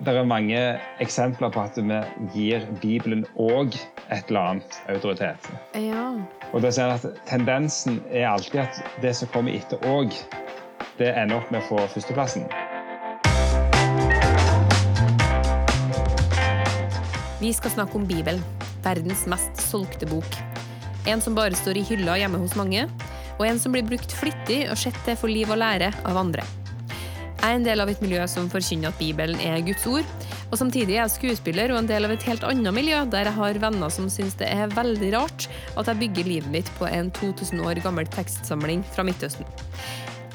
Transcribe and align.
det 0.00 0.14
er 0.16 0.24
mange 0.24 0.60
eksempler 1.04 1.50
på 1.52 1.60
at 1.60 1.76
vi 1.76 1.98
gir 2.32 2.64
Bibelen 2.80 3.26
òg 3.36 3.74
et 4.08 4.30
eller 4.30 4.54
annet 4.54 4.78
autoritet. 4.88 5.48
Ja. 5.76 6.14
Og 6.54 6.62
det 6.64 6.72
er 6.80 6.94
at 6.94 7.04
Tendensen 7.28 8.00
er 8.08 8.30
alltid 8.30 8.62
at 8.62 8.80
det 9.02 9.12
som 9.18 9.28
kommer 9.34 9.52
etter 9.52 9.82
òg, 9.84 10.14
det 10.96 11.12
ender 11.12 11.40
opp 11.40 11.52
med 11.52 11.60
å 11.60 11.68
få 11.68 11.84
førsteplassen. 11.92 12.48
Vi 17.40 17.52
skal 17.56 17.72
snakke 17.76 18.00
om 18.00 18.08
Bibelen, 18.08 18.40
verdens 18.84 19.26
mest 19.28 19.60
solgte 19.60 20.08
bok. 20.08 20.40
En 21.08 21.20
som 21.20 21.36
bare 21.36 21.56
står 21.56 21.80
i 21.80 21.84
hylla 21.92 22.16
hjemme 22.20 22.40
hos 22.40 22.56
mange, 22.56 22.86
og 23.36 23.44
en 23.48 23.60
som 23.60 23.72
blir 23.72 23.84
brukt 23.84 24.12
flittig 24.16 24.62
og 24.68 24.80
sett 24.80 24.96
til 25.04 25.16
for 25.20 25.32
liv 25.32 25.48
og 25.52 25.60
lære 25.60 25.92
av 26.08 26.20
andre. 26.20 26.44
Jeg 27.40 27.54
er 27.54 27.56
en 27.56 27.64
del 27.64 27.80
av 27.80 27.88
et 27.88 28.00
miljø 28.04 28.20
som 28.28 28.50
forkynner 28.52 28.90
at 28.90 28.98
Bibelen 29.00 29.38
er 29.40 29.62
Guds 29.64 29.86
ord, 29.88 30.08
og 30.50 30.58
samtidig 30.60 30.98
er 30.98 31.06
jeg 31.06 31.12
skuespiller 31.14 31.72
og 31.72 31.78
en 31.80 31.88
del 31.88 32.04
av 32.04 32.12
et 32.12 32.26
helt 32.28 32.44
annet 32.44 32.76
miljø 32.76 32.98
der 33.08 33.30
jeg 33.30 33.36
har 33.38 33.60
venner 33.62 33.94
som 33.94 34.10
syns 34.12 34.36
det 34.36 34.50
er 34.52 34.74
veldig 34.74 35.08
rart 35.14 35.46
at 35.80 35.88
jeg 35.88 36.00
bygger 36.02 36.28
livet 36.28 36.52
mitt 36.52 36.68
på 36.76 36.84
en 36.90 37.08
2000 37.16 37.64
år 37.64 37.80
gammel 37.80 38.12
tekstsamling 38.12 38.84
fra 38.92 39.06
Midtøsten. 39.08 39.48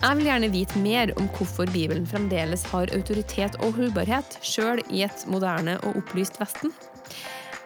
Jeg 0.02 0.18
vil 0.18 0.32
gjerne 0.32 0.52
vite 0.58 0.82
mer 0.82 1.14
om 1.22 1.30
hvorfor 1.38 1.70
Bibelen 1.70 2.10
fremdeles 2.10 2.66
har 2.74 2.90
autoritet 2.98 3.62
og 3.62 3.78
holdbarhet, 3.78 4.40
sjøl 4.42 4.82
i 4.90 5.06
et 5.06 5.30
moderne 5.30 5.78
og 5.86 6.02
opplyst 6.02 6.42
Vesten. 6.42 6.74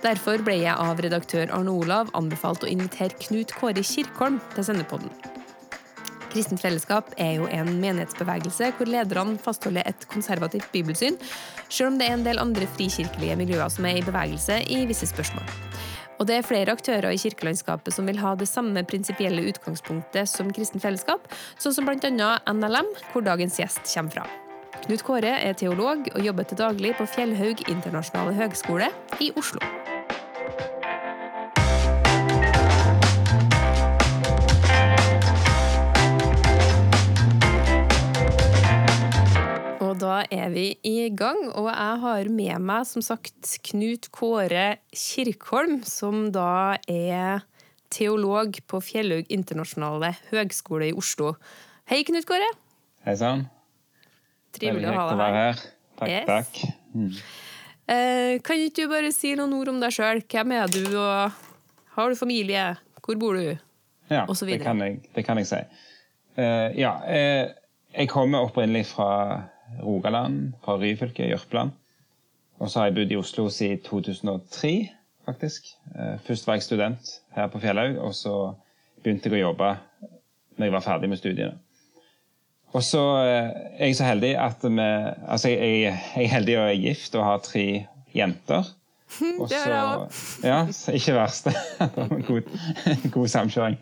Derfor 0.03 0.44
ble 0.44 0.59
jeg 0.66 0.75
av 0.75 0.99
redaktør 0.99 1.47
Arne 1.55 1.80
Olav 1.80 2.11
anbefalt 2.16 2.67
å 2.67 2.71
invitere 2.71 3.16
Knut 3.23 3.55
Kåre 3.55 3.88
Kirkholm 3.88 4.44
til 4.55 4.67
sendepodden. 4.67 5.38
Kristent 6.29 6.61
Fellesskap 6.61 7.09
er 7.17 7.39
jo 7.39 7.47
en 7.49 7.71
menighetsbevegelse 7.81 8.71
hvor 8.77 8.89
lederne 8.89 9.39
fastholder 9.41 9.88
et 9.89 10.05
konservativt 10.11 10.69
bibelsyn, 10.73 11.17
selv 11.69 11.93
om 11.93 11.99
det 11.99 12.09
er 12.09 12.17
en 12.17 12.25
del 12.25 12.41
andre 12.41 12.67
frikirkelige 12.75 13.38
miljøer 13.39 13.71
som 13.73 13.88
er 13.89 13.99
i 13.99 14.05
bevegelse 14.05 14.61
i 14.69 14.83
visse 14.89 15.09
spørsmål. 15.09 15.47
Og 16.19 16.27
det 16.27 16.35
er 16.35 16.45
flere 16.45 16.75
aktører 16.75 17.13
i 17.16 17.19
kirkelandskapet 17.22 17.95
som 17.95 18.07
vil 18.09 18.19
ha 18.19 18.33
det 18.35 18.50
samme 18.52 18.83
prinsipielle 18.83 19.45
utgangspunktet 19.50 20.27
som 20.30 20.52
Kristent 20.53 20.83
Fellesskap, 20.83 21.30
sånn 21.57 21.75
som 21.75 21.88
bl.a. 21.88 22.31
NLM, 22.52 22.91
hvor 23.13 23.25
dagens 23.25 23.59
gjest 23.61 23.85
kommer 23.88 24.19
fra. 24.19 24.27
Knut 24.83 25.03
Kåre 25.07 25.35
er 25.44 25.55
teolog 25.59 26.07
og 26.13 26.23
jobber 26.23 26.47
til 26.47 26.59
daglig 26.59 26.95
på 27.00 27.07
Fjellhaug 27.16 27.63
internasjonale 27.67 28.35
høgskole 28.38 28.91
i 29.23 29.31
Oslo. 29.39 29.63
Da 40.09 40.23
er 40.33 40.49
vi 40.53 40.65
i 40.88 41.09
gang, 41.13 41.52
og 41.53 41.67
jeg 41.69 41.97
har 42.03 42.29
med 42.33 42.63
meg 42.65 42.85
som 42.89 43.03
sagt 43.05 43.52
Knut 43.67 44.07
Kåre 44.16 44.79
Kirkholm, 44.95 45.83
som 45.85 46.29
da 46.33 46.77
er 46.89 47.43
teolog 47.93 48.57
på 48.69 48.79
Fjellhaug 48.85 49.29
internasjonale 49.33 50.16
høgskole 50.31 50.89
i 50.89 50.95
Oslo. 50.97 51.35
Hei, 51.89 52.01
Knut 52.07 52.25
Kåre. 52.29 52.47
Hei 53.05 53.16
sann. 53.19 53.45
Trivelig 54.55 54.89
å 54.89 54.95
ha 54.97 55.05
deg 55.11 55.21
her. 55.21 55.38
her. 55.38 55.61
Takk, 55.99 56.09
Yes. 56.09 56.25
takk. 56.25 56.59
Mm. 56.95 57.13
Eh, 57.89 58.33
kan 58.45 58.61
ikke 58.61 58.85
du 58.85 58.89
bare 58.89 59.11
si 59.13 59.35
noen 59.35 59.53
ord 59.57 59.69
om 59.69 59.79
deg 59.81 59.94
sjøl? 59.94 60.23
Hvem 60.25 60.55
er 60.57 60.73
du, 60.73 60.83
og 60.97 61.31
har 61.97 62.09
du 62.09 62.16
familie? 62.17 62.66
Hvor 63.03 63.19
bor 63.19 63.38
du? 63.38 63.57
Ja, 64.09 64.25
Og 64.25 64.35
så 64.38 64.45
det 64.49 64.61
kan, 64.61 64.79
jeg, 64.81 65.03
det 65.13 65.25
kan 65.25 65.38
jeg 65.38 65.49
si. 65.49 65.61
Uh, 66.39 66.69
ja, 66.77 66.95
uh, 67.05 67.53
jeg 67.94 68.09
kommer 68.09 68.45
opprinnelig 68.47 68.88
fra 68.89 69.49
Rogaland, 69.84 70.53
fra 70.64 70.78
Ryfylke, 70.81 71.28
Jørpeland. 71.30 71.72
Og 72.59 72.70
så 72.70 72.80
har 72.80 72.86
jeg 72.89 72.95
bodd 72.95 73.12
i 73.12 73.16
Oslo 73.20 73.50
siden 73.50 73.80
2003, 73.86 74.89
faktisk. 75.25 75.70
Eh, 75.95 76.17
først 76.25 76.48
var 76.48 76.53
jeg 76.59 76.64
student 76.64 77.14
her 77.36 77.48
på 77.48 77.59
Fjellhaug, 77.64 77.97
og 78.03 78.14
så 78.16 78.34
begynte 79.03 79.30
jeg 79.30 79.40
å 79.40 79.45
jobbe 79.50 79.70
når 80.58 80.66
jeg 80.68 80.74
var 80.75 80.84
ferdig 80.84 81.09
med 81.09 81.18
studiene. 81.22 81.56
Og 82.74 82.84
så 82.84 83.02
eh, 83.24 83.47
er 83.79 83.85
jeg 83.90 83.96
så 83.97 84.03
heldig 84.09 84.34
at 84.38 84.62
vi 84.68 84.79
Altså, 84.84 85.50
jeg, 85.50 85.79
jeg 85.81 86.25
er 86.25 86.34
heldig 86.35 86.58
og 86.59 86.68
er 86.68 86.81
gift 86.84 87.16
og 87.16 87.24
har 87.25 87.40
tre 87.46 87.85
jenter. 88.16 88.68
Og 89.40 89.47
Det 89.50 89.58
er 89.58 90.06
så- 90.12 90.46
Ja, 90.47 90.59
ikke 90.94 91.13
verst. 91.16 91.47
Det 91.79 91.90
var 91.97 92.12
en 92.18 92.24
god, 92.28 92.41
god 93.16 93.28
samkjøring. 93.28 93.78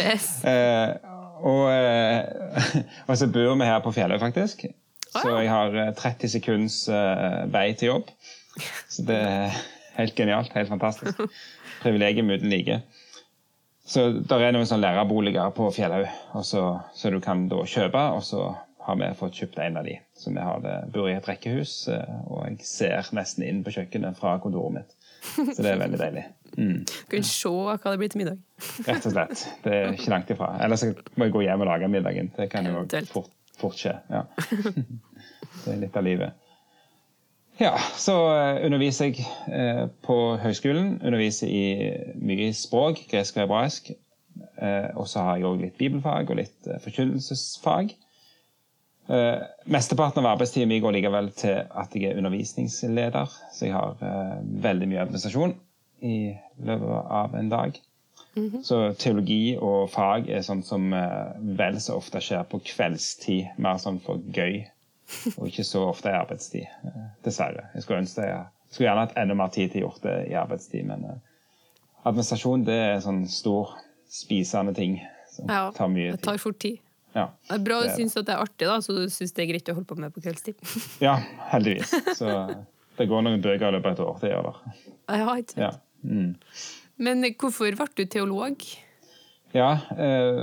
Yes. 0.00 0.44
Eh, 0.44 0.96
og, 1.42 1.68
eh, 1.72 2.80
og 3.06 3.16
så 3.18 3.26
bor 3.34 3.54
vi 3.58 3.64
her 3.68 3.78
på 3.82 3.92
Fjelløy, 3.94 4.18
faktisk. 4.18 4.64
Så 5.12 5.28
Ah. 5.28 5.42
jeg 5.42 5.50
har 5.52 5.74
eh, 5.76 5.92
30 5.98 6.28
sekunds 6.32 6.88
eh, 6.88 7.42
vei 7.52 7.72
til 7.76 7.88
jobb. 7.92 8.10
Så 8.88 9.04
det 9.08 9.16
er 9.20 9.56
helt 9.98 10.14
genialt. 10.16 10.52
Helt 10.56 10.68
fantastisk. 10.72 11.20
Privilegium 11.82 12.30
uten 12.30 12.48
like. 12.52 12.80
Så 13.84 14.06
der 14.24 14.44
er 14.46 14.52
noen 14.54 14.66
sånne 14.68 14.86
lærerboliger 14.86 15.50
på 15.56 15.66
Fjellhaug 15.74 16.06
så, 16.46 16.62
så 16.94 17.10
du 17.10 17.18
kan 17.20 17.48
da 17.50 17.64
kjøpe. 17.68 18.02
Og 18.16 18.22
så 18.24 18.44
har 18.86 18.96
vi 18.98 19.08
fått 19.18 19.36
kjøpt 19.38 19.58
en 19.62 19.76
av 19.78 19.84
de. 19.86 19.98
Så 20.18 20.32
vi 20.34 20.42
har 20.42 20.62
det, 20.64 20.76
bor 20.94 21.10
i 21.10 21.14
et 21.16 21.28
rekkehus, 21.28 21.74
eh, 21.92 22.14
og 22.26 22.46
jeg 22.48 22.64
ser 22.66 23.10
nesten 23.14 23.44
inn 23.46 23.60
på 23.66 23.74
kjøkkenet 23.74 24.16
fra 24.18 24.36
kontoret 24.42 24.78
mitt. 24.78 24.96
Så 25.22 25.60
det 25.62 25.70
er 25.70 25.78
veldig 25.78 26.00
deilig. 26.00 26.24
Mm. 26.56 26.80
Du 26.88 26.94
kan 27.12 27.22
se 27.26 27.50
hva 27.52 27.76
det 27.92 27.98
blir 28.00 28.10
til 28.10 28.22
middag. 28.24 28.40
Rett 28.88 29.06
og 29.06 29.14
slett. 29.14 29.44
Det 29.62 29.76
er 29.76 29.92
ikke 29.94 30.10
langt 30.14 30.32
ifra. 30.34 30.48
Ellers 30.64 30.82
må 31.14 31.28
jeg 31.28 31.34
gå 31.36 31.44
hjem 31.46 31.62
og 31.62 31.70
lage 31.70 31.90
middagen. 31.92 32.32
Det 32.36 32.48
kan 32.50 32.66
jo 32.66 32.82
fort, 33.12 33.30
fort 33.60 33.78
skje. 33.78 33.96
Ja. 34.12 34.26
Det 35.62 35.74
er 35.74 35.82
litt 35.82 35.96
av 35.98 36.06
livet. 36.06 36.38
Ja, 37.60 37.74
så 38.00 38.14
eh, 38.32 38.62
underviser 38.66 39.10
jeg 39.10 39.26
eh, 39.52 39.84
på 40.02 40.16
høyskolen. 40.40 40.96
Underviser 41.04 41.50
i 41.52 41.66
mye 42.18 42.48
språk, 42.56 43.04
gresk 43.10 43.36
og 43.36 43.44
hebraisk. 43.44 43.92
Eh, 44.62 44.88
og 44.96 45.08
så 45.10 45.24
har 45.26 45.38
jeg 45.38 45.48
òg 45.48 45.60
litt 45.66 45.78
bibelfag 45.80 46.32
og 46.32 46.40
litt 46.40 46.70
eh, 46.70 46.80
forkynnelsesfag. 46.82 47.92
Eh, 49.12 49.44
mesteparten 49.74 50.22
av 50.22 50.32
arbeidstiden 50.32 50.70
min 50.70 50.82
går 50.84 50.96
likevel 50.96 51.32
til 51.36 51.60
at 51.66 51.94
jeg 51.96 52.12
er 52.12 52.20
undervisningsleder, 52.22 53.36
så 53.52 53.68
jeg 53.68 53.76
har 53.76 53.98
veldig 54.64 54.88
mye 54.88 55.02
administrasjon 55.04 55.56
i 56.02 56.16
løpet 56.64 57.14
av 57.22 57.34
en 57.38 57.50
dag. 57.52 57.76
Så 58.64 58.78
teologi 58.96 59.56
og 59.60 59.90
fag 59.92 60.30
er 60.32 60.44
sånn 60.46 60.62
som 60.64 60.92
eh, 60.96 61.34
vel 61.58 61.76
så 61.84 61.98
ofte 62.00 62.20
skjer 62.24 62.46
på 62.48 62.62
kveldstid, 62.64 63.58
mer 63.60 63.80
sånn 63.82 63.98
for 64.00 64.22
gøy, 64.32 64.62
og 65.36 65.50
ikke 65.50 65.64
så 65.68 65.82
ofte 65.90 66.08
i 66.08 66.16
arbeidstid. 66.16 66.64
eh, 66.88 67.02
dessverre. 67.26 67.66
Jeg 67.74 67.84
skulle 67.84 68.00
ønske 68.04 68.24
jeg 68.24 68.46
skulle 68.72 68.88
gjerne 68.88 69.04
hatt 69.04 69.18
enda 69.20 69.36
mer 69.36 69.52
tid 69.52 69.74
til 69.74 69.82
å 69.82 69.88
gjort 69.90 70.06
det 70.06 70.16
i 70.30 70.36
arbeidstid, 70.40 70.86
men 70.88 71.04
eh, 71.04 71.18
administrasjon 72.08 72.64
det 72.64 72.78
er 72.86 73.02
sånn 73.04 73.26
stor, 73.28 73.74
spisende 74.12 74.72
ting 74.76 74.96
som 75.32 75.48
Ja, 75.48 75.66
tar 75.76 75.88
mye 75.92 76.14
det 76.16 76.24
tar 76.24 76.40
fort 76.40 76.58
tid. 76.60 76.80
Ja. 77.12 77.26
Det 77.48 77.58
er 77.58 77.64
bra 77.64 77.82
du 77.84 77.90
syns 77.92 78.16
at 78.16 78.24
det 78.28 78.32
er 78.32 78.40
artig, 78.40 78.64
da, 78.68 78.78
så 78.80 78.96
du 78.96 79.04
syns 79.12 79.34
det 79.36 79.44
er 79.44 79.50
greit 79.52 79.68
å 79.68 79.76
holde 79.76 79.88
på 79.88 79.98
med 80.00 80.12
på 80.14 80.22
kveldstid. 80.24 80.56
ja, 81.06 81.18
heldigvis. 81.52 81.92
Så 82.16 82.28
det 82.96 83.08
går 83.08 83.24
noen 83.24 83.44
bøker 83.44 83.68
i 83.68 83.74
løpet 83.76 83.90
av 83.90 83.92
et 83.92 84.04
år. 84.06 84.16
Det 84.22 84.30
gjør 84.32 84.48
det. 84.48 84.76
Ja, 85.20 85.34
ikke 85.36 85.52
sant. 85.52 85.60
Ja. 85.60 85.72
Mm. 86.02 86.32
Men 86.96 87.24
hvorfor 87.38 87.72
ble 87.78 87.88
du 87.96 88.04
teolog? 88.10 88.64
Ja, 89.54 89.76
eh, 89.96 90.42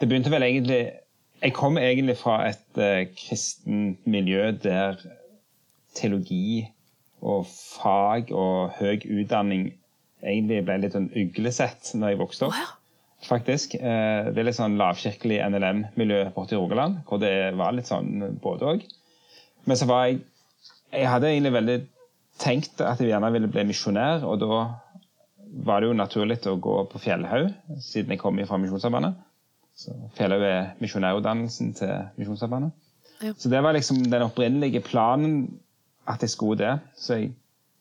det 0.00 0.08
begynte 0.08 0.30
vel 0.30 0.46
egentlig 0.46 0.92
Jeg 1.42 1.54
kom 1.54 1.78
egentlig 1.78 2.16
fra 2.18 2.40
et 2.48 2.78
eh, 2.82 3.06
kristent 3.14 4.06
miljø 4.06 4.50
der 4.62 4.98
teologi 5.94 6.66
og 7.22 7.46
fag 7.46 8.32
og 8.34 8.74
høy 8.78 9.04
utdanning 9.06 9.68
egentlig 10.22 10.64
ble 10.66 10.80
litt 10.82 10.96
sånn 10.96 11.10
uglesett 11.14 11.92
når 11.94 12.12
jeg 12.12 12.20
vokste 12.22 12.48
opp. 12.48 12.74
Faktisk. 13.26 13.74
Eh, 13.74 14.30
det 14.30 14.42
er 14.42 14.48
litt 14.48 14.58
sånn 14.58 14.78
lavkirkelig 14.78 15.40
NLM-miljø 15.46 16.24
borte 16.34 16.54
i 16.54 16.58
Rogaland, 16.58 17.00
hvor 17.06 17.22
det 17.22 17.52
var 17.58 17.74
litt 17.74 17.90
sånn 17.90 18.38
både 18.42 18.72
òg. 18.74 18.84
Men 19.66 19.78
så 19.78 19.88
var 19.90 20.08
jeg 20.08 20.20
Jeg 20.88 21.04
hadde 21.04 21.28
egentlig 21.28 21.52
veldig 21.52 21.80
tenkt 22.40 22.80
at 22.80 23.00
jeg 23.02 23.10
gjerne 23.10 23.28
ville 23.34 23.50
bli 23.52 23.66
misjonær, 23.68 24.22
og 24.24 24.38
da 24.40 24.60
var 25.64 25.80
det 25.80 25.88
jo 25.88 25.96
naturlig 25.96 26.38
å 26.50 26.56
gå 26.60 26.76
på 26.92 27.00
Fjellhaug, 27.02 27.50
siden 27.80 28.10
jeg 28.14 28.20
kom 28.20 28.38
fra 28.46 28.58
Misjonssambandet. 28.60 29.14
Så 29.78 29.94
Fjellhaug 30.18 30.42
er 30.42 30.70
misjonærutdannelsen 30.82 31.74
til 31.78 31.92
Misjonssambandet. 32.18 32.72
Ja. 33.22 33.32
Så 33.38 33.50
det 33.50 33.60
var 33.64 33.74
liksom 33.74 34.02
den 34.10 34.22
opprinnelige 34.26 34.80
planen 34.86 35.58
at 36.08 36.22
jeg 36.22 36.30
skulle 36.30 36.58
det. 36.60 36.74
Så 36.98 37.16
jeg 37.18 37.32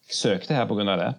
søkte 0.09 0.55
her 0.57 0.65
pga. 0.69 0.95
det. 0.97 1.09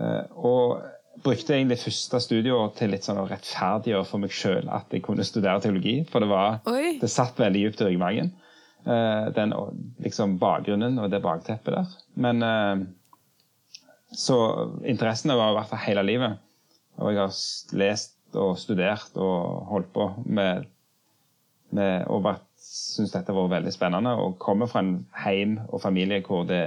Eh, 0.00 0.24
Og 0.36 0.80
brukte 1.22 1.54
egentlig 1.56 1.78
første 1.82 2.20
studieår 2.22 2.74
til 2.78 2.90
litt 2.94 3.02
sånn 3.06 3.18
å 3.18 3.26
rettferdiggjøre 3.26 4.06
for 4.06 4.22
meg 4.22 4.30
sjøl 4.30 4.68
at 4.70 4.92
jeg 4.94 5.02
kunne 5.02 5.24
studere 5.26 5.60
teologi. 5.60 6.04
For 6.10 6.20
det, 6.22 6.28
var, 6.30 6.60
det 7.00 7.10
satt 7.10 7.38
veldig 7.42 7.64
dypt 7.66 7.80
i 7.82 7.88
ryggmargen. 7.90 8.30
eh, 8.86 9.30
Den 9.34 9.52
liksom 10.04 10.38
bakgrunnen 10.38 10.98
og 11.02 11.10
det 11.10 11.22
bakteppet 11.22 11.74
der. 11.74 11.86
Men 12.14 12.42
eh, 12.42 12.86
så 14.14 14.38
interessene 14.88 15.36
var 15.36 15.52
i 15.52 15.58
hvert 15.58 15.70
fall 15.72 15.84
hele 15.84 16.04
livet. 16.06 16.38
Og 16.98 17.12
jeg 17.12 17.20
har 17.20 17.78
lest 17.78 18.14
og 18.38 18.58
studert 18.60 19.16
og 19.16 19.68
holdt 19.70 19.92
på 19.94 20.08
med, 20.26 20.66
med 21.76 22.08
og 22.12 22.26
syns 22.58 23.14
dette 23.14 23.32
har 23.32 23.38
vært 23.38 23.58
veldig 23.58 23.72
spennende, 23.72 24.14
og 24.18 24.38
kommer 24.42 24.68
fra 24.70 24.82
en 24.84 24.98
heim 25.22 25.58
og 25.68 25.80
familie 25.82 26.20
hvor 26.26 26.44
det 26.48 26.64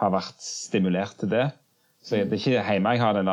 har 0.00 0.12
vært 0.14 0.38
stimulert 0.42 1.18
til 1.20 1.32
det. 1.32 1.48
Så 2.02 2.18
det 2.18 2.34
er 2.34 2.40
ikke 2.40 2.64
hjemme 2.72 2.94
jeg 2.96 3.02
har 3.02 3.14
den 3.14 3.30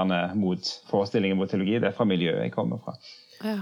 forestillingen 0.89 1.39
mot 1.39 1.49
teologi, 1.49 1.79
det 1.79 1.89
er 1.89 1.97
fra 1.97 2.05
miljøet 2.05 2.43
jeg 2.43 2.53
kommer 2.53 2.81
fra. 2.83 2.97
Ja. 3.41 3.61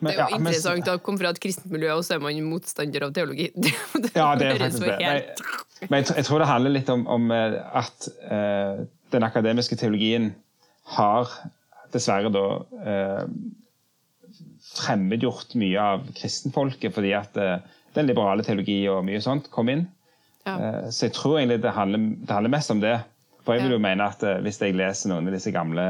Men, 0.00 0.10
Det 0.10 0.14
er 0.14 0.18
jo 0.18 0.24
ja, 0.24 0.38
men- 0.38 0.52
interessant 0.52 0.88
å 0.90 0.98
komme 1.00 1.18
fra 1.22 1.30
et 1.30 1.40
kristent 1.40 1.70
miljø, 1.72 1.92
og 1.94 2.02
så 2.04 2.16
er 2.16 2.22
man 2.24 2.40
motstander 2.48 3.06
av 3.06 3.12
teologi. 3.16 3.50
Det, 4.04 4.10
Ja, 4.16 4.34
det 4.36 4.48
er 4.50 4.58
faktisk 4.58 4.84
det. 4.84 4.96
Men, 5.00 5.88
men 5.90 5.98
jeg, 6.00 6.06
tror- 6.08 6.16
jeg 6.18 6.26
tror 6.28 6.38
det 6.42 6.48
handler 6.50 6.74
litt 6.74 6.90
om, 6.92 7.06
om 7.10 7.30
eh, 7.34 7.58
at 7.82 8.08
eh, 8.30 8.82
den 9.14 9.22
akademiske 9.26 9.76
teologien 9.80 10.32
har 10.96 11.30
dessverre 11.94 12.30
da 12.34 12.44
eh, 12.84 13.24
fremmedgjort 14.74 15.54
mye 15.60 15.80
av 15.80 16.06
kristenfolket 16.16 16.94
fordi 16.96 17.12
at 17.16 17.36
eh, 17.40 17.58
den 17.94 18.08
liberale 18.10 18.42
teologi 18.46 18.80
og 18.90 19.04
mye 19.06 19.20
sånt 19.22 19.46
kom 19.54 19.70
inn. 19.70 19.84
Ja. 20.44 20.90
Så 20.92 21.06
jeg 21.06 21.14
tror 21.16 21.38
egentlig 21.38 21.60
det 21.62 21.72
handler, 21.76 22.02
det 22.26 22.34
handler 22.34 22.52
mest 22.52 22.72
om 22.74 22.80
det. 22.82 22.96
For 23.46 23.54
jeg 23.56 23.64
vil 23.68 23.76
jo 23.76 23.82
mene 23.84 24.08
at 24.10 24.20
hvis 24.44 24.58
jeg 24.60 24.74
leser 24.76 25.12
noen 25.12 25.28
av 25.30 25.36
disse 25.36 25.52
gamle, 25.54 25.84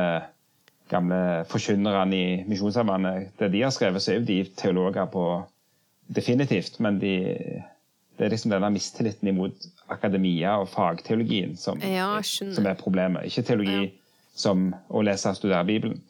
gamle 0.90 1.44
forkynnerne 1.48 2.16
i 2.16 2.44
Misjonssambandet, 2.48 3.30
det 3.40 3.48
de 3.54 3.62
har 3.64 3.72
skrevet, 3.74 4.02
så 4.04 4.12
er 4.12 4.18
jo 4.20 4.26
de 4.28 4.40
teologer 4.58 5.06
på 5.12 5.24
definitivt, 6.14 6.76
men 6.84 6.98
de, 7.00 7.14
det 8.18 8.26
er 8.26 8.32
liksom 8.34 8.52
denne 8.52 8.68
mistilliten 8.74 9.30
imot 9.30 9.64
akademia 9.92 10.58
og 10.60 10.68
fagteologien 10.72 11.54
som, 11.56 11.80
Ja, 11.80 12.18
som 12.24 12.66
er 12.68 12.76
problemet. 12.80 13.24
Ikke 13.30 13.42
teologi 13.48 13.80
Ja. 13.86 13.90
som 14.36 14.74
å 14.90 15.02
lese 15.06 15.30
og 15.30 15.36
studere 15.38 15.64
Bibelen. 15.64 16.00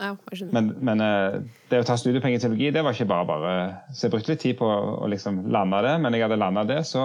Ja. 0.00 0.16
Men, 0.50 0.72
men 0.82 1.00
eh, 1.04 1.36
det 1.70 1.82
å 1.82 1.86
ta 1.86 1.94
studiepenger 2.00 2.40
i 2.40 2.42
teologi, 2.42 2.70
det 2.74 2.82
var 2.82 2.96
ikke 2.96 3.06
bare 3.06 3.26
bare. 3.28 3.52
Så 3.94 4.08
jeg 4.08 4.14
brukte 4.16 4.32
litt 4.32 4.40
tid 4.42 4.56
på 4.58 4.66
å, 4.66 5.06
liksom 5.12 5.44
lande 5.54 5.82
det, 5.86 5.92
men 6.02 6.16
jeg 6.16 6.24
hadde 6.26 6.40
landa 6.40 6.64
det, 6.66 6.80
så 6.88 7.04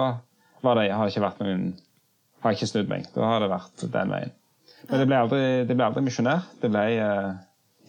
var 0.64 0.80
det, 0.80 0.88
har 0.90 1.06
det 1.06 1.14
ikke 1.14 1.26
vært 1.28 1.44
noen 1.44 1.70
Har 2.40 2.54
jeg 2.54 2.56
ikke 2.62 2.70
snudd 2.72 2.88
meg. 2.88 3.04
Da 3.14 3.26
har 3.28 3.40
det 3.44 3.50
vært 3.52 3.82
den 3.92 4.08
veien. 4.14 4.30
Men 4.88 5.02
det 5.02 5.06
ble 5.10 5.20
aldri, 5.20 5.44
det 5.68 5.76
ble 5.76 5.86
aldri 5.86 6.02
misjonær. 6.06 6.48
Det 6.62 6.70
ble 6.72 6.84
uh, 6.98 7.30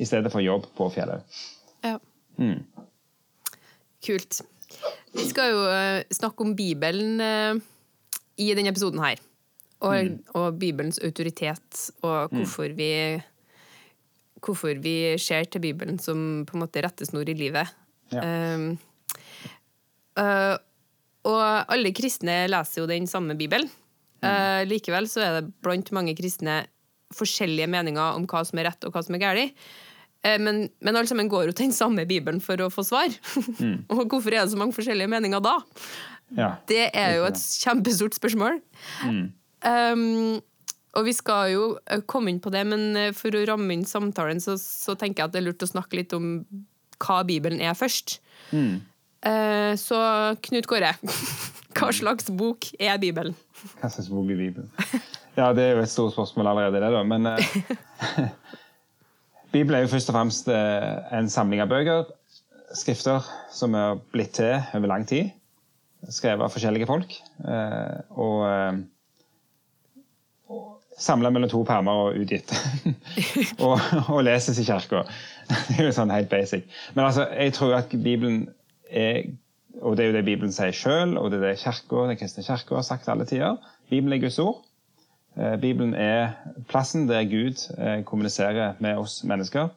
i 0.01 0.07
stedet 0.07 0.31
for 0.33 0.43
jobb 0.43 0.67
på 0.77 0.89
fjellet. 0.93 1.41
Ja. 1.85 1.97
Mm. 2.41 2.61
Kult. 4.05 4.41
Vi 5.15 5.27
skal 5.29 5.51
jo 5.53 5.65
uh, 5.67 6.01
snakke 6.13 6.45
om 6.45 6.55
Bibelen 6.57 7.21
uh, 7.21 7.59
i 8.41 8.51
denne 8.57 8.73
episoden 8.73 9.01
her. 9.03 9.21
Og, 9.81 10.11
og 10.37 10.59
Bibelens 10.61 10.99
autoritet, 11.01 11.87
og 12.05 12.29
hvorfor 12.29 12.73
vi 12.77 12.91
Hvorfor 14.41 14.73
vi 14.81 15.17
ser 15.21 15.45
til 15.45 15.61
Bibelen 15.61 15.99
som 16.01 16.45
på 16.49 16.55
en 16.55 16.63
måte 16.63 16.81
rettesnor 16.81 17.29
i 17.29 17.35
livet. 17.37 17.69
Ja. 18.09 18.23
Um, 18.57 18.71
eh, 20.17 20.55
og 21.29 21.43
alle 21.69 21.91
kristne 21.93 22.47
leser 22.49 22.81
jo 22.81 22.87
den 22.89 23.05
samme 23.05 23.35
Bibelen. 23.37 23.69
Uh, 24.25 24.65
likevel 24.65 25.05
så 25.09 25.21
er 25.21 25.37
det 25.37 25.53
blant 25.61 25.93
mange 25.93 26.15
kristne 26.17 26.63
forskjellige 27.15 27.69
meninger 27.71 28.17
om 28.17 28.27
hva 28.29 28.43
som 28.47 28.61
er 28.61 28.69
rett 28.71 28.87
og 28.87 28.93
hva 28.95 29.03
som 29.05 29.17
er 29.17 29.23
galt. 29.23 29.65
Eh, 30.23 30.37
Men, 30.37 30.69
men 30.79 30.95
alle 30.95 31.09
sammen 31.09 31.29
går 31.31 31.49
jo 31.49 31.57
til 31.57 31.69
den 31.69 31.75
samme 31.75 32.05
Bibelen 32.09 32.41
for 32.43 32.61
å 32.61 32.69
få 32.73 32.85
svar. 32.87 33.09
og 33.93 34.05
hvorfor 34.07 34.33
er 34.33 34.43
det 34.45 34.53
så 34.53 34.59
mange 34.61 34.77
forskjellige 34.77 35.11
meninger 35.11 35.43
da? 35.43 35.57
Ja. 36.37 36.53
Det 36.69 36.89
er 36.95 37.17
jo 37.17 37.27
et 37.27 37.41
kjempestort 37.41 38.15
spørsmål. 38.15 38.61
Um, 39.61 40.39
og 40.97 41.05
vi 41.07 41.13
skal 41.15 41.51
jo 41.53 41.65
eh, 41.87 42.01
komme 42.09 42.31
inn 42.31 42.41
på 42.43 42.51
det, 42.51 42.65
men 42.67 42.97
eh, 42.99 43.13
for 43.15 43.35
å 43.35 43.45
ramme 43.47 43.75
inn 43.75 43.85
samtalen, 43.87 44.41
så, 44.43 44.57
så 44.59 44.95
tenker 44.99 45.21
jeg 45.23 45.29
at 45.29 45.35
det 45.35 45.41
er 45.41 45.47
lurt 45.47 45.63
å 45.63 45.69
snakke 45.69 45.99
litt 46.01 46.15
om 46.17 46.33
hva 47.01 47.21
Bibelen 47.27 47.61
er 47.63 47.77
først. 47.77 48.19
Eh, 48.51 49.73
så 49.79 49.99
Knut 50.47 50.67
Kåre, 50.69 50.91
hva 51.77 51.91
slags 51.95 52.27
bok 52.35 52.67
er 52.79 52.99
Bibelen? 53.01 53.37
Hva 53.79 53.89
slags 53.89 54.09
bok 54.09 54.29
i 54.29 54.37
Bibelen? 54.37 54.69
Ja, 55.37 55.51
det 55.55 55.63
er 55.63 55.77
jo 55.77 55.83
et 55.85 55.91
stort 55.91 56.15
spørsmål 56.15 56.51
allerede, 56.51 56.81
det, 56.81 56.91
da. 56.93 57.03
Men 57.07 57.25
eh, 57.29 58.31
Bibelen 59.53 59.77
er 59.77 59.85
jo 59.85 59.91
først 59.93 60.09
og 60.11 60.17
fremst 60.17 60.49
eh, 60.51 61.17
en 61.17 61.29
samling 61.31 61.63
av 61.63 61.69
bøker, 61.71 62.09
skrifter, 62.77 63.25
som 63.51 63.75
er 63.75 63.99
blitt 64.13 64.33
til 64.39 64.57
over 64.75 64.91
lang 64.91 65.05
tid. 65.07 65.31
Skrevet 66.09 66.45
av 66.45 66.53
forskjellige 66.53 66.89
folk. 66.89 67.13
Eh, 67.45 67.99
og 68.17 68.47
eh, 68.47 68.81
Samla 71.01 71.31
mellom 71.33 71.49
to 71.49 71.63
permer 71.65 71.97
og 71.97 72.17
utgitt. 72.21 72.51
og, 73.65 73.79
og 74.03 74.19
leses 74.27 74.59
i 74.61 74.65
kirka. 74.67 75.01
Det 75.67 75.79
er 75.79 75.87
jo 75.87 75.93
sånn 75.95 76.13
helt 76.13 76.29
basic. 76.29 76.67
Men 76.93 77.07
altså, 77.07 77.25
jeg 77.33 77.55
tror 77.57 77.73
at 77.79 77.95
Bibelen 78.03 78.43
er 78.85 79.23
Og 79.79 79.95
det 79.97 80.03
er 80.03 80.09
jo 80.09 80.17
det 80.17 80.25
Bibelen 80.27 80.51
sier 80.51 80.73
sjøl, 80.75 81.15
og 81.17 81.31
det 81.31 81.39
er 81.39 81.51
det 81.51 81.61
kirka, 81.61 82.07
den 82.09 82.17
kristne 82.19 82.43
kirka 82.43 82.75
har 82.75 82.85
sagt 82.85 83.07
alle 83.09 83.25
tider. 83.25 83.55
Bibelen 83.89 84.13
er 84.17 84.21
Guds 84.25 84.39
ord. 84.39 84.63
Eh, 85.37 85.55
Bibelen 85.61 85.93
er 85.93 86.33
plassen 86.67 87.07
der 87.07 87.23
Gud 87.23 87.61
eh, 87.77 88.03
kommuniserer 88.03 88.73
med 88.79 88.97
oss 88.97 89.23
mennesker. 89.23 89.69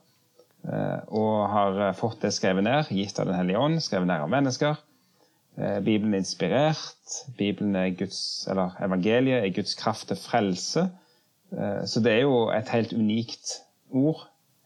eh, 0.64 0.99
Og 1.08 1.49
har 1.49 1.93
fått 1.93 2.23
det 2.23 2.32
skrevet 2.35 2.64
ned, 2.64 2.91
gitt 2.91 3.19
av 3.19 3.26
Den 3.26 3.38
hellige 3.38 3.58
ånd, 3.58 3.81
skrevet 3.82 4.06
ned 4.06 4.20
av 4.20 4.31
mennesker. 4.31 4.75
Bibelen 5.55 6.14
er 6.14 6.19
inspirert. 6.19 7.12
Bibelen 7.38 7.76
er 7.76 7.93
Guds, 7.94 8.49
eller 8.50 8.75
Evangeliet 8.82 9.44
er 9.44 9.52
Guds 9.55 9.76
kraft 9.79 10.08
til 10.08 10.17
frelse. 10.19 10.88
Så 11.87 12.00
det 12.02 12.11
er 12.11 12.25
jo 12.25 12.49
et 12.50 12.73
helt 12.75 12.93
unikt 12.93 13.61
ord, 13.94 14.25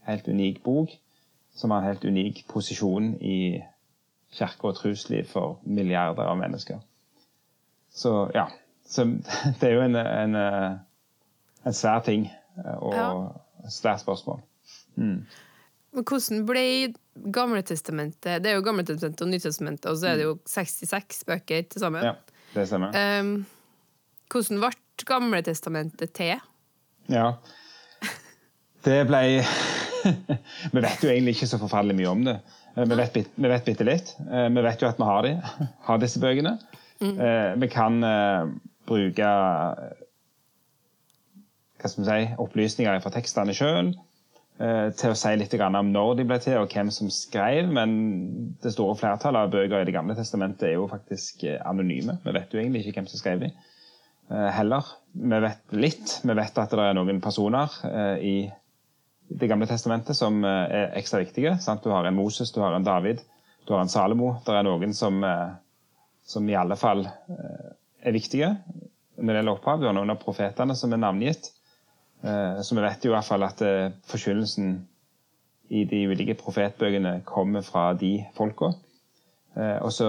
helt 0.08 0.28
unik 0.28 0.62
bok, 0.64 0.94
som 1.54 1.70
har 1.70 1.82
en 1.82 1.90
helt 1.90 2.04
unik 2.08 2.46
posisjon 2.48 3.19
i 3.20 3.60
kirke 4.34 4.69
og 4.69 4.76
trosliv 4.76 5.25
for 5.30 5.58
milliarder 5.64 6.28
av 6.28 6.38
mennesker. 6.40 6.80
Så 7.94 8.30
ja. 8.34 8.48
Så 8.88 9.04
det 9.60 9.69
er 9.69 9.75
jo 9.75 9.82
en, 9.84 9.96
en, 9.96 10.34
eh, 10.36 10.78
en 11.69 11.76
svær 11.76 12.00
ting 12.06 12.28
eh, 12.28 12.76
og 12.78 12.94
Ja. 12.96 13.10
et 13.66 13.72
svært 13.75 14.00
spørsmål. 14.00 14.40
Men 14.96 15.26
hvordan 15.92 16.44
ble 16.46 16.94
Gamletestamentet 17.32 18.42
Det 18.42 18.50
er 18.50 18.56
jo 18.58 18.62
Gamletestamentet 18.62 19.22
og 19.22 19.28
Nytestamentet, 19.28 19.86
og 19.90 19.98
så 19.98 20.12
er 20.12 20.16
det 20.20 20.25
jo 20.25 20.38
66 20.46 21.25
bøker 21.26 21.62
til 21.62 21.80
sammen. 21.80 22.04
Ja, 22.04 22.12
det 22.54 22.66
stemmer. 22.70 22.94
Um, 23.20 23.46
hvordan 24.30 24.60
ble 24.62 24.70
Gamletestamentet 25.08 26.12
til? 26.12 26.40
Ja. 27.08 27.32
Det 28.84 29.00
ble 29.08 29.22
Vi 30.72 30.80
vet 30.80 31.02
jo 31.02 31.10
egentlig 31.10 31.34
ikke 31.36 31.50
så 31.50 31.58
forferdelig 31.60 31.96
mye 31.98 32.10
om 32.12 32.25
det. 32.28 32.36
Eh, 32.78 32.86
Vi 32.86 32.94
vet, 32.94 33.16
vi 33.34 33.48
vet 33.48 33.64
bitte 33.64 33.84
litt. 33.86 34.16
Eh, 34.30 34.48
Vi 34.48 34.62
vet 34.62 34.82
jo 34.82 34.88
at 34.88 34.98
vi 34.98 35.04
har 35.04 35.22
de, 35.26 35.34
har 35.88 35.98
disse 36.02 36.20
bøkene. 36.22 36.58
Mm. 36.98 37.60
Vi 37.62 37.69
kan 37.70 38.02
eh, 38.02 38.48
bruke 38.88 39.22
eh, 39.22 40.04
hva 41.78 41.90
skal 41.90 42.02
vi 42.02 42.08
si, 42.08 42.35
opplysninger 42.42 43.00
fra 43.04 43.12
tekstene 43.14 43.54
sjøl 43.54 43.92
til 44.58 45.12
å 45.12 45.14
si 45.14 45.30
litt 45.38 45.52
om 45.62 45.92
når 45.94 46.16
de 46.18 46.25
ble 46.26 46.38
til 46.42 46.56
og 46.58 46.73
hvem 46.75 46.88
som 46.90 47.06
skrev, 47.14 47.68
men 47.70 47.92
det 48.58 48.73
store 48.75 48.97
flertallet 48.99 49.47
av 49.47 49.52
bøker 49.52 49.85
i 49.85 49.87
Det 49.87 49.94
gamle 49.94 50.16
testamentet 50.18 50.64
er 50.66 50.73
jo 50.75 50.88
faktisk 50.90 51.44
eh, 51.47 51.61
anonyme. 51.62 52.16
Vi 52.25 52.35
vet 52.35 52.50
jo 52.50 52.58
egentlig 52.58 52.82
ikke 52.82 52.99
hvem 52.99 53.06
som 53.06 53.20
skrev 53.20 53.44
de 53.44 53.52
eh, 53.52 54.49
heller. 54.56 54.90
Vi 55.14 55.40
vet 55.47 55.76
litt. 55.78 56.16
Vi 56.25 56.35
vet 56.35 56.58
at 56.58 56.75
det 56.75 56.88
er 56.88 56.99
noen 56.99 57.23
personer 57.23 57.78
eh, 57.87 58.16
i 58.18 58.35
Det 59.28 59.47
gamle 59.47 59.66
testamentet 59.68 60.16
som 60.16 60.40
eh, 60.44 60.64
er 60.73 60.94
ekstra 60.99 61.20
viktige. 61.20 61.56
Sant? 61.61 61.85
Du 61.85 61.92
har 61.92 62.06
en 62.08 62.16
Moses, 62.16 62.52
du 62.52 62.61
har 62.62 62.73
en 62.73 62.85
David, 62.85 63.20
du 63.68 63.75
har 63.75 63.82
en 63.85 63.92
Salomo. 63.92 64.37
Det 64.47 64.54
er 64.56 64.64
noen 64.64 64.94
som, 64.97 65.20
eh, 65.25 65.50
som 66.26 66.49
i 66.49 66.56
alle 66.56 66.78
fall 66.80 67.04
eh, 67.04 67.70
er 68.08 68.16
viktige 68.16 68.54
når 69.18 69.28
det 69.28 69.40
gjelder 69.40 69.52
opphav. 69.52 69.80
Du 69.80 69.88
har 69.88 69.97
noen 69.97 70.14
av 70.14 70.20
profetene 70.23 70.76
som 70.78 70.94
er 70.94 71.02
navngitt. 71.02 71.52
Så 72.18 72.75
vi 72.75 72.82
vet 72.82 73.04
jo 73.06 73.12
i 73.12 73.14
hvert 73.14 73.26
fall 73.28 73.44
at 73.47 73.61
forkynnelsen 74.11 74.73
i 75.70 75.85
de 75.87 76.00
ulike 76.11 76.35
profetbøkene 76.38 77.12
kommer 77.26 77.62
fra 77.62 77.92
de 77.99 78.25
folka. 78.35 78.73
Og 79.54 79.92
så 79.94 80.08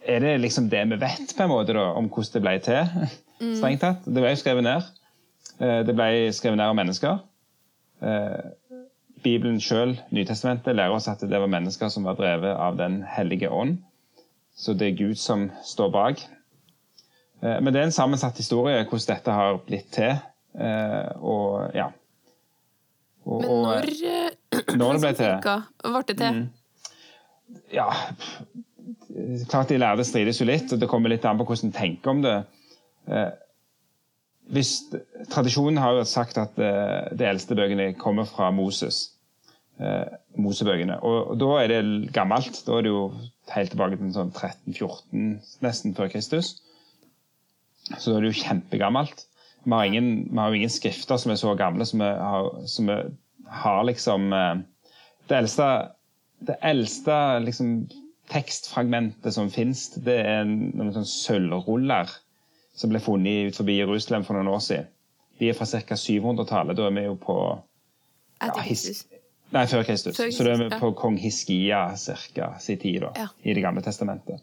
er 0.00 0.24
det 0.24 0.32
liksom 0.40 0.70
det 0.72 0.80
vi 0.92 0.98
vet 1.00 1.34
på 1.36 1.44
en 1.44 1.52
måte 1.52 1.76
da, 1.76 1.90
om 1.92 2.08
hvordan 2.08 2.32
det 2.32 2.44
ble 2.44 2.54
til. 2.64 3.08
strengt 3.58 3.84
tatt. 3.84 4.04
Det 4.08 4.20
ble 4.20 4.32
jo 4.32 4.40
skrevet 4.40 4.64
ned. 4.64 4.88
Det 5.60 5.96
ble 5.96 6.08
skrevet 6.36 6.60
ned 6.60 6.70
av 6.70 6.76
mennesker. 6.80 7.20
Eh, 8.02 8.80
Bibelen 9.24 9.58
sjøl, 9.60 9.96
Nytestamentet, 10.14 10.76
lærer 10.76 10.94
oss 10.94 11.08
at 11.08 11.20
det 11.24 11.40
var 11.40 11.48
mennesker 11.50 11.88
som 11.90 12.04
var 12.06 12.14
drevet 12.18 12.52
av 12.56 12.76
Den 12.78 13.00
hellige 13.02 13.48
ånd. 13.50 13.78
Så 14.56 14.74
det 14.76 14.88
er 14.92 14.98
Gud 14.98 15.18
som 15.20 15.50
står 15.64 15.90
bak. 15.92 16.22
Eh, 17.42 17.60
Men 17.60 17.72
det 17.72 17.80
er 17.80 17.88
en 17.90 17.92
sammensatt 17.96 18.36
historie 18.40 18.84
hvordan 18.84 19.14
dette 19.16 19.30
har 19.32 19.58
blitt 19.66 19.90
til. 19.92 20.16
Eh, 20.58 21.10
Og 21.20 21.74
ja. 21.74 21.88
Og, 23.26 23.40
Men 23.42 23.50
når, 23.50 23.88
når 24.76 24.92
det 24.92 25.00
ble 25.02 25.12
til? 25.22 25.62
ble 25.82 26.02
det 26.06 26.16
til? 26.20 26.48
Ja, 27.74 27.88
klart 29.50 29.68
de 29.70 29.78
lærde 29.78 30.04
strides 30.06 30.38
jo 30.40 30.46
litt, 30.46 30.70
og 30.72 30.78
det 30.80 30.88
kommer 30.90 31.10
litt 31.10 31.24
an 31.26 31.38
på 31.40 31.44
hvordan 31.48 31.72
de 31.72 31.76
tenker 31.78 32.10
om 32.12 32.22
det. 32.22 32.36
Hvis, 34.52 34.72
tradisjonen 35.32 35.80
har 35.82 35.96
jo 35.96 36.04
sagt 36.06 36.38
at 36.38 36.58
eh, 36.62 37.10
de 37.18 37.26
eldste 37.26 37.56
bøkene 37.58 37.92
kommer 37.98 38.28
fra 38.28 38.52
Moses. 38.54 39.12
eh, 39.80 40.06
Mosebøkene. 40.36 41.00
Og, 41.02 41.32
og, 41.32 41.38
da 41.40 41.48
er 41.62 41.72
det 41.72 42.12
gammelt. 42.14 42.62
Da 42.66 42.76
er 42.76 42.86
det 42.86 42.92
jo 42.92 43.08
helt 43.52 43.72
tilbake 43.72 43.98
til 43.98 44.12
sånn 44.14 44.32
13-14 44.32 45.26
nesten 45.64 45.96
før 45.96 46.12
Kristus. 46.12 46.56
Så 47.96 48.10
da 48.10 48.18
er 48.18 48.26
det 48.26 48.32
jo 48.34 48.44
kjempegammelt. 48.44 49.26
Vi 49.66 49.74
har, 49.74 49.84
ingen, 49.84 50.28
vi 50.30 50.38
har 50.38 50.52
jo 50.52 50.60
ingen 50.60 50.70
skrifter 50.70 51.18
som 51.18 51.32
er 51.32 51.40
så 51.40 51.54
gamle 51.58 51.86
som 51.88 52.02
vi 52.02 52.06
har, 52.06 52.50
som 52.70 52.90
vi 52.90 52.98
har 53.62 53.84
liksom 53.88 54.32
eh, 54.32 54.56
Det 55.26 55.40
eldste, 55.40 55.66
det 56.46 56.54
eldste 56.62 57.14
liksom, 57.42 57.70
tekstfragmentet 58.30 59.34
som 59.34 59.50
fins, 59.50 59.88
det 60.06 60.20
er 60.22 60.44
noen 60.46 60.92
sånn 60.94 61.08
sølvruller 61.10 62.12
som 62.76 62.92
ble 62.92 63.00
funnet 63.00 63.50
ut 63.50 63.56
forbi 63.58 63.78
Jerusalem 63.80 64.24
for 64.26 64.36
noen 64.38 64.50
år 64.52 64.62
siden. 64.64 64.88
De 65.40 65.48
er 65.50 65.56
fra 65.56 65.66
ca. 65.68 65.96
700-tallet. 66.00 66.76
Da 66.78 66.86
er 66.88 66.94
vi 66.96 67.04
jo 67.06 67.14
på 67.20 67.36
ja, 68.42 68.52
his, 68.64 69.06
Nei, 69.52 69.62
før 69.70 69.84
Kristus. 69.86 70.16
Før 70.16 70.26
Kristus, 70.28 70.38
så 70.38 70.44
da 70.46 70.54
er 70.54 70.62
vi 70.64 70.78
på 70.80 70.90
kong 70.98 71.16
Hiskia 71.22 71.82
ca. 71.96 72.48
sin 72.60 72.78
tid 72.82 73.00
da, 73.04 73.12
Ja. 73.16 73.26
i 73.44 73.54
Det 73.54 73.62
gamle 73.62 73.82
testamentet. 73.82 74.40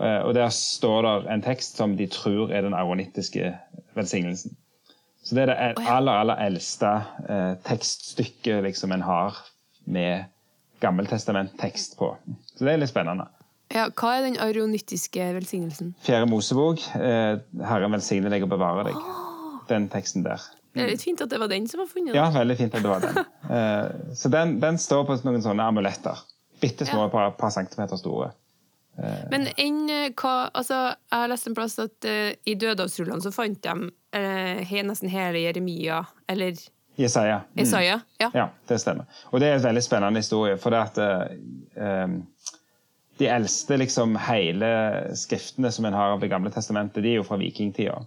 Eh, 0.00 0.20
Og 0.26 0.34
der 0.34 0.48
står 0.48 1.02
det 1.02 1.30
en 1.32 1.42
tekst 1.42 1.76
som 1.76 1.96
de 1.96 2.06
tror 2.06 2.50
er 2.52 2.62
den 2.62 2.74
aronittiske 2.74 3.52
velsignelsen. 3.94 4.56
Så 5.22 5.34
det 5.34 5.42
er 5.42 5.46
det 5.74 5.86
aller, 5.86 6.12
aller 6.12 6.36
eldste 6.46 6.90
eh, 7.28 7.54
tekststykket 7.68 8.62
liksom 8.64 8.92
en 8.92 9.02
har 9.02 9.36
med 9.86 10.24
Gammeltestament-tekst 10.80 11.98
på. 11.98 12.16
Så 12.56 12.64
det 12.64 12.72
er 12.72 12.80
litt 12.80 12.90
spennende. 12.90 13.26
Ja, 13.70 13.86
hva 13.94 14.16
er 14.16 14.24
den 14.26 14.38
aronittiske 14.42 15.28
velsignelsen? 15.36 15.92
Fjerde 16.02 16.26
Mosebok. 16.30 16.82
Eh, 16.98 17.38
Herren 17.62 17.94
velsigne 17.94 18.32
deg 18.32 18.46
og 18.46 18.50
bevare 18.50 18.88
deg. 18.88 18.98
Den 19.70 19.86
teksten 19.92 20.26
der. 20.26 20.42
Det 20.74 20.84
er 20.84 20.90
litt 20.92 21.02
fint 21.02 21.22
at 21.22 21.30
det 21.30 21.38
var 21.42 21.50
den 21.50 21.66
som 21.70 21.82
var 21.82 21.88
funnet. 21.90 22.14
Ja, 22.14 22.28
veldig 22.34 22.56
fint 22.58 22.74
at 22.74 22.82
det 22.82 22.90
var 22.90 23.06
den. 23.06 23.22
Eh, 23.50 24.14
så 24.14 24.28
den, 24.30 24.60
den 24.62 24.76
står 24.78 25.08
på 25.08 25.16
noen 25.26 25.42
sånne 25.42 25.64
amuletter. 25.66 26.20
Bitte 26.62 26.86
små, 26.86 27.08
Ja. 27.08 27.10
par, 27.10 27.32
par 27.34 27.50
centimeter 27.50 27.98
store. 27.98 28.28
Men 29.32 29.48
enn 29.58 29.88
eh, 29.90 30.10
hva 30.18 30.50
Altså, 30.54 30.76
jeg 30.92 31.16
har 31.16 31.30
lest 31.32 31.48
en 31.48 31.56
plass 31.56 31.78
at 31.82 32.06
uh, 32.06 32.30
i 32.46 32.54
Dødehavsrullene 32.54 33.24
så 33.24 33.32
fant 33.34 33.58
de 33.64 33.88
uh, 33.88 34.76
nesten 34.86 35.10
hele 35.10 35.42
Jeremia, 35.42 36.04
eller 36.28 36.58
Jesaja. 37.00 37.40
Mm. 37.54 37.60
Jesaja? 37.62 38.00
Ja. 38.20 38.30
Ja, 38.34 38.48
det 38.68 38.78
stemmer. 38.82 39.04
Og 39.30 39.40
det 39.40 39.48
er 39.48 39.54
en 39.56 39.62
veldig 39.64 39.82
spennende 39.82 40.20
historie. 40.20 40.58
For 40.60 40.74
det 40.74 40.80
at 40.82 40.98
uh, 41.00 41.32
eh, 41.80 42.16
de 43.20 43.28
eldste 43.28 43.76
liksom 43.76 44.14
hele 44.24 44.68
skriftene 45.18 45.70
som 45.72 45.84
en 45.84 45.96
har 45.96 46.14
av 46.14 46.22
Det 46.22 46.30
gamle 46.32 46.50
testamentet, 46.54 47.02
de 47.04 47.12
er 47.14 47.20
jo 47.20 47.26
fra 47.26 47.36
vikingtida. 47.40 47.98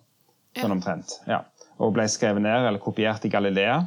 Sånn 0.57 0.73
omtrent. 0.75 1.19
Ja. 1.29 1.43
Og 1.81 1.93
ble 1.95 2.05
skrevet 2.09 2.41
ned 2.45 2.67
eller 2.67 2.81
kopiert 2.81 3.23
i 3.25 3.31
Galilea 3.33 3.79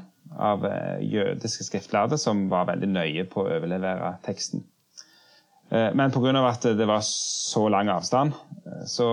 av 0.43 0.65
eh, 0.67 1.03
jødiske 1.07 1.67
skriftlærde 1.69 2.19
som 2.19 2.49
var 2.51 2.67
veldig 2.71 2.89
nøye 2.91 3.25
på 3.31 3.45
å 3.45 3.51
overlevere 3.59 4.17
teksten. 4.27 4.65
Eh, 5.71 5.93
Men 5.95 6.11
pga. 6.15 6.35
at 6.49 6.63
det 6.79 6.87
var 6.87 7.03
så 7.07 7.69
lang 7.71 7.89
avstand, 7.89 8.35
eh, 8.67 8.85
så 8.87 9.07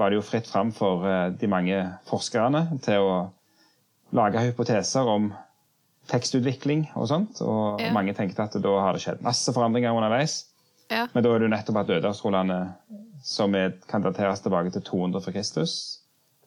var 0.00 0.10
det 0.10 0.16
jo 0.16 0.24
fritt 0.24 0.48
fram 0.48 0.72
for 0.72 1.04
de 1.30 1.46
mange 1.46 1.76
forskerne 2.08 2.80
til 2.80 3.00
å 3.04 3.16
lage 4.16 4.40
hypoteser 4.40 5.04
om 5.06 5.32
tekstutvikling 6.08 6.88
og 6.96 7.08
sånt. 7.08 7.40
Og 7.44 7.80
Ja. 7.80 7.92
mange 7.92 8.14
tenkte 8.14 8.40
at 8.42 8.52
da 8.62 8.80
har 8.80 8.92
det 8.92 9.02
skjedd 9.02 9.22
masse 9.22 9.52
forandringer 9.52 9.92
underveis. 9.92 10.49
Ja. 10.90 11.06
Men 11.14 11.22
da 11.24 11.32
er 11.32 11.40
det 11.40 11.46
jo 11.46 11.54
nettopp 11.54 11.80
at 11.80 11.90
Dødehavsrullene, 11.90 12.60
som 13.24 13.54
kan 13.90 14.04
dateres 14.04 14.42
tilbake 14.42 14.72
til 14.74 14.84
200 14.88 15.22
for 15.22 15.36
Kristus, 15.36 15.74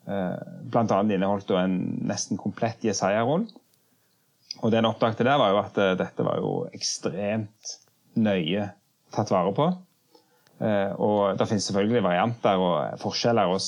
eh, 0.07 0.35
blant 0.73 0.91
annet 0.91 1.15
inneholdt 1.15 1.47
da 1.51 1.63
en 1.63 1.77
nesten 2.09 2.39
komplett 2.41 2.83
Jesaja-roll. 2.83 3.47
Og 4.61 4.71
det 4.71 4.81
en 4.81 4.89
oppdagte 4.91 5.25
der, 5.25 5.39
var 5.39 5.53
jo 5.53 5.61
at 5.63 5.79
eh, 5.79 5.95
dette 5.99 6.27
var 6.27 6.41
jo 6.43 6.53
ekstremt 6.75 7.77
nøye 8.19 8.67
tatt 9.13 9.31
vare 9.33 9.53
på. 9.55 9.69
Eh, 10.63 10.91
og 11.01 11.37
det 11.39 11.47
finnes 11.49 11.65
selvfølgelig 11.69 12.03
varianter 12.05 12.61
og 12.61 12.99
forskjeller, 13.01 13.53
og 13.53 13.61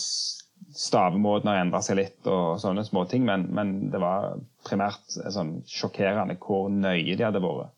stavemåten 0.75 1.49
har 1.51 1.61
endra 1.63 1.81
seg 1.85 1.99
litt, 2.01 2.19
og 2.27 2.59
sånne 2.61 2.85
småting, 2.87 3.25
men, 3.27 3.47
men 3.55 3.75
det 3.93 4.01
var 4.03 4.35
primært 4.67 5.07
sånn 5.07 5.57
sjokkerende 5.69 6.37
hvor 6.41 6.69
nøye 6.73 7.15
de 7.15 7.25
hadde 7.25 7.43
vært. 7.43 7.71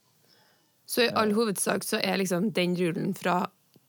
Så 0.87 1.03
i 1.03 1.09
all 1.13 1.33
hovedsak 1.35 1.83
så 1.83 1.99
er 1.99 2.17
liksom 2.21 2.51
den 2.55 2.75
rullen 2.79 3.13
fra 3.17 3.41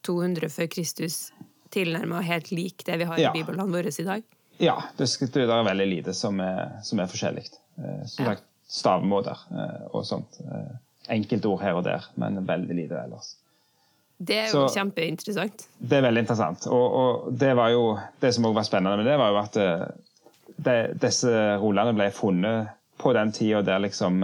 200 0.07 0.49
før 0.51 0.67
Kristus 0.71 1.29
tilnærma 1.71 2.19
helt 2.25 2.51
lik 2.51 2.83
det 2.87 2.97
vi 2.99 3.07
har 3.07 3.17
Ja. 3.19 3.29
i 3.31 3.39
bibelene 3.39 3.71
våre 3.71 3.91
i 3.93 4.03
dag? 4.03 4.23
Ja, 4.59 4.75
det, 4.97 5.07
det 5.31 5.43
er 5.47 5.63
veldig 5.63 5.87
lite 5.87 6.13
som 6.13 6.39
er, 6.43 6.79
som 6.83 6.99
er 6.99 7.07
forskjellig. 7.07 7.45
Eh, 7.79 8.05
som 8.05 8.25
Ja. 8.25 8.33
sagt, 8.35 8.43
stavemåter 8.67 9.37
eh, 9.51 9.87
og 9.93 10.03
sånt. 10.05 10.39
Eh, 10.43 10.75
Enkeltord 11.15 11.61
her 11.61 11.73
og 11.79 11.83
der, 11.85 12.03
men 12.17 12.43
veldig 12.45 12.75
lite 12.75 12.99
ellers. 12.99 13.35
Det 14.21 14.35
er 14.35 14.47
jo 14.51 14.67
Så- 14.67 14.75
kjempeinteressant. 14.75 15.67
Det 15.79 15.97
er 15.97 16.01
veldig 16.01 16.19
interessant. 16.25 16.67
Og, 16.67 16.93
og 16.93 17.33
det 17.39 17.55
var 17.55 17.69
jo 17.71 17.97
det 18.19 18.33
som 18.35 18.43
også 18.45 18.53
var 18.59 18.63
spennende 18.67 18.97
med 18.97 19.05
det, 19.05 19.17
var 19.17 19.31
jo 19.31 19.37
at 19.37 19.57
det, 20.59 20.99
disse 20.99 21.31
rullene 21.61 21.95
ble 21.95 22.11
funnet 22.11 22.67
på 22.99 23.13
den 23.15 23.31
tida 23.31 23.61
der 23.63 23.79
liksom 23.79 24.19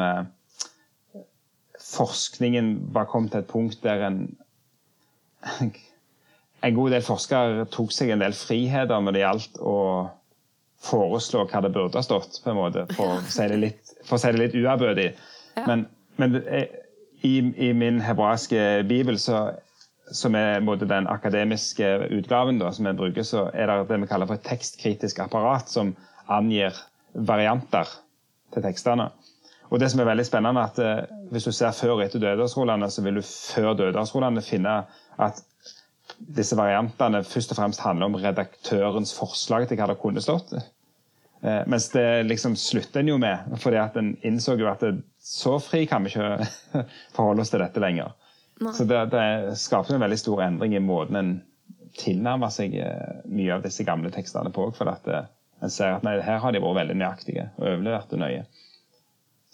forskningen 1.86 2.75
var 2.96 3.10
kommet 3.10 3.34
til 3.34 3.44
et 3.44 3.51
punkt 3.51 3.84
der 3.84 4.06
en 4.08 4.22
en 6.65 6.75
god 6.75 6.96
del 6.96 7.04
forskere 7.06 7.65
tok 7.74 7.94
seg 7.94 8.13
en 8.13 8.24
del 8.24 8.36
friheter 8.38 9.01
når 9.01 9.15
det 9.15 9.22
gjaldt 9.22 9.60
å 9.62 9.75
foreslå 10.86 11.46
hva 11.50 11.62
det 11.65 11.72
burde 11.74 11.98
ha 11.98 12.06
stått, 12.06 12.39
på 12.44 12.51
en 12.51 12.60
måte, 12.60 12.86
for 12.94 13.18
å 13.18 13.20
si 13.30 13.46
det 13.50 13.60
litt, 13.62 13.94
for 14.06 14.22
si 14.22 14.32
det 14.34 14.42
litt 14.42 14.58
uærbødig. 14.58 15.12
Ja. 15.56 15.65
Men, 15.70 15.86
men 16.22 16.39
i, 17.25 17.36
i 17.42 17.70
min 17.77 18.01
hebraiske 18.06 18.84
bibel, 18.89 19.18
så, 19.22 19.48
som 20.13 20.38
er 20.38 20.63
måte 20.65 20.88
den 20.89 21.10
akademiske 21.10 21.89
utgaven 22.13 22.62
da, 22.62 22.72
som 22.75 22.89
jeg 22.89 23.00
bruker, 23.00 23.25
så 23.25 23.48
er 23.54 23.72
det 23.72 23.80
det 23.89 24.01
vi 24.04 24.10
kaller 24.12 24.30
for 24.30 24.38
et 24.38 24.46
tekstkritisk 24.46 25.24
apparat, 25.25 25.72
som 25.72 25.96
angir 26.30 26.77
varianter 27.13 27.89
til 28.54 28.65
tekstene. 28.65 29.10
Og 29.74 29.81
det 29.81 29.89
som 29.91 30.01
er 30.01 30.10
veldig 30.12 30.25
spennende, 30.27 30.62
er 30.62 30.72
at 30.72 30.79
eh, 30.84 31.17
hvis 31.34 31.48
du 31.48 31.53
ser 31.55 31.74
før 31.75 31.98
og 31.98 32.05
etter 32.05 32.22
dødehavsrullene, 32.22 32.89
så 32.91 33.03
vil 33.05 33.19
du 33.19 33.25
før 33.25 33.74
dødehavsrullene 33.79 34.43
finne 34.45 34.77
at 35.22 35.41
disse 36.38 36.55
variantene 36.57 37.24
først 37.25 37.51
og 37.51 37.60
fremst 37.60 37.81
handler 37.84 38.12
om 38.12 38.17
redaktørens 38.22 39.13
forslag 39.17 39.65
til 39.67 39.79
hva 39.79 39.89
det 39.89 39.98
kunne 40.01 40.24
stått. 40.24 40.53
Eh, 41.45 41.63
mens 41.67 41.89
det 41.93 42.05
liksom 42.27 42.55
slutter 42.60 43.01
en 43.01 43.12
jo 43.13 43.17
med, 43.22 43.57
fordi 43.62 43.81
at 43.81 43.98
en 44.00 44.13
innså 44.25 44.55
jo 44.60 44.69
at 44.72 44.86
det, 44.86 45.00
så 45.19 45.57
fri 45.62 45.86
kan 45.89 46.05
vi 46.05 46.13
ikke 46.13 46.86
forholde 47.17 47.43
oss 47.43 47.53
til 47.53 47.63
dette 47.65 47.81
lenger. 47.84 48.13
Nei. 48.62 48.72
Så 48.77 48.86
det, 48.88 49.01
det 49.12 49.57
skaper 49.60 49.98
en 49.98 50.05
veldig 50.05 50.19
stor 50.22 50.45
endring 50.45 50.77
i 50.77 50.84
måten 50.84 51.19
en 51.19 51.34
tilnærmer 52.00 52.51
seg 52.53 52.75
eh, 52.79 53.17
mye 53.31 53.55
av 53.55 53.65
disse 53.65 53.84
gamle 53.88 54.12
tekstene 54.13 54.51
på. 54.55 54.69
For 54.77 54.91
at 54.91 55.10
eh, 55.12 55.27
en 55.63 55.74
ser 55.74 55.98
at 55.98 56.05
nei, 56.07 56.17
her 56.24 56.41
har 56.43 56.55
de 56.55 56.63
vært 56.63 56.79
veldig 56.81 56.98
nøyaktige 57.01 57.50
og 57.57 57.67
overlevert 57.67 58.12
det 58.12 58.22
nøye. 58.22 58.45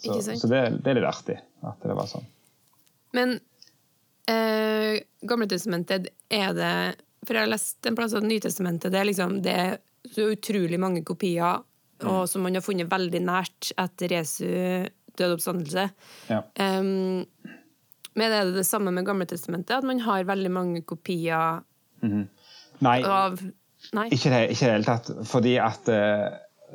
Så, 0.02 0.18
så 0.20 0.50
det, 0.50 0.60
det 0.82 0.90
er 0.90 0.98
litt 0.98 1.08
artig 1.08 1.38
at 1.62 1.86
det 1.86 1.94
var 1.94 2.08
sånn. 2.10 2.24
Men 3.14 3.36
eh, 4.30 5.02
Gamletestamentet 5.28 6.08
er 6.32 6.54
det 6.56 6.74
For 7.22 7.36
jeg 7.36 7.44
har 7.44 7.52
lest 7.52 7.86
en 7.86 7.98
plass 7.98 8.16
at 8.18 8.26
Nytestamentet 8.26 8.90
det 8.90 8.98
er 8.98 9.06
liksom 9.06 9.36
det 9.44 9.52
er 9.54 9.76
så 10.10 10.24
utrolig 10.32 10.80
mange 10.82 11.04
kopier, 11.06 11.62
og 12.02 12.24
som 12.26 12.42
man 12.42 12.56
har 12.58 12.64
funnet 12.66 12.90
veldig 12.90 13.20
nært 13.22 13.68
etter 13.78 14.16
Jesu 14.16 14.48
døde 15.14 15.36
oppstandelse. 15.36 15.84
Ja. 16.26 16.40
Um, 16.58 17.22
men 18.18 18.34
er 18.34 18.48
det 18.48 18.56
det 18.58 18.66
samme 18.66 18.90
med 18.90 19.06
Gamletestamentet? 19.06 19.76
At 19.78 19.86
man 19.86 20.02
har 20.02 20.26
veldig 20.28 20.50
mange 20.52 20.82
kopier 20.82 21.62
Nei, 22.02 22.98
av 23.06 23.38
Nei? 23.96 24.08
Ikke 24.14 24.30
det, 24.32 24.42
ikke 24.52 24.66
i 24.66 24.68
det 24.68 24.74
hele 24.74 24.86
tatt. 24.86 25.12
Fordi 25.28 25.54
at 25.62 25.88
eh, 25.90 26.26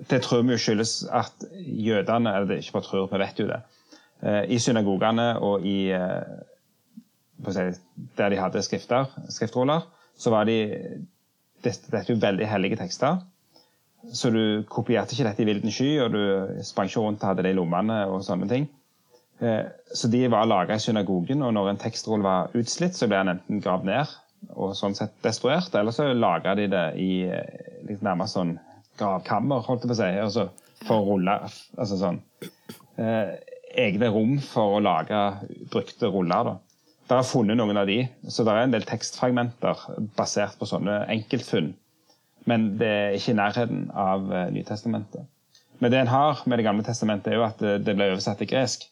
Det 0.09 0.21
tror 0.21 0.43
vi 0.45 0.57
skyldes 0.61 1.07
at 1.09 1.45
jødene 1.57 2.29
Eller 2.35 2.45
det 2.47 2.55
er 2.57 2.61
ikke 2.65 2.77
bare 2.77 2.83
tror, 2.89 3.07
vi 3.11 3.19
vet 3.21 3.39
jo 3.39 3.47
det. 3.49 3.61
Eh, 4.21 4.43
I 4.53 4.59
synagogene 4.61 5.27
og 5.41 5.65
i 5.65 5.89
eh, 5.93 6.37
Der 8.17 8.29
de 8.29 8.37
hadde 8.37 8.61
skrifter, 8.65 9.05
skriftroller, 9.29 9.81
så 10.17 10.29
var 10.33 10.45
de 10.45 10.57
Dette, 11.63 11.89
dette 11.89 12.05
er 12.05 12.13
jo 12.13 12.21
veldig 12.21 12.45
hellige 12.47 12.77
tekster. 12.77 13.17
Så 14.13 14.29
du 14.29 14.63
kopierte 14.69 15.15
ikke 15.15 15.25
dette 15.25 15.41
i 15.41 15.45
vilden 15.49 15.71
sky, 15.73 15.87
og 16.03 16.13
du 16.13 16.61
sprang 16.63 16.87
ikke 16.87 17.01
rundt 17.01 17.23
og 17.23 17.31
hadde 17.31 17.43
det 17.47 17.51
i 17.55 17.57
lommene 17.57 18.03
og 18.05 18.21
sånne 18.23 18.47
ting. 18.47 18.67
Eh, 19.41 19.65
Så 19.93 20.07
de 20.13 20.27
var 20.29 20.45
laga 20.45 20.75
i 20.75 20.79
synagogen, 20.79 21.41
og 21.41 21.53
når 21.53 21.69
en 21.71 21.81
tekstroll 21.81 22.21
var 22.21 22.53
utslitt, 22.53 22.93
så 22.95 23.09
ble 23.09 23.17
den 23.17 23.33
enten 23.33 23.61
gravd 23.61 23.89
ned 23.89 24.13
og 24.53 24.75
sånn 24.77 24.93
sett 24.95 25.17
destruert, 25.25 25.73
eller 25.75 25.91
så 25.91 26.11
laga 26.13 26.53
de 26.55 26.67
det 26.69 26.85
i 27.01 27.09
litt 27.89 28.03
nærmest 28.05 28.37
sånn 28.37 28.59
gravkammer, 28.99 29.65
holdt 29.67 29.85
jeg 29.85 29.91
på 29.91 29.97
å 29.97 29.99
si, 29.99 30.09
altså 30.23 30.47
for 30.85 31.01
å 31.01 31.05
rulle 31.11 31.35
Altså 31.77 31.97
sånn 31.99 32.19
eh, 33.01 33.35
Egne 33.77 34.09
rom 34.13 34.37
for 34.41 34.77
å 34.77 34.81
lage 34.81 35.17
brukte 35.71 36.09
ruller, 36.09 36.47
da. 36.47 36.55
Der 37.07 37.21
er 37.21 37.27
funnet 37.27 37.59
noen 37.59 37.77
av 37.77 37.87
de, 37.87 38.01
så 38.27 38.43
det 38.43 38.53
er 38.53 38.65
en 38.65 38.73
del 38.73 38.85
tekstfragmenter 38.87 39.83
basert 40.17 40.57
på 40.59 40.67
sånne 40.67 41.03
enkeltfunn. 41.13 41.69
Men 42.49 42.65
det 42.79 42.89
er 42.89 43.15
ikke 43.15 43.35
i 43.35 43.37
nærheten 43.37 43.85
av 43.95 44.31
eh, 44.33 44.49
Nytestamentet. 44.55 45.27
Men 45.77 45.93
det 45.93 45.99
en 46.01 46.09
har 46.09 46.41
med 46.45 46.57
Det 46.57 46.65
gamle 46.65 46.83
testamentet, 46.83 47.31
er 47.31 47.37
jo 47.37 47.45
at 47.45 47.59
det, 47.61 47.75
det 47.85 47.95
ble 47.95 48.09
oversatt 48.15 48.41
til 48.41 48.49
gresk. 48.49 48.87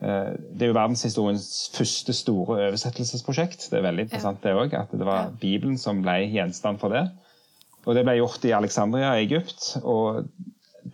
Eh, 0.00 0.32
det 0.34 0.66
er 0.66 0.72
jo 0.72 0.76
verdenshistoriens 0.76 1.48
første 1.76 2.16
store 2.16 2.58
oversettelsesprosjekt. 2.66 3.68
Det 3.70 3.78
er 3.78 3.86
veldig 3.86 4.08
interessant 4.08 4.42
det 4.42 4.56
òg, 4.56 4.74
at 4.74 4.92
det 4.96 5.06
var 5.06 5.30
Bibelen 5.40 5.78
som 5.78 6.02
ble 6.02 6.18
gjenstand 6.32 6.80
for 6.82 6.96
det. 6.96 7.06
Og 7.86 7.96
det 7.96 8.04
ble 8.04 8.18
gjort 8.18 8.44
i 8.44 8.52
Alexandria 8.52 9.14
i 9.16 9.24
Egypt, 9.24 9.76
og 9.82 10.26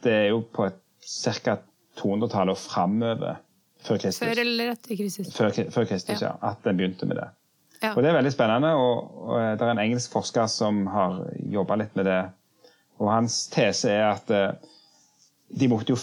det 0.05 0.13
er 0.13 0.29
jo 0.31 0.43
på 0.55 0.69
ca. 1.07 1.57
200-tallet 1.97 2.53
og 2.53 2.61
framover 2.61 3.39
før 3.87 4.01
Kristus. 4.03 4.21
Før 4.21 4.41
eller 4.43 4.73
etter 4.75 4.99
Kristus? 4.99 5.31
Før, 5.35 5.53
før 5.73 5.87
Kristus, 5.89 6.21
ja. 6.21 6.35
ja. 6.35 6.51
At 6.53 6.65
den 6.67 6.77
begynte 6.79 7.09
med 7.09 7.21
det. 7.21 7.29
Ja. 7.83 7.93
Og 7.95 8.03
Det 8.03 8.11
er 8.11 8.17
veldig 8.19 8.33
spennende. 8.33 8.73
og, 8.75 9.29
og 9.29 9.59
Det 9.59 9.67
er 9.67 9.71
en 9.71 9.85
engelsk 9.85 10.13
forsker 10.13 10.47
som 10.51 10.87
har 10.93 11.23
jobba 11.53 11.79
litt 11.81 11.97
med 11.97 12.09
det. 12.09 12.23
og 12.99 13.13
Hans 13.13 13.47
tese 13.53 13.93
er 13.93 14.11
at 14.11 14.31
eh, 14.33 14.75
de 15.61 15.69
måtte 15.69 15.95
jo, 15.95 15.99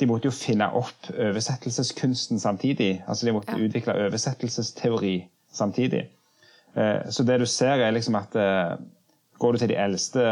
de 0.00 0.08
måtte 0.10 0.28
jo 0.28 0.34
finne 0.34 0.70
opp 0.74 1.10
oversettelseskunsten 1.12 2.40
samtidig. 2.40 3.04
altså 3.06 3.26
De 3.26 3.32
måtte 3.36 3.56
ja. 3.56 3.64
utvikle 3.64 3.96
oversettelsesteori 4.06 5.16
samtidig. 5.52 6.08
Eh, 6.74 7.10
så 7.10 7.22
det 7.22 7.38
du 7.40 7.46
ser, 7.46 7.78
er 7.78 7.94
liksom 7.94 8.18
at 8.18 8.34
eh, 8.36 8.76
går 9.44 9.56
du 9.56 9.62
til 9.62 9.72
de 9.74 9.80
eldste 9.80 10.22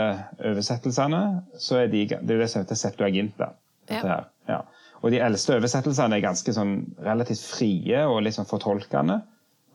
oversettelsene, 0.41 1.23
så 1.61 1.83
er 1.83 1.93
de, 1.93 2.07
det 2.09 2.37
er 2.37 2.41
det 2.41 2.49
som 2.51 2.65
heter 2.65 2.81
Septuaginta. 2.81 3.53
Ja. 3.93 4.23
Ja. 4.49 4.63
Og 5.03 5.13
de 5.13 5.21
eldste 5.23 5.57
oversettelsene 5.59 6.17
er 6.17 6.25
ganske 6.25 6.55
sånn 6.55 6.77
relativt 7.03 7.43
frie 7.45 8.05
og 8.09 8.23
litt 8.25 8.39
sånn 8.39 8.49
fortolkende. 8.49 9.21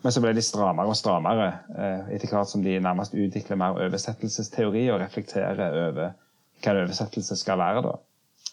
Men 0.05 0.13
så 0.13 0.21
ble 0.23 0.31
de 0.37 0.43
strammere 0.45 0.91
og 0.91 0.97
strammere 0.97 1.47
eh, 1.73 2.13
etter 2.15 2.31
hvert 2.31 2.49
som 2.51 2.63
de 2.63 2.77
nærmest 2.79 3.15
utvikler 3.17 3.59
mer 3.59 3.79
oversettelsesteori 3.87 4.85
og 4.93 5.01
reflekterer 5.01 5.79
over 5.89 6.13
hva 6.61 6.73
en 6.73 6.81
oversettelse 6.85 7.37
skal 7.39 7.59
være. 7.59 7.83
da. 7.85 7.95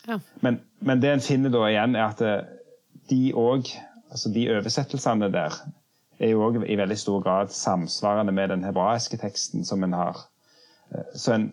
Ja. 0.09 0.19
Men, 0.45 0.61
men, 0.81 1.01
det 1.01 1.13
en 1.13 1.25
finner 1.25 1.53
da 1.53 1.65
igjen, 1.69 1.97
er 1.97 2.09
at 2.09 2.23
eh, 2.25 2.53
de 3.13 3.23
òg, 3.39 3.71
altså 4.11 4.33
de 4.35 4.49
oversettelsene 4.57 5.31
der, 5.33 5.57
er 6.19 6.33
jo 6.33 6.45
òg 6.47 6.63
i 6.65 6.79
veldig 6.79 6.99
stor 6.99 7.23
grad 7.23 7.53
samsvarende 7.55 8.33
med 8.33 8.51
den 8.55 8.65
hebraiske 8.65 9.19
teksten 9.21 9.67
som 9.69 9.85
en 9.85 9.97
har. 9.97 10.25
Eh, 10.95 11.11
så 11.15 11.37
en 11.37 11.53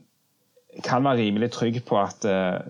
kan 0.85 1.03
være 1.03 1.25
rimelig 1.25 1.51
trygg 1.51 1.81
på 1.85 1.97
at 1.99 2.23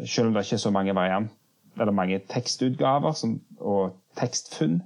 selv 0.10 0.28
om 0.28 0.34
det 0.34 0.42
ikke 0.42 0.56
er 0.58 0.64
så 0.64 0.72
mange 0.74 0.96
varianter 0.98 1.36
eller 1.80 1.94
mange 1.94 2.18
tekstutgaver 2.32 3.14
som, 3.14 3.36
og 3.60 3.94
tekstfunn 4.18 4.82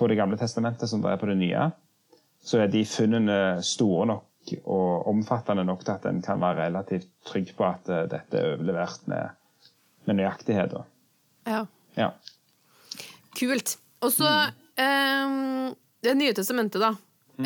på 0.00 0.08
Det 0.08 0.16
gamle 0.16 0.38
testamentet 0.40 0.88
som 0.88 1.02
det 1.04 1.10
er 1.12 1.20
på 1.20 1.28
det 1.28 1.36
nye, 1.36 1.70
så 2.42 2.62
er 2.62 2.70
de 2.72 2.80
funnene 2.88 3.60
store 3.62 4.06
nok 4.08 4.52
og 4.64 5.08
omfattende 5.10 5.64
nok 5.68 5.84
til 5.84 5.92
at 5.92 6.06
en 6.08 6.22
kan 6.24 6.40
være 6.40 6.64
relativt 6.64 7.10
trygg 7.28 7.52
på 7.56 7.66
at 7.68 7.90
uh, 7.92 8.06
dette 8.08 8.38
er 8.38 8.54
overlevert 8.54 9.02
med, 9.12 9.36
med 10.08 10.16
nøyaktighet. 10.22 10.72
Ja. 11.46 11.64
ja. 11.96 12.08
Kult. 13.36 13.76
Og 14.00 14.12
så 14.12 14.30
mm. 14.78 14.84
um, 14.84 15.76
Det 16.00 16.16
nye 16.16 16.32
testamentet, 16.32 16.80
da. 16.80 16.94
Mm. 17.36 17.44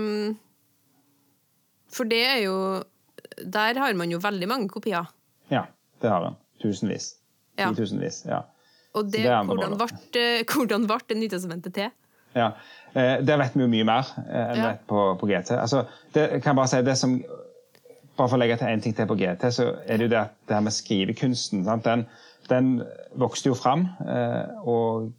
Um, 0.00 0.38
for 1.92 2.08
det 2.08 2.22
er 2.24 2.40
jo 2.46 2.56
Der 3.44 3.78
har 3.80 3.94
man 3.98 4.10
jo 4.12 4.20
veldig 4.22 4.48
mange 4.48 4.68
kopier. 4.68 5.08
Ja, 5.50 5.66
det 6.02 6.10
har 6.10 6.26
en. 6.30 6.38
Tusenvis. 6.62 7.14
Ja. 7.58 7.70
Titusenvis. 7.70 8.24
Ja. 8.28 8.44
Og 8.98 9.06
det, 9.12 9.24
det 9.24 9.36
hvordan, 9.46 9.76
ble, 9.78 10.24
hvordan 10.52 10.86
ble 10.90 10.98
det 11.08 11.18
Nytestamentet 11.20 11.76
til? 11.76 11.92
Ja, 12.34 12.52
eh, 12.94 13.18
Der 13.26 13.38
vet 13.40 13.56
vi 13.56 13.64
jo 13.64 13.70
mye 13.70 13.86
mer 13.86 14.10
eh, 14.24 14.50
enn 14.54 14.62
ja. 14.62 14.72
på, 14.86 15.04
på, 15.20 15.28
GT. 15.30 15.54
Altså, 15.58 15.84
det, 16.14 16.42
kan 16.42 16.52
jeg 16.52 16.60
bare 16.60 16.72
si 16.72 16.82
det 16.86 16.96
som, 16.98 17.16
bare 18.16 18.26
for 18.28 18.38
å 18.38 18.42
legge 18.42 18.58
til 18.60 18.70
en 18.70 18.84
ting 18.84 18.96
til 18.96 19.08
på 19.10 19.18
GT, 19.18 19.48
så 19.54 19.70
er 19.84 19.98
det 19.98 20.08
jo 20.08 20.12
det, 20.14 20.26
det 20.46 20.58
her 20.58 20.66
med 20.66 20.76
skrivekunsten. 20.76 21.64
Den, 21.86 22.06
den, 22.50 22.76
vokste 23.18 23.50
jo 23.50 23.58
fram. 23.58 23.88
Eh, 24.06 24.62
og 24.68 25.10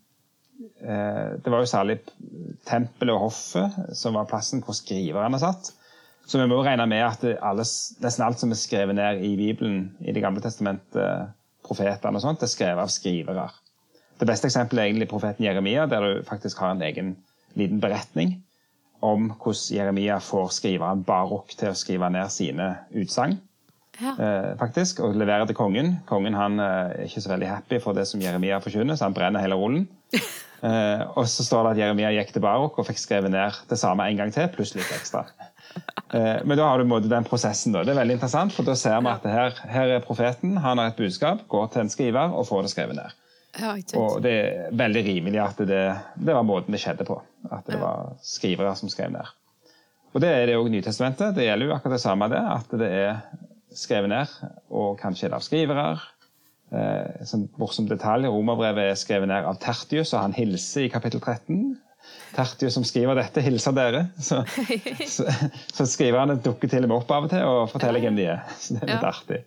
det 0.81 1.49
var 1.49 1.63
jo 1.63 1.69
særlig 1.69 1.95
tempelet 2.69 3.13
og 3.15 3.23
hoffet 3.23 3.95
som 3.97 4.13
var 4.17 4.27
plassen 4.29 4.61
hvor 4.61 4.75
skriverne 4.77 5.39
satt. 5.41 5.71
Så 6.27 6.39
vi 6.39 6.47
må 6.47 6.61
regne 6.63 6.85
med 6.87 7.03
at 7.03 7.25
alle, 7.43 7.65
nesten 8.03 8.25
alt 8.25 8.39
som 8.39 8.53
er 8.53 8.59
skrevet 8.59 8.95
ned 8.95 9.23
i 9.25 9.33
Bibelen 9.39 9.89
i 9.99 10.13
Det 10.15 10.23
gamle 10.23 10.43
testamentet, 10.43 11.33
profetene 11.65 12.17
og 12.17 12.23
sånt, 12.23 12.43
er 12.43 12.51
skrevet 12.51 12.83
av 12.83 12.91
skrivere. 12.93 13.49
Det 14.21 14.27
beste 14.29 14.47
eksempelet 14.47 14.83
er 14.83 14.91
egentlig 14.91 15.09
profeten 15.09 15.45
Jeremia, 15.45 15.87
der 15.89 16.05
du 16.05 16.23
faktisk 16.27 16.61
har 16.61 16.75
en 16.75 16.83
egen 16.85 17.15
liten 17.57 17.81
beretning 17.81 18.37
om 19.01 19.31
hvordan 19.33 19.77
Jeremia 19.77 20.19
får 20.21 20.51
skriveren 20.59 21.01
Barok 21.05 21.55
til 21.57 21.71
å 21.71 21.77
skrive 21.77 22.09
ned 22.13 22.29
sine 22.33 22.67
utsagn. 22.93 23.39
Ja. 24.01 24.13
Eh, 24.13 24.51
faktisk, 24.57 24.99
Og 24.99 25.15
levere 25.15 25.45
til 25.45 25.55
kongen. 25.55 25.99
Kongen 26.09 26.37
han 26.37 26.59
eh, 26.59 26.93
er 27.01 27.09
ikke 27.09 27.21
så 27.21 27.33
veldig 27.33 27.49
happy 27.49 27.79
for 27.81 27.97
det 27.97 28.07
som 28.09 28.21
Jeremia 28.21 28.61
forkynner, 28.61 28.95
så 28.95 29.09
han 29.09 29.17
brenner 29.17 29.43
hele 29.43 29.57
rullen. 29.57 29.87
eh, 30.13 31.03
og 31.17 31.27
så 31.29 31.45
står 31.45 31.63
det 31.63 31.71
at 31.73 31.81
Jeremia 31.83 32.13
gikk 32.15 32.33
til 32.33 32.45
Barok 32.45 32.79
og 32.79 32.87
fikk 32.87 33.01
skrevet 33.01 33.33
ned 33.33 33.57
det 33.69 33.79
samme 33.81 34.07
en 34.07 34.21
gang 34.21 34.33
til, 34.33 34.49
pluss 34.53 34.73
litt 34.77 34.89
ekstra. 34.95 35.25
Eh, 36.13 36.37
men 36.43 36.57
da 36.57 36.67
har 36.67 36.83
du 36.83 37.07
den 37.07 37.27
prosessen. 37.27 37.73
Da. 37.75 37.85
Det 37.87 37.93
er 37.93 38.01
veldig 38.01 38.17
interessant, 38.17 38.53
for 38.55 38.67
da 38.67 38.75
ser 38.75 38.99
vi 38.99 39.11
at 39.11 39.27
her, 39.31 39.59
her, 39.71 39.95
er 39.97 40.05
profeten. 40.05 40.57
Han 40.59 40.81
har 40.81 40.91
et 40.91 40.99
budskap, 40.99 41.45
går 41.51 41.69
til 41.71 41.85
en 41.85 41.91
skriver 41.91 42.35
og 42.35 42.47
får 42.49 42.65
det 42.65 42.73
skrevet 42.73 42.99
ned. 42.99 43.17
Ja, 43.59 43.73
og 43.99 44.21
det 44.23 44.31
er 44.31 44.75
veldig 44.79 45.01
rimelig 45.03 45.39
at 45.43 45.57
det, 45.67 45.81
det, 46.15 46.31
var 46.31 46.45
måten 46.47 46.71
det 46.71 46.79
skjedde 46.83 47.07
på. 47.07 47.17
At 47.51 47.65
det 47.67 47.79
var 47.81 48.13
skrivere 48.23 48.75
som 48.79 48.91
skrev 48.91 49.11
ned. 49.11 49.27
Og 50.11 50.23
det 50.23 50.29
er 50.31 50.45
det 50.47 50.57
òg 50.59 50.69
Nytestamentet. 50.71 51.35
Det 51.35 51.47
gjelder 51.47 51.67
jo 51.67 51.75
akkurat 51.75 51.97
det 51.97 52.03
samme, 52.03 52.27
det. 52.31 52.39
At 52.39 52.73
det 52.79 52.89
er 52.91 53.21
skrevet 53.75 54.11
ned, 54.11 54.33
og 54.71 54.97
kanskje 54.99 55.27
er 55.27 55.33
det 55.33 55.39
av 55.39 55.45
skrivere. 55.45 55.85
Eh, 56.71 57.23
som 57.27 57.47
morsom 57.59 57.87
detalj, 57.87 58.27
Romerbrevet 58.31 58.91
er 58.91 58.99
skrevet 58.99 59.31
ned 59.31 59.47
av 59.47 59.59
Tertius, 59.63 60.13
og 60.13 60.23
han 60.23 60.35
hilser 60.35 60.87
i 60.87 60.91
kapittel 60.91 61.23
13. 61.23 61.75
Tertius 62.35 62.77
som 62.77 62.85
skriver 62.87 63.17
dette, 63.19 63.43
hilser 63.43 63.75
dere. 63.75 64.05
Så, 64.19 64.41
så, 65.15 65.25
så 65.73 65.87
skriverne 65.89 66.37
dukker 66.43 66.71
til 66.71 66.85
og 66.85 66.91
med 66.91 66.97
opp 67.01 67.11
av 67.11 67.27
og 67.27 67.33
til 67.33 67.47
og 67.47 67.65
forteller 67.73 68.03
hvem 68.03 68.19
de 68.19 68.29
er. 68.33 68.45
Så 68.57 68.77
det 68.77 68.85
er 68.85 68.93
litt 68.93 69.03
ja. 69.03 69.11
artig. 69.11 69.41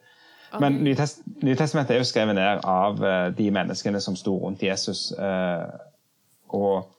Men 0.61 0.77
Nytestamentet 0.85 1.97
er 1.97 1.99
jo 1.99 2.07
skrevet 2.07 2.37
ned 2.39 2.63
av 2.69 3.01
uh, 3.03 3.29
de 3.35 3.49
menneskene 3.55 4.01
som 4.03 4.17
sto 4.19 4.37
rundt 4.43 4.63
Jesus. 4.63 5.09
Uh, 5.19 5.67
og 6.55 6.91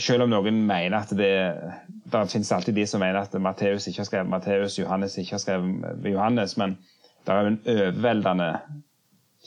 selv 0.00 0.26
om 0.26 0.32
noen 0.32 0.62
mener 0.66 0.98
at 0.98 1.12
det 1.16 1.32
Det 2.12 2.22
finnes 2.32 2.52
alltid 2.52 2.74
de 2.76 2.86
som 2.88 3.00
mener 3.00 3.22
at 3.22 3.34
Matteus 3.40 3.86
ikke 3.88 4.02
har 4.02 4.08
skrevet 4.08 4.28
Matteus, 4.28 4.78
Johannes 4.78 5.16
ikke 5.18 5.36
har 5.36 5.40
skrevet 5.40 6.04
Johannes, 6.04 6.56
men 6.60 6.76
det 7.24 7.32
er 7.32 7.40
jo 7.40 7.52
en 7.52 7.60
overveldende 7.72 8.48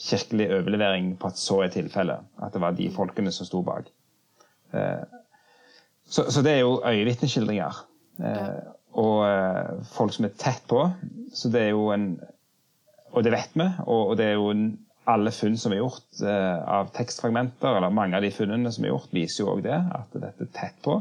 kirkelig 0.00 0.48
overlevering 0.58 1.12
på 1.20 1.30
at 1.30 1.38
så 1.38 1.60
er 1.62 1.70
tilfellet. 1.72 2.24
At 2.42 2.52
det 2.52 2.60
var 2.60 2.74
de 2.74 2.88
folkene 2.90 3.32
som 3.32 3.46
sto 3.46 3.62
bak. 3.62 3.86
Uh, 4.74 5.04
så, 6.06 6.30
så, 6.30 6.42
det 6.42 6.52
er 6.54 6.64
jo 6.64 6.80
øyevitneskildringer. 6.86 7.82
Ja. 8.22 8.46
Og 8.96 9.84
folk 9.92 10.14
som 10.14 10.24
er 10.24 10.36
tett 10.40 10.62
på. 10.70 10.86
Så 11.36 11.50
det 11.52 11.66
er 11.66 11.74
jo 11.74 11.90
en 11.92 12.14
og 13.16 13.24
det 13.24 13.32
vet 13.32 13.54
vi. 13.56 13.66
Og, 13.88 14.16
det 14.18 14.30
er 14.30 14.36
jo 14.36 14.52
alle 15.08 15.32
funn 15.32 15.56
som 15.60 15.72
er 15.72 15.80
gjort 15.80 16.20
eh, 16.20 16.58
av 16.68 16.90
tekstfragmenter, 16.96 17.78
eller 17.78 17.94
mange 17.94 18.18
av 18.18 18.24
de 18.24 18.32
funnene 18.34 18.72
som 18.74 18.84
er 18.84 18.92
gjort, 18.92 19.12
viser 19.14 19.44
jo 19.44 19.52
òg 19.54 19.62
det, 19.64 19.76
at 19.76 20.16
dette 20.16 20.48
er 20.48 20.52
tett 20.56 20.80
på. 20.84 20.98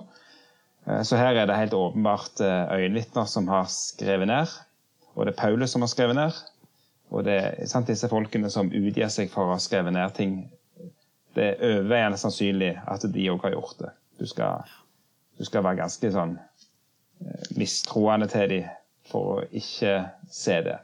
Eh, 0.85 1.01
så 1.07 1.19
her 1.19 1.35
er 1.41 1.49
det 1.49 1.57
helt 1.59 1.75
åpenbart 1.75 2.43
eh, 2.45 2.75
øyenvitner 2.77 3.27
som 3.29 3.49
har 3.51 3.67
skrevet 3.73 4.29
ned. 4.31 4.53
Og 5.15 5.25
det 5.25 5.33
er 5.33 5.41
Paulus 5.41 5.73
som 5.73 5.83
har 5.83 5.91
skrevet 5.91 6.19
ned. 6.19 6.37
Og 7.13 7.25
det 7.27 7.35
er 7.41 7.69
sant, 7.69 7.89
disse 7.89 8.09
folkene 8.11 8.49
som 8.53 8.71
utgir 8.71 9.11
seg 9.13 9.31
for 9.33 9.47
å 9.49 9.55
ha 9.55 9.61
skrevet 9.61 9.95
ned 9.95 10.15
ting. 10.15 10.39
Det 11.35 11.51
er 11.51 11.67
overveiende 11.67 12.19
sannsynlig 12.19 12.75
at 12.87 13.03
de 13.11 13.29
òg 13.31 13.43
har 13.43 13.57
gjort 13.57 13.81
det. 13.83 13.91
Du 14.21 14.25
skal, 14.29 14.63
du 15.37 15.45
skal 15.45 15.63
være 15.65 15.81
ganske 15.83 16.11
sånn 16.13 16.37
mistroende 17.59 18.27
til 18.31 18.49
dem 18.51 18.73
for 19.05 19.35
å 19.35 19.43
ikke 19.53 19.97
se 20.31 20.59
det. 20.65 20.79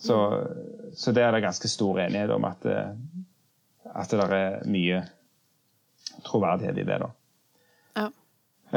Så, 0.00 0.16
så 0.96 1.12
det 1.12 1.24
er 1.24 1.34
det 1.34 1.42
ganske 1.44 1.68
stor 1.68 2.00
enighet 2.00 2.32
om 2.32 2.46
at, 2.48 2.64
eh, 2.68 2.92
at 3.90 4.12
det 4.12 4.26
er 4.26 4.68
mye 4.70 5.02
troverdighet 6.24 6.80
i 6.80 6.86
det. 6.88 7.00
da. 7.02 7.10
Ja. 8.00 8.06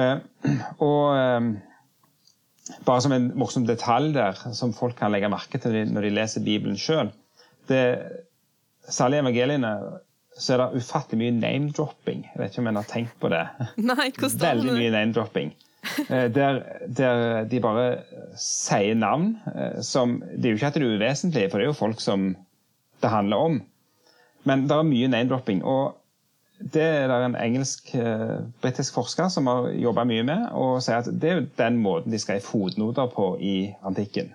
Eh, 0.04 0.58
og 0.84 1.04
eh, 1.16 1.48
bare 2.88 3.04
som 3.06 3.16
en 3.16 3.30
morsom 3.40 3.68
detalj 3.68 4.12
der, 4.18 4.40
som 4.56 4.76
folk 4.76 4.98
kan 5.00 5.14
legge 5.16 5.32
merke 5.32 5.62
til 5.64 5.94
når 5.94 6.08
de 6.08 6.16
leser 6.18 6.46
Bibelen 6.46 6.80
sjøl 6.80 7.12
Særlig 7.64 9.22
evangeliene 9.22 9.70
så 10.38 10.54
er 10.56 10.62
det 10.64 10.82
ufattelig 10.82 11.20
mye 11.20 11.36
name-dropping. 11.38 12.24
Jeg 12.32 12.42
vet 12.42 12.54
ikke 12.54 12.64
om 12.64 12.72
en 12.72 12.80
har 12.80 12.90
tenkt 12.90 13.14
på 13.22 13.30
det. 13.34 13.44
Nei, 13.92 14.10
Veldig 14.18 14.76
mye 14.78 14.94
name-dropping. 14.94 15.54
Eh, 16.10 16.30
der, 16.34 16.62
der, 16.88 17.44
de 17.52 17.60
bare 17.60 17.88
sier 18.40 18.96
navn 18.96 19.34
eh, 19.52 19.82
som 19.84 20.22
Det 20.32 20.48
er 20.48 20.54
jo 20.54 20.60
ikke 20.62 20.70
at 20.72 20.78
det 20.80 20.86
er 20.86 20.96
uvesentlig, 20.96 21.50
for 21.52 21.60
det 21.60 21.66
er 21.66 21.74
jo 21.74 21.82
folk 21.82 22.02
som 22.02 22.30
det 23.04 23.12
handler 23.12 23.38
om. 23.50 23.60
Men 24.48 24.64
det 24.70 24.78
er 24.78 24.88
mye 24.88 25.12
name-dropping. 25.12 25.64
Og 25.64 26.00
det 26.74 26.84
er 26.84 27.12
det 27.12 27.20
en 27.26 27.36
engelsk-britisk 27.36 28.94
eh, 28.94 28.96
forsker 28.96 29.28
som 29.34 29.50
har 29.52 29.70
jobba 29.76 30.06
mye 30.08 30.24
med, 30.28 30.48
og 30.56 30.80
sier 30.84 31.02
at 31.02 31.12
det 31.12 31.30
er 31.30 31.42
jo 31.42 31.50
den 31.60 31.82
måten 31.84 32.14
de 32.14 32.22
skrev 32.22 32.42
fotnoter 32.46 33.12
på 33.12 33.34
i 33.42 33.74
antikken. 33.84 34.32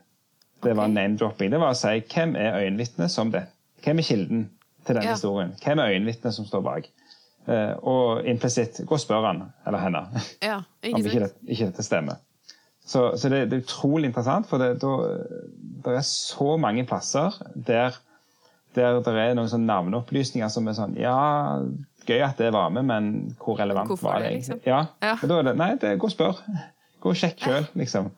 Det 0.64 0.76
var 0.76 0.92
name-dropping. 0.92 1.52
Det 1.52 1.62
var 1.62 1.72
å 1.72 1.78
si 1.78 2.00
hvem 2.12 2.36
er 2.36 2.60
øyenvitnet 2.60 3.12
som 3.14 3.32
det? 3.32 3.46
Hvem 3.84 4.02
er 4.02 4.08
kilden 4.08 4.48
til 4.88 4.96
denne 4.96 5.10
ja. 5.10 5.16
historien? 5.18 5.52
Hvem 5.60 5.82
er 5.82 5.92
øyenvitnet 5.92 6.34
som 6.34 6.48
står 6.48 6.64
bak? 6.64 6.88
Eh, 7.48 7.74
og 7.88 8.26
implisitt 8.28 8.82
gå 8.84 8.96
og 8.96 9.00
spør 9.00 9.24
han 9.24 9.44
eller 9.66 9.80
henne 9.80 10.02
Ja, 10.44 10.58
om 10.90 10.98
ikke 10.98 11.04
ikke, 11.06 11.20
det, 11.28 11.30
ikke 11.46 11.68
dette 11.70 11.84
stemmer. 11.86 12.18
Så, 12.88 13.12
så 13.20 13.28
det, 13.28 13.46
det 13.50 13.58
er 13.58 13.64
utrolig 13.66 14.08
interessant, 14.08 14.48
for 14.48 14.60
det, 14.60 14.80
det 14.80 15.96
er 15.96 16.04
så 16.08 16.56
mange 16.60 16.86
plasser 16.88 17.36
der, 17.54 17.96
der 18.76 19.00
det 19.04 19.14
er 19.16 19.36
noen 19.36 19.50
sånne 19.52 19.68
navneopplysninger 19.68 20.48
som 20.52 20.68
er 20.68 20.76
sånn 20.76 20.96
Ja, 21.00 21.18
gøy 22.08 22.24
at 22.24 22.40
det 22.40 22.48
var 22.56 22.72
med, 22.72 22.88
men 22.88 23.10
hvor 23.42 23.58
relevant 23.60 23.92
Hvorfor 23.92 24.08
var 24.08 24.24
det 24.24 24.30
det, 24.30 24.38
liksom? 24.40 24.62
Ja, 24.64 24.86
Ja. 25.04 25.16
Og 25.20 25.28
da 25.28 25.40
er 25.40 25.50
det, 25.50 25.56
Nei, 25.60 25.70
det, 25.80 25.98
gå 26.00 26.08
og 26.08 26.14
spør. 26.14 26.40
Gå 27.00 27.12
og 27.12 27.20
sjekk 27.20 27.44
sjøl, 27.44 27.68
liksom. 27.78 28.08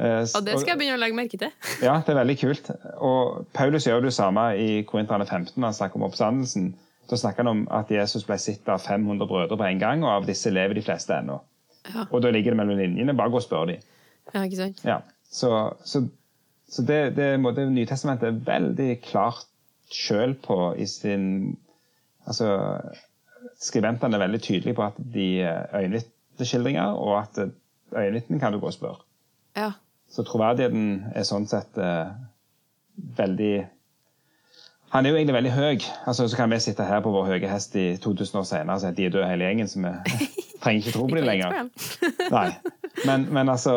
Eh, 0.00 0.22
Og 0.24 0.44
det 0.46 0.54
skal 0.60 0.72
jeg 0.72 0.78
begynne 0.80 0.96
å 0.96 1.00
legge 1.02 1.16
merke 1.18 1.38
til. 1.40 1.50
ja, 1.86 1.98
det 2.06 2.14
er 2.14 2.20
veldig 2.22 2.36
kult. 2.40 2.70
Og 3.04 3.42
Paulus 3.56 3.86
gjør 3.88 4.06
det 4.06 4.14
samme 4.16 4.46
i 4.56 4.68
Korinterne 4.88 5.26
15 5.28 5.58
når 5.60 5.66
han 5.70 5.76
snakker 5.76 6.00
om 6.00 6.06
oppstandelsen. 6.08 6.70
Da 7.10 7.18
snakker 7.18 7.44
han 7.44 7.50
om 7.52 7.62
at 7.74 7.90
Jesus 7.92 8.24
ble 8.24 8.38
sett 8.38 8.68
av 8.70 8.80
500 8.84 9.26
brødre 9.28 9.58
på 9.58 9.66
en 9.66 9.80
gang, 9.82 10.04
og 10.06 10.12
av 10.20 10.28
disse 10.30 10.52
lever 10.54 10.78
de 10.78 10.84
fleste 10.86 11.16
ennå. 11.18 11.40
Ja. 11.90 12.06
Og 12.10 12.22
da 12.24 12.30
ligger 12.32 12.54
det 12.54 12.60
mellom 12.62 12.78
linjene. 12.78 13.16
Bare 13.18 13.32
gå 13.34 13.40
og 13.40 13.44
spør 13.44 13.66
dem. 13.72 13.82
Ja, 14.32 14.44
ikke 14.46 14.60
sant? 14.60 14.82
Ja. 14.86 15.00
Så, 15.30 15.50
så, 15.84 16.04
så 16.70 16.82
det, 16.86 17.00
det, 17.18 17.28
det 17.56 17.66
Nytestamentet 17.74 18.28
er 18.30 18.40
veldig 18.46 18.90
klart 19.04 19.44
sjøl 19.90 20.36
på 20.38 20.56
i 20.78 20.86
sin 20.86 21.56
Altså 22.28 22.46
Skribentene 23.60 24.14
er 24.16 24.22
veldig 24.22 24.40
tydelige 24.44 24.76
på 24.76 24.84
at 24.84 24.98
de 25.14 25.24
er 25.42 25.66
øyenvitneskildringer, 25.76 26.92
og 26.94 27.16
at 27.22 27.38
øyenvitnen 27.96 28.40
kan 28.40 28.52
du 28.52 28.60
gå 28.60 28.68
og 28.70 28.76
spørre. 28.76 29.00
Ja. 29.56 29.70
Så 30.10 30.24
troverdigheten 30.26 31.12
er 31.14 31.26
sånn 31.26 31.46
sett 31.50 31.78
eh, 31.78 32.10
veldig 33.18 33.52
Han 34.90 35.06
er 35.06 35.12
jo 35.12 35.18
egentlig 35.20 35.36
veldig 35.36 35.52
høy. 35.54 35.84
Altså, 36.10 36.26
så 36.26 36.36
kan 36.36 36.50
vi 36.50 36.58
sitte 36.62 36.82
her 36.82 37.02
på 37.04 37.12
vår 37.14 37.28
høye 37.28 37.50
hest 37.50 37.76
i 37.78 37.92
2000 38.02 38.40
år 38.40 38.46
senere 38.48 38.74
og 38.74 38.82
si 38.82 38.88
at 38.90 38.96
de 38.98 39.06
er 39.06 39.12
døde 39.14 39.28
hele 39.30 39.46
gjengen, 39.46 39.68
så 39.70 39.78
vi 39.84 39.92
trenger 40.62 40.80
ikke 40.82 40.94
tro 40.96 41.04
på 41.06 41.18
dem 41.20 41.28
lenger. 41.28 41.68
Nei. 42.34 42.48
Men, 43.06 43.28
men 43.30 43.48
altså, 43.52 43.72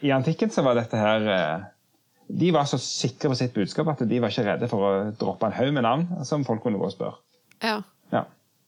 i 0.00 0.14
antikken 0.16 0.50
så 0.50 0.64
var 0.64 0.78
dette 0.78 0.96
her 0.98 1.28
eh, 1.34 1.66
De 2.40 2.48
var 2.56 2.64
så 2.66 2.80
sikre 2.82 3.28
på 3.30 3.36
sitt 3.38 3.52
budskap 3.54 3.92
at 3.92 4.00
de 4.08 4.20
var 4.22 4.32
ikke 4.32 4.46
redde 4.48 4.70
for 4.72 4.82
å 4.82 4.94
droppe 5.20 5.46
en 5.50 5.54
haug 5.58 5.74
med 5.76 5.84
navn 5.86 6.24
som 6.26 6.46
folk 6.48 6.64
kunne 6.64 6.80
gå 6.80 6.88
og 6.88 6.94
spørre. 6.96 7.20
Ja. 7.62 7.82
Ja. 8.10 8.24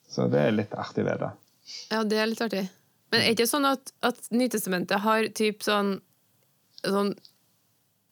Så 0.08 0.28
det 0.30 0.44
er 0.44 0.54
litt 0.54 0.76
artig 0.76 1.08
ved 1.08 1.24
det. 1.24 1.32
ja, 1.90 2.04
det 2.04 2.20
er 2.20 2.28
litt 2.30 2.44
artig. 2.44 2.66
Men 3.08 3.22
er 3.24 3.32
det 3.32 3.38
ikke 3.38 3.48
sånn 3.48 3.66
at, 3.68 3.90
at 4.04 4.20
Nytestamentet 4.36 5.00
har 5.02 5.26
typ 5.36 5.64
sånn, 5.64 5.96
sånn 6.84 7.14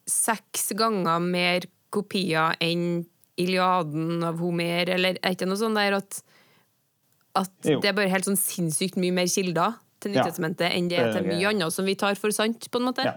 seks 0.06 0.70
ganger 0.78 1.22
mer 1.22 1.66
kopier 1.94 2.56
enn 2.62 3.04
Iliaden 3.36 4.24
av 4.24 4.38
Homer, 4.40 4.88
eller 4.94 5.18
er 5.18 5.20
det 5.20 5.34
ikke 5.36 5.48
noe 5.50 5.60
sånn 5.60 5.76
der 5.76 5.98
at, 5.98 6.22
at 7.36 7.52
det 7.66 7.84
er 7.84 7.96
bare 7.96 8.08
helt 8.08 8.28
sånn 8.28 8.38
sinnssykt 8.40 8.96
mye 9.00 9.12
mer 9.12 9.28
kilder 9.28 9.76
til 10.00 10.14
Ja. 10.14 10.22
Nytestamentet 10.22 10.72
enn 10.72 10.88
det 10.88 11.00
er 11.00 11.12
til 11.12 11.26
mye 11.28 11.50
annet 11.50 11.74
som 11.74 11.84
vi 11.88 11.96
tar 11.98 12.16
for 12.20 12.32
sant, 12.32 12.68
på 12.70 12.80
en 12.80 12.88
måte? 12.88 13.04
Ja. 13.04 13.16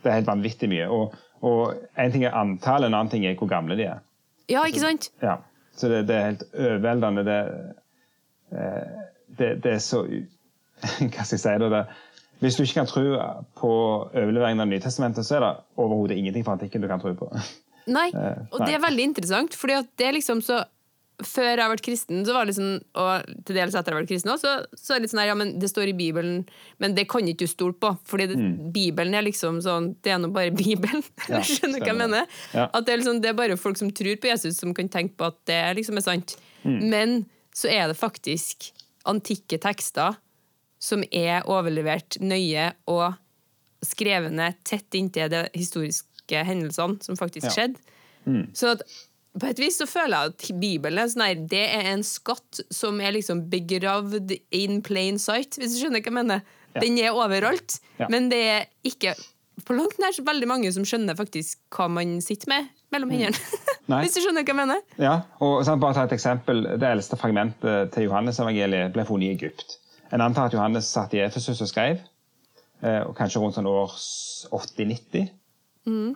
Det 0.00 0.08
er 0.08 0.16
helt 0.20 0.30
vanvittig 0.30 0.68
mye. 0.72 0.86
Og, 0.88 1.16
og 1.44 1.74
en 2.00 2.12
ting 2.12 2.24
er 2.24 2.36
antallet, 2.36 2.88
en 2.88 2.96
annen 2.96 3.12
ting 3.12 3.26
er 3.28 3.36
hvor 3.36 3.50
gamle 3.50 3.76
de 3.76 3.88
er. 3.90 4.00
Ja, 4.50 4.64
ikke 4.66 4.82
sant? 4.82 5.10
Ja, 5.22 5.38
så 5.76 5.90
det, 5.92 6.06
det 6.08 6.16
er 6.16 6.28
helt 6.30 6.44
overveldende. 6.54 7.24
Det, 7.28 7.40
eh, 8.56 9.02
det, 9.38 9.50
det 9.64 9.74
er 9.76 9.82
så 9.84 10.04
Hva 10.80 11.26
skal 11.28 11.36
jeg 11.36 11.42
si? 11.42 11.56
da, 11.60 11.68
det, 11.68 11.82
Hvis 12.40 12.56
du 12.56 12.64
ikke 12.64 12.80
kan 12.80 12.88
tro 12.88 13.04
på 13.60 13.70
overleveringen 14.08 14.64
av 14.64 14.70
Nytestamentet, 14.70 15.26
så 15.28 15.38
er 15.38 15.44
det 15.44 15.54
overhodet 15.80 16.16
ingenting 16.16 16.46
fra 16.46 16.56
antikken 16.56 16.82
du 16.82 16.88
kan 16.90 17.02
tro 17.02 17.12
på. 17.18 17.30
Nei, 17.90 18.10
Eh, 18.14 18.42
og 18.52 18.60
det 18.66 18.76
er 18.76 18.82
veldig 18.82 19.08
interessant, 19.10 19.56
for 19.56 19.72
det 19.72 20.06
er 20.06 20.14
liksom 20.14 20.42
så 20.44 20.62
før 21.26 21.50
jeg 21.50 21.60
har 21.60 21.70
vært 21.72 21.84
kristen, 21.84 22.22
så 22.24 22.34
var 22.34 22.46
det 22.46 22.54
liksom, 22.54 22.68
og 23.00 23.32
til 23.46 23.58
dels 23.58 23.74
etter 23.76 23.92
jeg 23.92 23.96
har 23.96 24.00
vært 24.00 24.10
kristen 24.10 24.32
også, 24.32 24.52
så, 24.70 24.78
så 24.80 24.94
er 24.94 25.00
det 25.00 25.04
litt 25.04 25.12
sånn 25.12 25.20
her, 25.22 25.30
ja, 25.30 25.36
men 25.36 25.50
det 25.60 25.70
står 25.70 25.90
i 25.92 25.96
Bibelen, 25.96 26.38
men 26.82 26.94
det 26.96 27.06
kan 27.12 27.28
ikke 27.28 27.44
du 27.44 27.50
stole 27.50 27.76
på, 27.76 27.90
fordi 28.08 28.28
det, 28.30 28.38
Bibelen 28.74 29.16
er 29.18 29.26
liksom 29.26 29.60
sånn, 29.64 29.90
det 30.04 30.14
er 30.14 30.22
nå 30.22 30.30
bare 30.34 30.54
Bibelen. 30.62 31.04
Mm. 31.04 31.34
Ja, 31.34 31.42
Skjønner 31.50 31.76
du 31.76 31.84
hva 31.84 31.92
jeg 31.92 32.00
mener? 32.00 32.40
Ja. 32.56 32.66
At 32.68 32.86
det 32.86 32.94
er, 32.94 33.02
liksom, 33.02 33.20
det 33.24 33.32
er 33.32 33.38
bare 33.42 33.60
folk 33.60 33.80
som 33.80 33.92
tror 33.92 34.16
på 34.22 34.30
Jesus 34.32 34.60
som 34.62 34.74
kan 34.76 34.90
tenke 34.92 35.16
på 35.20 35.28
at 35.28 35.38
det 35.50 35.60
liksom 35.80 36.00
er 36.00 36.06
sant. 36.06 36.36
Mm. 36.64 36.80
Men 36.92 37.16
så 37.56 37.70
er 37.72 37.90
det 37.90 37.98
faktisk 38.00 38.70
antikke 39.08 39.58
tekster 39.60 40.16
som 40.80 41.02
er 41.12 41.44
overlevert 41.50 42.16
nøye 42.24 42.70
og 42.88 43.14
skrevet 43.84 44.32
ned 44.36 44.58
tett 44.66 44.96
inntil 44.98 45.30
de 45.32 45.44
historiske 45.56 46.42
hendelsene 46.46 47.00
som 47.04 47.16
faktisk 47.20 47.48
Ja. 47.48 47.54
skjedde. 47.56 48.50
Så 48.54 48.72
at 48.74 48.82
på 49.40 49.46
et 49.48 49.58
vis 49.62 49.78
så 49.78 49.86
føler 49.88 50.16
jeg 50.16 50.32
at 50.34 50.60
Bibelen 50.60 50.98
er 50.98 51.08
sånn 51.08 51.24
her, 51.26 51.34
det 51.48 51.62
er 51.70 51.92
en 51.92 52.02
skatt 52.02 52.60
som 52.74 53.00
er 53.00 53.12
liksom 53.14 53.44
begravd 53.50 54.34
in 54.52 54.80
plain 54.82 55.18
sight, 55.22 55.56
hvis 55.56 55.76
du 55.76 55.84
skjønner 55.84 56.02
hva 56.02 56.10
jeg 56.10 56.18
mener. 56.18 56.42
Ja. 56.74 56.80
Den 56.84 56.98
er 56.98 57.12
overalt, 57.16 57.78
Ja. 57.98 58.06
men 58.10 58.28
det 58.28 58.40
er 58.46 58.66
ikke 58.84 59.14
på 59.64 59.76
langt 59.76 59.98
nær 60.00 60.12
så 60.16 60.24
veldig 60.24 60.46
mange 60.48 60.72
som 60.72 60.84
skjønner 60.84 61.16
faktisk 61.16 61.58
hva 61.70 61.88
man 61.90 62.20
sitter 62.24 62.48
med 62.48 62.68
mellom 62.92 63.10
hendene. 63.10 63.36
Mm. 63.90 64.04
Hvis 64.04 64.14
du 64.14 64.20
skjønner 64.22 64.44
hva 64.46 64.52
jeg 64.52 64.54
mener. 64.54 64.82
Ja, 65.02 65.14
og 65.42 65.64
sånn, 65.66 65.80
bare 65.82 65.94
ta 65.96 66.04
et 66.06 66.12
eksempel. 66.14 66.60
Det 66.78 66.86
eldste 66.86 67.16
fragmentet 67.18 67.88
til 67.90 68.04
Johannes-evangeliet 68.06 68.92
ble 68.94 69.02
funnet 69.08 69.26
i 69.26 69.30
Egypt. 69.34 69.78
En 70.12 70.20
antar 70.24 70.48
at 70.50 70.54
Johannes 70.56 70.88
satt 70.90 71.14
i 71.14 71.22
Efesus 71.22 71.60
og 71.62 71.68
skrev, 71.70 72.00
eh, 72.82 73.02
og 73.06 73.14
kanskje 73.18 73.42
rundt 73.42 73.58
sånn 73.58 73.68
år 73.70 73.94
80-90. 74.50 75.28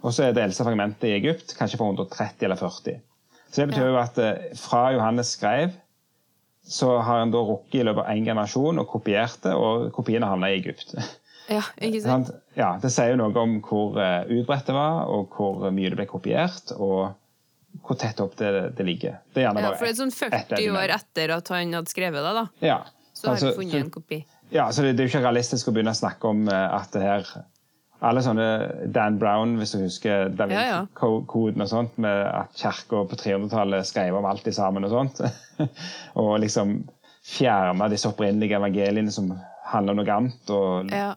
Og 0.03 0.13
så 0.13 0.27
er 0.27 0.35
det 0.37 0.43
eldste 0.45 0.67
fragmentet 0.67 1.09
i 1.09 1.15
Egypt 1.17 1.55
kanskje 1.59 1.79
fra 1.81 1.89
130 1.89 2.47
eller 2.47 2.61
40. 2.61 3.01
Så 3.51 3.63
det 3.63 3.69
betyr 3.71 3.89
jo 3.91 3.99
at 4.01 4.19
eh, 4.19 4.55
fra 4.59 4.89
Johannes 4.95 5.33
skrev, 5.37 5.75
så 6.65 6.97
har 6.99 7.21
han 7.21 7.33
da 7.33 7.43
rukket 7.45 7.83
i 7.83 7.85
løpet 7.85 8.03
av 8.05 8.15
én 8.15 8.25
generasjon 8.27 8.81
og 8.81 8.89
kopiert 8.89 9.43
det, 9.45 9.53
og 9.55 9.91
kopiene 9.95 10.29
havna 10.29 10.51
i 10.51 10.59
Egypt. 10.59 10.95
Ja, 11.53 11.63
ikke 11.77 12.01
sant? 12.07 12.33
Ja, 12.59 12.75
det 12.81 12.91
sier 12.95 13.13
jo 13.13 13.21
noe 13.21 13.35
om 13.43 13.59
hvor 13.65 13.99
eh, 14.01 14.25
utbredt 14.41 14.71
det 14.71 14.77
var, 14.77 15.05
og 15.13 15.35
hvor 15.37 15.69
mye 15.71 15.93
det 15.93 16.01
ble 16.01 16.09
kopiert, 16.11 16.75
og 16.77 17.15
hvor 17.85 17.99
tett 18.01 18.21
opp 18.23 18.37
det, 18.39 18.51
det 18.79 18.87
ligger. 18.87 19.19
Det 19.35 19.43
er 19.43 19.49
gjerne 19.49 19.65
Ja, 19.65 19.73
for 19.75 19.87
det 19.87 19.95
er 19.95 20.01
sånn 20.03 20.13
ett 20.15 20.51
40 20.51 20.59
et 20.61 20.77
år 20.83 20.95
etter 20.95 21.35
at 21.37 21.51
han 21.53 21.75
hadde 21.79 21.93
skrevet 21.93 22.27
det, 22.27 22.35
da, 22.41 22.45
Ja. 22.65 22.79
Så 23.25 23.31
har 23.31 23.37
Altså, 23.39 23.51
vi 23.51 23.65
funnet 23.65 23.81
en 23.81 23.91
kopi. 23.95 24.19
Ja, 24.53 24.69
så 24.73 24.85
det, 24.85 24.95
det 24.95 25.05
er 25.05 25.09
jo 25.09 25.13
ikke 25.15 25.25
realistisk 25.25 25.69
å 25.71 25.75
begynne 25.75 25.95
å 25.97 25.99
snakke 25.99 26.31
om 26.31 26.45
eh, 26.53 26.77
at 26.79 26.93
det 26.95 27.03
her 27.03 27.29
Alle 28.05 28.21
sånne 28.21 28.47
Dan 28.93 29.15
Brown, 29.19 29.55
hvis 29.57 29.73
du 29.73 29.79
husker 29.81 30.29
Da 30.37 30.45
Ja, 30.51 30.65
ja. 30.69 30.81
Vinci-koden 30.85 31.65
og 31.65 31.71
sånt, 31.71 31.95
med 32.05 32.19
at 32.29 32.53
kirka 32.61 33.01
på 33.09 33.17
300-tallet 33.17 33.87
skrev 33.89 34.19
om 34.19 34.27
alt 34.29 34.49
sammen 34.53 34.85
og 34.85 34.93
sånt. 34.93 35.23
og 36.21 36.35
liksom 36.43 36.83
fjerna 37.25 37.89
disse 37.89 38.11
opprinnelige 38.11 38.59
evangeliene 38.59 39.13
som 39.15 39.31
handler 39.71 39.95
om 39.97 40.03
noe 40.03 40.17
annet, 40.19 40.51
og, 40.53 40.93
Ja. 40.93 41.15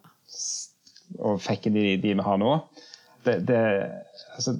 og 1.19 1.41
fikk 1.43 1.67
inn 1.67 1.75
de, 1.75 1.85
de 1.99 2.13
vi 2.15 2.23
har 2.29 2.39
nå. 2.39 2.53
Det, 3.27 3.41
det, 3.49 3.59
altså, 4.37 4.53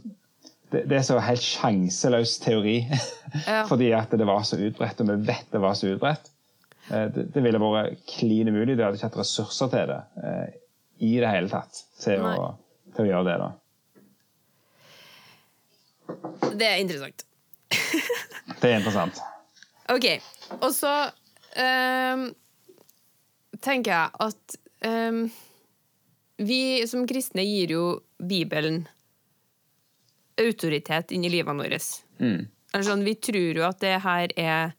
det, 0.74 0.82
det 0.92 0.98
er 1.00 1.06
så 1.08 1.22
helt 1.24 1.46
sjanseløs 1.46 2.40
teori. 2.44 2.82
Ja. 3.48 3.66
Fordi 3.68 3.90
at 3.92 4.12
det 4.16 4.24
var 4.28 4.44
så 4.48 4.56
utbredt, 4.56 5.02
og 5.04 5.10
vi 5.10 5.16
vet 5.28 5.50
det 5.52 5.60
var 5.64 5.74
så 5.76 5.90
utbredt. 5.92 6.30
Eh, 6.92 7.08
Det, 7.14 7.28
det 7.34 7.44
ville 7.44 7.60
vært 7.62 8.04
klin 8.08 8.48
umulig. 8.52 8.78
De 8.78 8.84
hadde 8.86 8.98
ikke 9.00 9.10
hatt 9.10 9.22
ressurser 9.22 9.72
til 9.74 9.88
det 9.92 10.02
eh, 10.24 10.48
i 11.08 11.14
det 11.22 11.30
hele 11.30 11.50
tatt 11.52 11.84
til 12.02 12.24
å, 12.26 12.54
til 12.96 13.06
å 13.06 13.10
gjøre 13.12 13.26
det. 13.28 13.38
da. 13.44 13.50
Det 16.58 16.68
er 16.68 16.78
interessant. 16.82 17.26
Det 18.62 18.70
er 18.72 18.78
interessant. 18.80 19.20
Ok, 19.92 20.06
og 20.58 20.72
så 20.74 20.92
um, 21.60 22.24
tenker 23.62 23.92
jeg 23.92 24.10
at 24.24 24.56
um, 24.88 25.20
vi 26.42 26.88
som 26.90 27.06
kristne 27.08 27.44
gir 27.46 27.76
jo 27.76 27.84
Bibelen 28.18 28.88
autoritet 30.42 31.14
inn 31.14 31.26
i 31.28 31.32
livet 31.32 31.60
vårt. 31.60 31.88
Mm. 32.24 32.48
Altså, 32.74 32.96
vi 33.04 33.16
tror 33.30 33.62
jo 33.62 33.68
at 33.68 33.80
det 33.84 33.96
her 34.04 34.34
er 34.38 34.74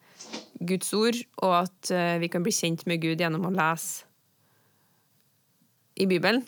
Guds 0.60 0.90
ord, 0.96 1.18
og 1.44 1.54
at 1.62 1.90
eh, 1.94 2.16
vi 2.22 2.30
kan 2.32 2.44
bli 2.44 2.54
kjent 2.54 2.84
med 2.90 3.02
Gud 3.02 3.20
gjennom 3.22 3.46
å 3.48 3.54
lese 3.54 4.06
i 5.98 6.06
Bibelen. 6.06 6.44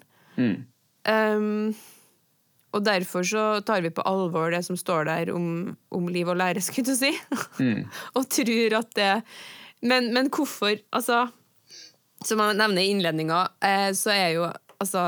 Ehm, 1.11 1.73
og 2.71 2.85
derfor 2.87 3.27
så 3.27 3.45
tar 3.67 3.83
vi 3.83 3.91
på 3.95 4.05
alvor 4.07 4.53
det 4.55 4.63
som 4.67 4.79
står 4.79 5.09
der 5.09 5.33
om, 5.35 5.75
om 5.91 6.09
liv 6.13 6.29
og 6.31 6.39
lære, 6.39 6.63
skulle 6.63 6.95
jeg 6.95 7.01
si. 7.01 7.63
og 8.17 8.29
tror 8.31 8.79
at 8.81 8.95
det 8.99 9.13
Men, 9.83 10.13
men 10.13 10.29
hvorfor 10.29 10.77
Altså, 10.93 11.27
som 12.25 12.43
jeg 12.43 12.59
nevner 12.59 12.83
i 12.83 12.91
innledninga, 12.93 13.47
eh, 13.65 13.91
så 13.97 14.13
er 14.13 14.29
jo 14.37 14.45
altså 14.79 15.03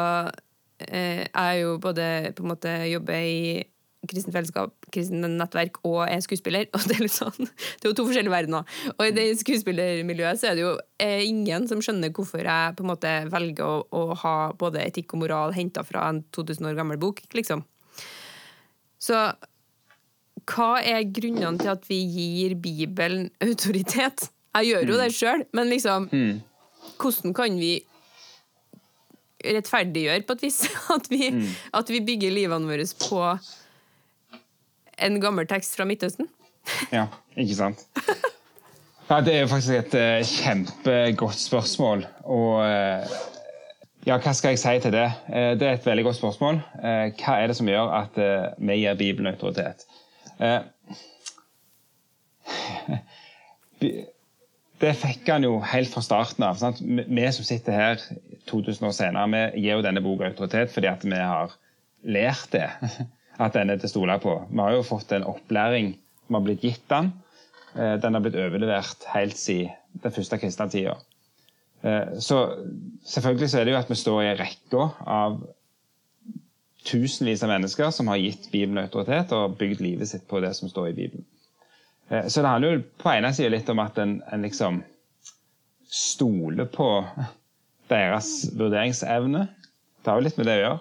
eh, 0.88 1.28
Jeg 1.28 1.44
er 1.44 1.58
jo 1.60 1.78
både 1.78 2.32
på 2.36 2.42
en 2.42 2.52
måte 2.54 2.72
jobber 2.90 3.20
i 3.20 3.62
kristent 4.10 4.34
fellesskap, 4.34 4.72
kristent 4.94 5.26
nettverk 5.38 5.78
og 5.86 6.00
er 6.06 6.22
skuespiller. 6.24 6.66
Og 6.74 6.86
det 6.88 6.96
er 6.96 7.04
litt 7.04 7.14
sånn, 7.14 7.36
det 7.38 7.86
er 7.86 7.90
jo 7.90 7.98
to 7.98 8.06
forskjellige 8.08 8.34
verdener. 8.34 8.80
Og 8.96 9.04
i 9.06 9.14
det 9.14 9.26
skuespillermiljøet 9.42 10.40
så 10.40 10.50
er 10.50 10.58
det 10.58 10.64
jo 10.64 10.72
eh, 11.02 11.22
ingen 11.28 11.68
som 11.70 11.82
skjønner 11.84 12.12
hvorfor 12.14 12.42
jeg 12.42 12.76
på 12.78 12.84
en 12.84 12.92
måte 12.92 13.14
velger 13.32 13.64
å, 13.66 13.78
å 13.86 14.18
ha 14.24 14.36
både 14.58 14.82
etikk 14.86 15.14
og 15.14 15.24
moral 15.24 15.54
henta 15.56 15.86
fra 15.86 16.08
en 16.10 16.22
2000 16.34 16.72
år 16.72 16.78
gammel 16.78 17.00
bok, 17.02 17.22
liksom. 17.36 17.64
Så 19.02 19.18
hva 20.50 20.72
er 20.82 21.06
grunnene 21.06 21.58
til 21.60 21.70
at 21.70 21.86
vi 21.88 22.00
gir 22.02 22.56
Bibelen 22.58 23.28
autoritet? 23.42 24.28
Jeg 24.52 24.72
gjør 24.72 24.92
jo 24.92 24.98
det 25.00 25.12
sjøl, 25.16 25.46
men 25.56 25.70
liksom 25.72 26.10
Hvordan 26.98 27.34
kan 27.34 27.54
vi 27.56 27.76
rettferdiggjøre 29.42 30.24
på 30.26 30.36
et 30.36 30.44
vis 30.46 30.60
at 30.96 31.08
vi, 31.10 31.30
at 31.74 31.90
vi 31.90 32.02
bygger 32.04 32.34
livene 32.34 32.68
våre 32.68 32.86
på 33.00 33.22
en 34.98 35.20
gammel 35.22 35.48
tekst 35.50 35.76
fra 35.78 35.86
Midtøsten? 35.88 36.28
Ja, 36.92 37.06
ikke 37.36 37.58
sant? 37.58 37.86
Ja, 39.12 39.20
det 39.20 39.34
er 39.34 39.40
jo 39.42 39.48
faktisk 39.50 39.74
et 39.76 39.94
uh, 39.98 40.22
kjempegodt 40.24 41.36
spørsmål. 41.36 42.06
Og 42.32 42.52
uh, 42.64 43.04
ja, 44.06 44.16
hva 44.16 44.32
skal 44.32 44.54
jeg 44.54 44.60
si 44.62 44.72
til 44.80 44.94
det? 44.94 45.08
Uh, 45.26 45.52
det 45.60 45.66
er 45.68 45.74
et 45.76 45.86
veldig 45.86 46.04
godt 46.06 46.16
spørsmål. 46.16 46.60
Hva 47.18 47.34
er 47.36 47.50
det 47.50 47.56
som 47.58 47.68
gjør 47.68 47.92
at 47.98 48.16
vi 48.56 48.78
gir 48.80 48.96
Bibelen 48.96 49.28
autoritet? 49.34 49.84
Det 54.82 54.96
fikk 54.98 55.28
han 55.30 55.44
jo 55.44 55.60
helt 55.74 55.92
fra 55.92 56.00
starten 56.02 56.42
av. 56.46 56.56
Sant? 56.58 56.80
Vi 56.82 57.26
som 57.36 57.44
sitter 57.46 57.76
her 57.76 58.00
2000 58.50 58.88
år 58.88 58.94
senere, 58.96 59.28
vi 59.30 59.66
gir 59.66 59.76
jo 59.76 59.84
denne 59.84 60.02
boka 60.02 60.26
autoritet 60.30 60.72
fordi 60.72 60.88
at 60.90 61.04
vi 61.04 61.18
har 61.20 61.52
lært 62.02 62.48
det. 62.54 62.70
At 63.42 63.56
den 63.56 63.70
er 63.72 63.80
til 63.80 63.88
å 63.88 63.92
stole 63.96 64.18
på. 64.22 64.36
Vi 64.50 64.60
har 64.62 64.74
jo 64.76 64.84
fått 64.86 65.12
en 65.16 65.24
opplæring 65.26 65.94
som 66.26 66.36
har 66.38 66.44
blitt 66.46 66.62
gitt 66.66 66.84
den. 66.92 67.08
Eh, 67.74 67.96
Den 68.02 68.14
har 68.14 68.20
blitt 68.24 68.36
overlevert 68.38 69.06
helt 69.14 69.36
siden 69.40 69.72
den 70.02 70.12
første 70.14 70.38
kristne 70.38 70.68
tida. 70.70 70.94
Eh, 71.82 72.18
Så 72.22 72.38
selvfølgelig 73.04 73.48
så 73.50 73.58
er 73.60 73.64
det 73.64 73.72
jo 73.74 73.78
at 73.80 73.90
vi 73.90 73.98
står 73.98 74.22
i 74.22 74.36
rekka 74.38 74.86
av 75.06 75.40
tusenvis 76.84 77.42
av 77.42 77.48
mennesker 77.52 77.90
som 77.94 78.08
har 78.10 78.18
gitt 78.18 78.48
Bibelen 78.52 78.82
autoritet 78.84 79.32
og 79.36 79.56
bygd 79.58 79.80
livet 79.84 80.08
sitt 80.10 80.24
på 80.30 80.40
det 80.42 80.54
som 80.58 80.68
står 80.70 80.88
i 80.90 80.96
Bibelen. 80.96 81.24
Eh, 82.10 82.26
Så 82.28 82.42
det 82.42 82.48
handler 82.50 82.72
jo 82.76 82.82
på 83.02 83.10
ene 83.16 83.32
sida 83.34 83.48
litt 83.56 83.68
om 83.70 83.78
at 83.82 83.98
en, 83.98 84.20
en 84.32 84.42
liksom 84.42 84.82
stoler 85.92 86.64
på 86.72 86.88
deres 87.90 88.30
vurderingsevne. 88.56 89.48
Det 90.02 90.10
har 90.10 90.18
jo 90.20 90.24
litt 90.26 90.38
med 90.40 90.46
det 90.48 90.54
å 90.58 90.62
gjøre. 90.62 90.80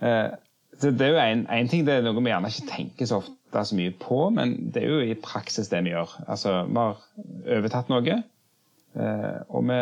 Eh, 0.00 0.36
Det, 0.80 0.92
det 0.98 1.06
er 1.06 1.12
jo 1.12 1.44
en 1.56 1.70
ting, 1.70 1.86
det 1.86 1.98
er 1.98 2.04
noe 2.04 2.20
vi 2.20 2.32
gjerne 2.32 2.50
ikke 2.52 2.70
tenker 2.70 3.08
så 3.08 3.20
ofte 3.22 3.62
så 3.64 3.76
mye 3.78 3.94
på, 4.00 4.18
men 4.36 4.56
det 4.74 4.82
er 4.82 4.90
jo 4.92 4.98
i 5.04 5.16
praksis 5.20 5.70
det 5.72 5.80
vi 5.86 5.94
gjør. 5.94 6.12
Altså, 6.26 6.58
Vi 6.68 6.76
har 6.76 6.98
overtatt 7.56 7.88
noe, 7.92 8.18
eh, 8.96 9.38
og 9.48 9.64
vi 9.70 9.80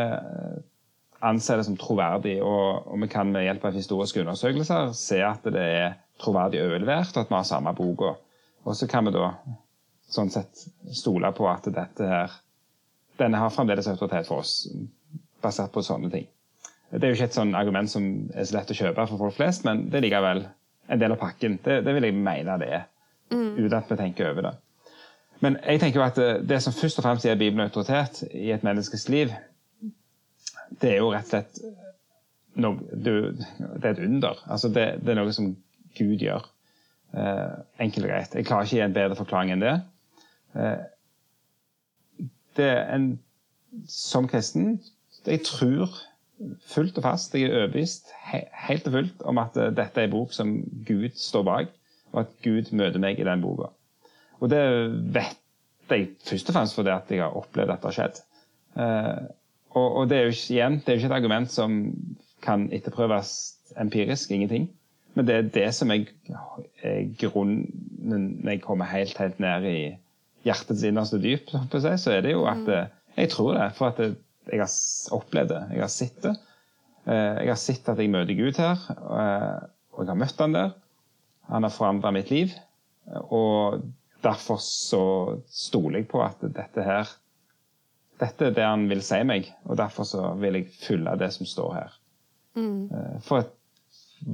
anser 1.25 1.59
det 1.59 1.67
som 1.67 1.77
troverdig. 1.81 2.39
Og, 2.45 2.87
og 2.87 3.01
vi 3.03 3.11
kan 3.11 3.33
med 3.33 3.47
hjelp 3.47 3.65
av 3.65 3.77
historiske 3.79 4.23
undersøkelser 4.23 4.93
se 4.99 5.21
at 5.25 5.47
det 5.49 5.67
er 5.81 5.99
troverdig 6.23 6.63
overlevert, 6.63 7.15
og 7.17 7.25
at 7.25 7.33
vi 7.33 7.39
har 7.39 7.49
samme 7.49 7.75
boka. 7.77 8.15
Og 8.65 8.77
så 8.77 8.89
kan 8.91 9.09
vi 9.09 9.15
da 9.17 9.33
sånn 10.15 10.31
sett 10.33 10.67
stole 10.95 11.31
på 11.35 11.49
at 11.51 11.67
dette 11.75 12.09
her 12.09 12.41
denne 13.19 13.39
har 13.39 13.53
fremdeles 13.55 13.87
autoritet 13.91 14.27
for 14.27 14.43
oss, 14.43 14.67
basert 15.43 15.73
på 15.75 15.83
sånne 15.87 16.11
ting. 16.11 16.27
Det 16.91 17.03
er 17.03 17.13
jo 17.13 17.19
ikke 17.19 17.29
et 17.31 17.37
sånn 17.37 17.55
argument 17.59 17.91
som 17.91 18.05
er 18.35 18.47
så 18.47 18.57
lett 18.57 18.71
å 18.71 18.77
kjøpe 18.79 19.07
for 19.11 19.23
folk 19.23 19.37
flest, 19.37 19.65
men 19.67 19.89
det 19.91 19.99
er 19.99 20.05
likevel 20.07 20.45
en 20.89 21.01
del 21.01 21.15
av 21.15 21.21
pakken. 21.21 21.59
Det, 21.65 21.81
det 21.87 21.95
vil 21.97 22.09
jeg 22.09 22.17
mene 22.19 22.59
det 22.61 22.71
er, 22.81 22.87
uten 23.33 23.79
at 23.79 23.91
vi 23.91 23.99
tenker 24.01 24.31
over 24.31 24.49
det. 24.49 24.55
Men 25.45 25.59
jeg 25.65 25.81
tenker 25.83 26.01
jo 26.01 26.07
at 26.07 26.19
det, 26.19 26.29
det 26.49 26.61
som 26.63 26.73
først 26.73 27.01
og 27.01 27.07
fremst 27.07 27.27
gir 27.27 27.39
Bibelen 27.39 27.67
autoritet 27.67 28.23
i 28.31 28.51
et 28.55 28.65
menneskes 28.65 29.09
liv, 29.13 29.33
det 30.81 30.95
er 30.95 31.03
jo 31.03 31.11
rett 31.13 31.29
og 31.29 31.35
slett 31.35 31.61
noe, 32.61 32.79
det, 32.93 33.15
det 33.59 33.89
er 33.89 33.93
et 33.93 34.05
under. 34.07 34.41
Altså 34.47 34.71
det, 34.73 34.87
det 35.03 35.13
er 35.13 35.19
noe 35.19 35.35
som 35.35 35.51
Gud 35.99 36.23
gjør. 36.23 36.47
Eh, 37.15 37.53
enkelt 37.83 38.07
og 38.07 38.11
greit. 38.11 38.35
Jeg 38.35 38.47
klarer 38.49 38.67
ikke 38.67 38.77
å 38.77 38.81
gi 38.81 38.85
en 38.87 38.97
bedre 38.97 39.19
forklaring 39.19 39.53
enn 39.55 39.63
det. 39.63 39.75
Eh, 40.59 42.25
det 42.59 42.71
er 42.71 42.83
en, 42.95 43.07
som 43.91 44.29
kristen 44.31 44.77
Jeg 45.27 45.41
tror 45.49 45.91
fullt 46.67 46.99
og 46.99 47.07
fast, 47.07 47.35
jeg 47.35 47.49
er 47.49 47.57
overbevist 47.61 48.11
he, 48.31 48.43
helt 48.67 48.87
og 48.91 48.97
fullt 48.99 49.25
om 49.31 49.41
at 49.43 49.57
eh, 49.61 49.73
dette 49.77 50.01
er 50.01 50.09
en 50.09 50.15
bok 50.17 50.35
som 50.35 50.57
Gud 50.87 51.15
står 51.19 51.47
bak, 51.47 51.73
og 52.13 52.21
at 52.25 52.37
Gud 52.45 52.73
møter 52.77 53.03
meg 53.03 53.21
i 53.21 53.27
den 53.27 53.43
boka. 53.43 53.71
Og 54.43 54.51
det 54.51 54.63
vet 55.15 55.41
jeg 55.91 56.15
først 56.25 56.49
og 56.51 56.57
fremst 56.57 56.77
fordi 56.79 56.93
at 56.95 57.11
jeg 57.13 57.23
har 57.23 57.37
opplevd 57.37 57.71
at 57.71 57.83
det 57.83 57.91
har 57.91 57.99
skjedd. 57.99 58.23
Eh, 58.81 59.27
og, 59.75 59.89
og 60.01 60.09
det 60.11 60.19
er 60.19 60.29
jo 60.29 60.37
igjen, 60.39 60.79
det 60.81 60.89
er 60.89 60.97
jo 60.97 61.03
ikke 61.03 61.13
et 61.13 61.19
argument 61.19 61.53
som 61.53 61.77
kan 62.45 62.69
etterprøves 62.73 63.35
empirisk, 63.81 64.31
ingenting. 64.31 64.69
Men 65.15 65.27
det 65.27 65.35
er 65.35 65.51
det 65.55 65.69
som 65.75 65.91
er, 65.95 66.09
er 66.83 67.05
grunnen 67.21 67.69
når 68.05 68.51
jeg 68.51 68.63
kommer 68.65 68.91
helt, 68.91 69.19
helt 69.19 69.39
ned 69.41 69.67
i 69.71 69.79
hjertets 70.45 70.83
innerste 70.85 71.21
dyp, 71.23 71.53
så 71.73 72.11
er 72.13 72.25
det 72.27 72.35
jo 72.35 72.45
at 72.51 72.69
eh, 72.69 72.91
jeg 73.17 73.31
tror 73.33 73.55
det. 73.55 73.69
For 73.79 73.93
at 73.93 74.01
det, 74.03 74.17
jeg 74.51 74.61
har 74.61 75.17
opplevd 75.17 75.49
det. 75.55 75.63
Jeg 75.77 75.81
har 75.85 75.93
sett 75.93 76.23
det. 76.23 76.35
Eh, 77.07 77.39
Jeg 77.45 77.49
har 77.53 77.61
sett 77.61 77.89
at 77.89 77.99
jeg 78.01 78.11
møter 78.13 78.35
Gud 78.39 78.57
her, 78.61 78.81
eh, 78.91 79.67
og 79.95 80.05
jeg 80.05 80.09
har 80.13 80.21
møtt 80.21 80.41
han 80.41 80.53
der. 80.57 80.73
Han 81.51 81.63
har 81.67 81.71
forandra 81.75 82.11
mitt 82.13 82.31
liv. 82.33 82.55
Og 83.29 83.83
derfor 84.25 84.57
så 84.65 85.03
stoler 85.53 85.99
jeg 86.01 86.09
på 86.09 86.23
at 86.25 86.41
dette 86.41 86.83
her 86.87 87.11
Dette 88.21 88.47
er 88.47 88.55
det 88.55 88.63
han 88.65 88.85
vil 88.89 89.01
si 89.03 89.19
meg, 89.27 89.49
og 89.67 89.77
derfor 89.77 90.07
så 90.07 90.29
vil 90.39 90.55
jeg 90.61 90.69
følge 90.81 91.17
det 91.19 91.33
som 91.35 91.47
står 91.51 91.73
her. 91.75 91.95
Mm. 92.55 93.21
For 93.27 93.41
et 93.43 93.51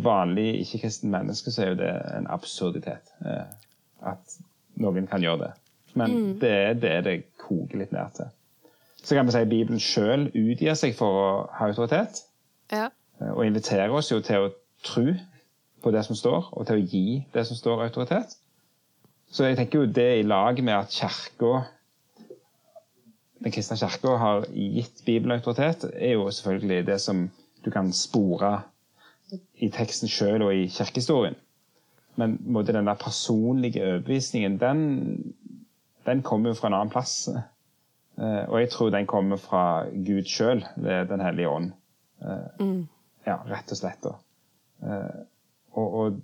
vanlig 0.05 0.61
ikke-kristen 0.61 1.11
menneske 1.11 1.51
så 1.51 1.62
er 1.64 1.70
jo 1.73 1.79
det 1.81 1.94
en 2.18 2.27
absurditet. 2.31 3.09
eh, 3.25 3.49
At 4.07 4.37
noen 4.77 5.07
kan 5.09 5.25
gjøre 5.25 5.46
det. 5.46 5.51
Men 5.96 6.37
det 6.38 6.51
er 6.53 6.75
det 6.75 6.92
det 7.09 7.14
koker 7.40 7.81
litt 7.81 7.90
ned 7.96 8.12
til. 8.20 8.29
Så 9.03 9.15
kan 9.17 9.27
vi 9.27 9.33
si 9.33 9.39
at 9.39 9.49
Bibelen 9.49 9.81
sjøl 9.81 10.29
utgir 10.37 10.77
seg 10.79 10.95
for 10.99 11.21
å 11.21 11.29
ha 11.57 11.69
autoritet. 11.71 12.23
Ja. 12.73 12.89
eh, 13.21 13.33
Og 13.33 13.47
inviterer 13.47 13.91
oss 13.91 14.13
jo 14.13 14.21
til 14.21 14.47
å 14.47 14.53
tro 14.85 15.15
på 15.83 15.91
det 15.95 16.05
som 16.05 16.17
står, 16.17 16.51
og 16.53 16.67
til 16.69 16.77
å 16.77 16.87
gi 16.93 17.05
det 17.33 17.47
som 17.49 17.57
står, 17.57 17.85
autoritet. 17.89 18.37
Så 19.31 19.47
jeg 19.47 19.57
tenker 19.57 19.81
jo 19.85 19.93
det 19.93 20.09
i 20.19 20.27
lag 20.27 20.59
med 20.63 20.75
at 20.75 20.93
kirka 20.93 21.63
den 23.41 23.53
kristne 23.55 23.77
kirka 23.81 24.17
har 24.21 24.45
gitt 24.53 25.05
Bibelen 25.07 25.39
autoritet, 25.39 25.85
er 25.95 26.13
jo 26.13 26.31
selvfølgelig 26.31 26.87
det 26.87 26.99
som 27.01 27.31
du 27.65 27.71
kan 27.71 27.93
spore 27.93 28.59
i 29.57 29.71
teksten 29.73 30.11
sjøl 30.11 30.43
og 30.45 30.53
i 30.55 30.67
kirkehistorien. 30.69 31.39
Men 32.17 32.37
den 32.67 32.87
der 32.87 32.99
personlige 33.01 33.81
overbevisningen, 33.87 34.59
den, 34.61 35.35
den 36.07 36.23
kommer 36.23 36.51
jo 36.51 36.59
fra 36.59 36.69
en 36.69 36.75
annen 36.75 36.93
plass. 36.93 37.29
Eh, 38.18 38.44
Og 38.49 38.61
jeg 38.61 38.70
tror 38.70 38.90
den 38.90 39.07
kommer 39.07 39.37
fra 39.37 39.85
Gud 39.92 40.25
sjøl, 40.29 40.64
Den 40.77 41.20
hellige 41.20 41.49
ånd. 41.49 41.73
Mm. 42.61 42.88
Ja, 43.27 43.37
rett 43.49 43.70
og 43.73 43.77
slett. 43.79 44.03
da. 44.03 44.14
Eh, 44.83 45.20
Og, 45.73 45.94
og 45.94 46.20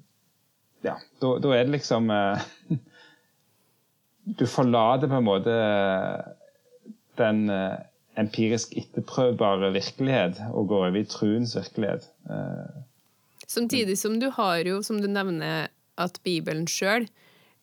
ja, 0.84 0.96
da, 1.22 1.38
da 1.38 1.52
er 1.54 1.64
det 1.64 1.72
liksom 1.78 2.10
eh, 2.10 2.42
Du 4.38 4.46
forlater 4.50 5.06
på 5.08 5.20
en 5.20 5.24
måte 5.28 5.52
den 7.18 7.46
eh, 7.50 7.76
empirisk 8.18 8.74
etterprøvbare 8.76 9.70
virkelighet 9.76 10.40
og 10.50 10.68
går 10.72 10.86
over 10.88 10.98
i 11.00 11.04
truens 11.08 11.54
virkelighet. 11.56 12.08
Eh, 12.30 12.82
Samtidig 13.46 13.98
som 13.98 14.18
du 14.20 14.26
har 14.34 14.58
jo, 14.66 14.80
som 14.82 14.98
du 15.00 15.06
nevner, 15.08 15.68
at 15.96 16.18
Bibelen 16.24 16.66
sjøl 16.68 17.06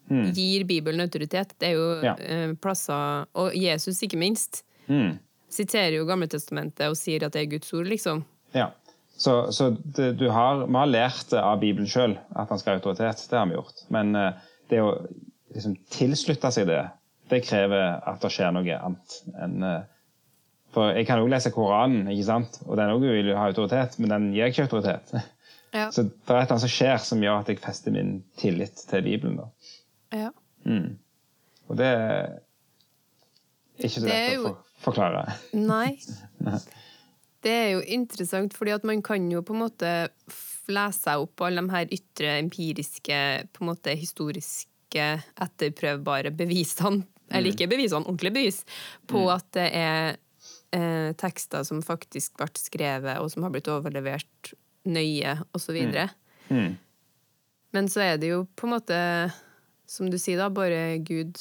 gir 0.09 0.63
Bibelen 0.67 1.01
autoritet. 1.01 1.53
Det 1.59 1.69
er 1.69 1.73
jo 1.77 2.01
Ja. 2.03 2.15
eh, 2.19 2.53
plasser 2.61 3.25
Og 3.33 3.55
Jesus, 3.55 4.01
ikke 4.03 4.17
minst, 4.17 4.63
mm. 4.87 5.17
siterer 5.49 5.95
jo 5.97 6.05
Gamletestamentet 6.05 6.87
og 6.89 6.97
sier 6.97 7.23
at 7.25 7.33
det 7.33 7.41
er 7.41 7.51
Guds 7.57 7.73
ord, 7.73 7.85
liksom. 7.87 8.23
Ja. 8.53 8.71
Så, 9.17 9.51
så 9.51 9.69
det, 9.83 10.17
du 10.17 10.29
har, 10.29 10.65
vi 10.65 10.73
har 10.73 10.89
lært 10.89 11.33
av 11.33 11.59
Bibelen 11.61 11.87
sjøl 11.87 12.17
at 12.35 12.49
han 12.49 12.59
skal 12.59 12.73
ha 12.73 12.79
autoritet. 12.81 13.27
Det 13.29 13.37
har 13.37 13.45
vi 13.45 13.53
gjort. 13.55 13.83
Men 13.93 14.15
eh, 14.15 14.33
det 14.69 14.81
å 14.81 14.91
liksom, 15.53 15.75
tilslutte 15.93 16.51
seg 16.51 16.67
det, 16.67 16.81
det 17.29 17.43
krever 17.45 18.01
at 18.03 18.21
det 18.21 18.31
skjer 18.33 18.51
noe 18.51 18.79
annet 18.79 19.19
enn 19.39 19.63
eh, 19.63 19.83
For 20.73 20.89
jeg 20.97 21.05
kan 21.05 21.21
òg 21.21 21.29
lese 21.29 21.51
Koranen, 21.53 22.07
ikke 22.09 22.25
sant? 22.25 22.59
og 22.65 22.77
den 22.79 22.89
også 22.89 23.13
vil 23.13 23.27
jo 23.29 23.37
ha 23.37 23.45
autoritet, 23.45 23.99
men 24.01 24.09
den 24.09 24.31
gir 24.33 24.49
ikke 24.49 24.65
autoritet. 24.65 25.13
Ja. 25.73 25.87
Så 25.93 26.03
det 26.03 26.09
er 26.09 26.15
et 26.17 26.29
eller 26.33 26.55
annet 26.55 26.63
som 26.65 26.73
skjer 26.73 26.97
som 26.97 27.21
gjør 27.21 27.43
at 27.43 27.49
jeg 27.53 27.59
fester 27.61 27.93
min 27.93 28.23
tillit 28.41 28.81
til 28.89 29.05
Bibelen. 29.05 29.37
da. 29.37 29.45
Ja. 30.13 30.31
Mm. 30.65 30.95
Og 31.69 31.77
det 31.79 31.89
er 31.89 32.39
ikke 33.79 33.93
så 33.97 34.05
lett 34.07 34.33
jo- 34.35 34.41
å 34.43 34.47
for, 34.47 34.63
forklare. 34.87 35.37
Nei. 35.73 35.97
Det 37.43 37.51
er 37.51 37.69
jo 37.73 37.83
interessant, 37.97 38.55
fordi 38.55 38.75
at 38.75 38.85
man 38.87 39.01
kan 39.03 39.25
jo 39.31 39.41
på 39.43 39.55
en 39.55 39.63
måte 39.65 39.93
lese 40.71 41.01
seg 41.03 41.23
opp 41.25 41.33
på 41.39 41.47
alle 41.47 41.63
de 41.63 41.73
her 41.73 41.89
ytre, 41.91 42.37
empiriske, 42.39 43.17
på 43.51 43.63
en 43.65 43.71
måte 43.73 43.95
historiske, 43.99 45.07
etterprøvbare 45.43 46.31
bevisene, 46.37 47.03
eller 47.33 47.51
ikke 47.51 47.67
bevisene, 47.71 48.05
ordentlige 48.05 48.35
bevis, 48.35 48.59
på 49.09 49.25
at 49.33 49.47
det 49.57 49.65
er 49.75 50.15
eh, 50.75 51.09
tekster 51.19 51.65
som 51.67 51.81
faktisk 51.83 52.37
ble 52.39 52.47
skrevet, 52.61 53.17
og 53.19 53.31
som 53.33 53.43
har 53.43 53.53
blitt 53.55 53.67
overlevert 53.71 54.53
nøye, 54.87 55.37
osv. 55.55 55.79
Mm. 56.53 56.75
Men 57.73 57.89
så 57.89 58.05
er 58.05 58.21
det 58.21 58.29
jo 58.33 58.43
på 58.55 58.67
en 58.67 58.75
måte, 58.75 58.97
som 59.89 60.09
du 60.09 60.17
sier 60.19 60.37
da, 60.39 60.49
bare 60.49 60.97
Gud 61.03 61.37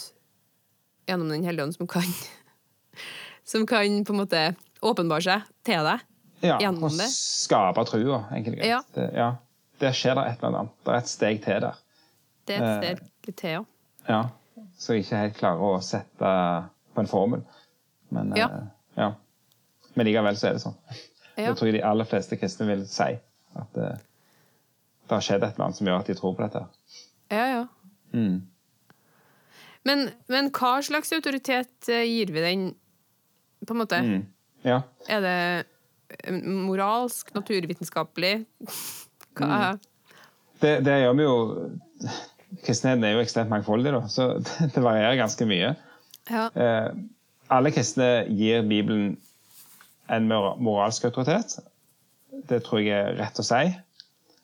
gjennom 1.09 1.29
Den 1.33 1.45
hellige 1.45 1.65
ånd 1.67 1.75
som 1.77 1.87
kan 1.91 2.07
som 3.45 3.67
kan 3.67 4.05
på 4.05 4.13
en 4.15 4.21
måte 4.23 4.43
åpenbare 4.83 5.23
seg 5.25 5.47
til 5.67 5.83
deg. 5.87 6.05
Ja, 6.43 6.57
Gjennom 6.59 6.91
det. 6.99 7.07
skape 7.15 7.85
trua, 7.87 8.25
enkelt 8.35 8.57
og 8.57 8.59
greit. 8.59 8.67
Ja. 8.71 8.81
Det, 8.97 9.09
ja. 9.15 9.29
Der 9.83 9.95
skjer 9.95 10.17
det 10.19 10.25
et 10.33 10.41
eller 10.43 10.59
annet. 10.65 10.73
Det 10.83 10.93
er 10.95 10.99
et 10.99 11.11
steg 11.11 11.41
til 11.45 11.61
der. 11.63 11.77
Det 12.51 12.57
er 12.59 12.65
et 12.67 13.03
steg 13.23 13.35
til, 13.39 13.51
ja. 13.51 13.63
Ja. 14.09 14.23
Så 14.79 14.97
jeg 14.97 15.05
ikke 15.05 15.21
helt 15.21 15.37
klarer 15.39 15.63
å 15.63 15.77
sette 15.87 16.31
på 16.95 17.03
en 17.05 17.11
formel. 17.11 17.45
Men, 18.11 18.33
Ja. 18.37 18.49
eh, 18.49 18.67
ja. 18.99 19.13
Men 19.95 20.07
likevel 20.09 20.35
så 20.39 20.49
er 20.51 20.57
det 20.59 20.65
sånn. 20.65 20.75
Ja. 21.37 21.53
Det 21.53 21.55
tror 21.61 21.71
jeg 21.71 21.77
de 21.79 21.85
aller 21.87 22.05
fleste 22.11 22.37
kristne 22.41 22.67
vil 22.69 22.83
si 22.91 23.07
at 23.55 23.73
det, 23.79 23.93
det 25.07 25.15
har 25.15 25.23
skjedd 25.25 25.43
et 25.47 25.55
eller 25.55 25.69
annet 25.69 25.79
som 25.79 25.87
gjør 25.87 26.01
at 26.03 26.11
de 26.11 26.15
tror 26.19 26.35
på 26.37 26.43
dette. 26.43 26.65
Ja, 27.31 27.47
ja. 27.53 27.63
Mm. 28.13 28.41
Men, 29.89 30.05
men 30.31 30.51
hva 30.55 30.77
slags 30.85 31.13
autoritet 31.15 31.91
eh, 31.91 32.05
gir 32.07 32.33
vi 32.35 32.45
den, 32.45 32.67
på 33.67 33.75
en 33.75 33.81
måte? 33.83 33.99
Mm. 34.05 34.21
Ja. 34.67 34.83
Er 35.11 35.25
det 35.25 35.39
eh, 36.23 36.37
moralsk, 36.69 37.33
naturvitenskapelig? 37.35 38.37
Hva 39.39 39.79
Det, 40.61 40.83
det 40.85 40.99
gjør 41.01 41.15
vi 41.17 41.25
jo 41.25 41.37
Kristenheten 42.63 43.07
er 43.09 43.15
jo 43.15 43.23
ekstremt 43.23 43.49
mangfoldig, 43.49 43.95
da, 43.95 44.03
så 44.13 44.27
det 44.75 44.83
varierer 44.85 45.17
ganske 45.17 45.47
mye. 45.49 45.73
Ja. 46.29 46.47
Eh, 46.53 46.91
alle 47.53 47.73
kristne 47.73 48.27
gir 48.29 48.63
Bibelen 48.69 49.17
en 50.13 50.29
moralsk 50.29 51.07
autoritet. 51.09 51.57
Det 52.49 52.61
tror 52.67 52.83
jeg 52.83 52.93
er 52.93 53.17
rett 53.19 53.41
å 53.41 53.47
si. 53.47 53.63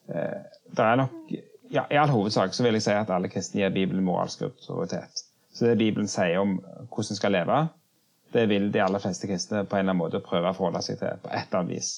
Eh, 0.09 0.39
det 0.73 0.85
er 0.85 0.99
nok, 1.03 1.33
ja, 1.69 1.85
I 1.89 1.97
all 1.97 2.09
hovedsak 2.09 2.53
så 2.53 2.65
vil 2.65 2.77
jeg 2.77 2.87
si 2.87 2.93
at 2.95 3.11
alle 3.13 3.29
kristne 3.31 3.61
gir 3.61 3.73
Bibelen 3.73 4.05
moralsk 4.05 4.41
autoritet. 4.47 5.25
Så 5.53 5.67
det 5.67 5.77
Bibelen 5.77 6.07
sier 6.09 6.41
om 6.41 6.57
hvordan 6.59 7.13
en 7.13 7.19
skal 7.19 7.35
leve, 7.35 7.59
det 8.33 8.45
vil 8.49 8.69
de 8.73 8.81
aller 8.81 9.01
fleste 9.01 9.27
kristne 9.27 9.63
på 9.65 9.75
en 9.75 9.83
eller 9.83 9.95
annen 9.95 10.01
måte 10.03 10.21
prøve 10.25 10.51
å 10.51 10.57
forholde 10.57 10.81
seg 10.85 10.99
til 11.01 11.21
på 11.23 11.31
et 11.31 11.47
eller 11.47 11.59
annet 11.61 11.75
vis. 11.77 11.89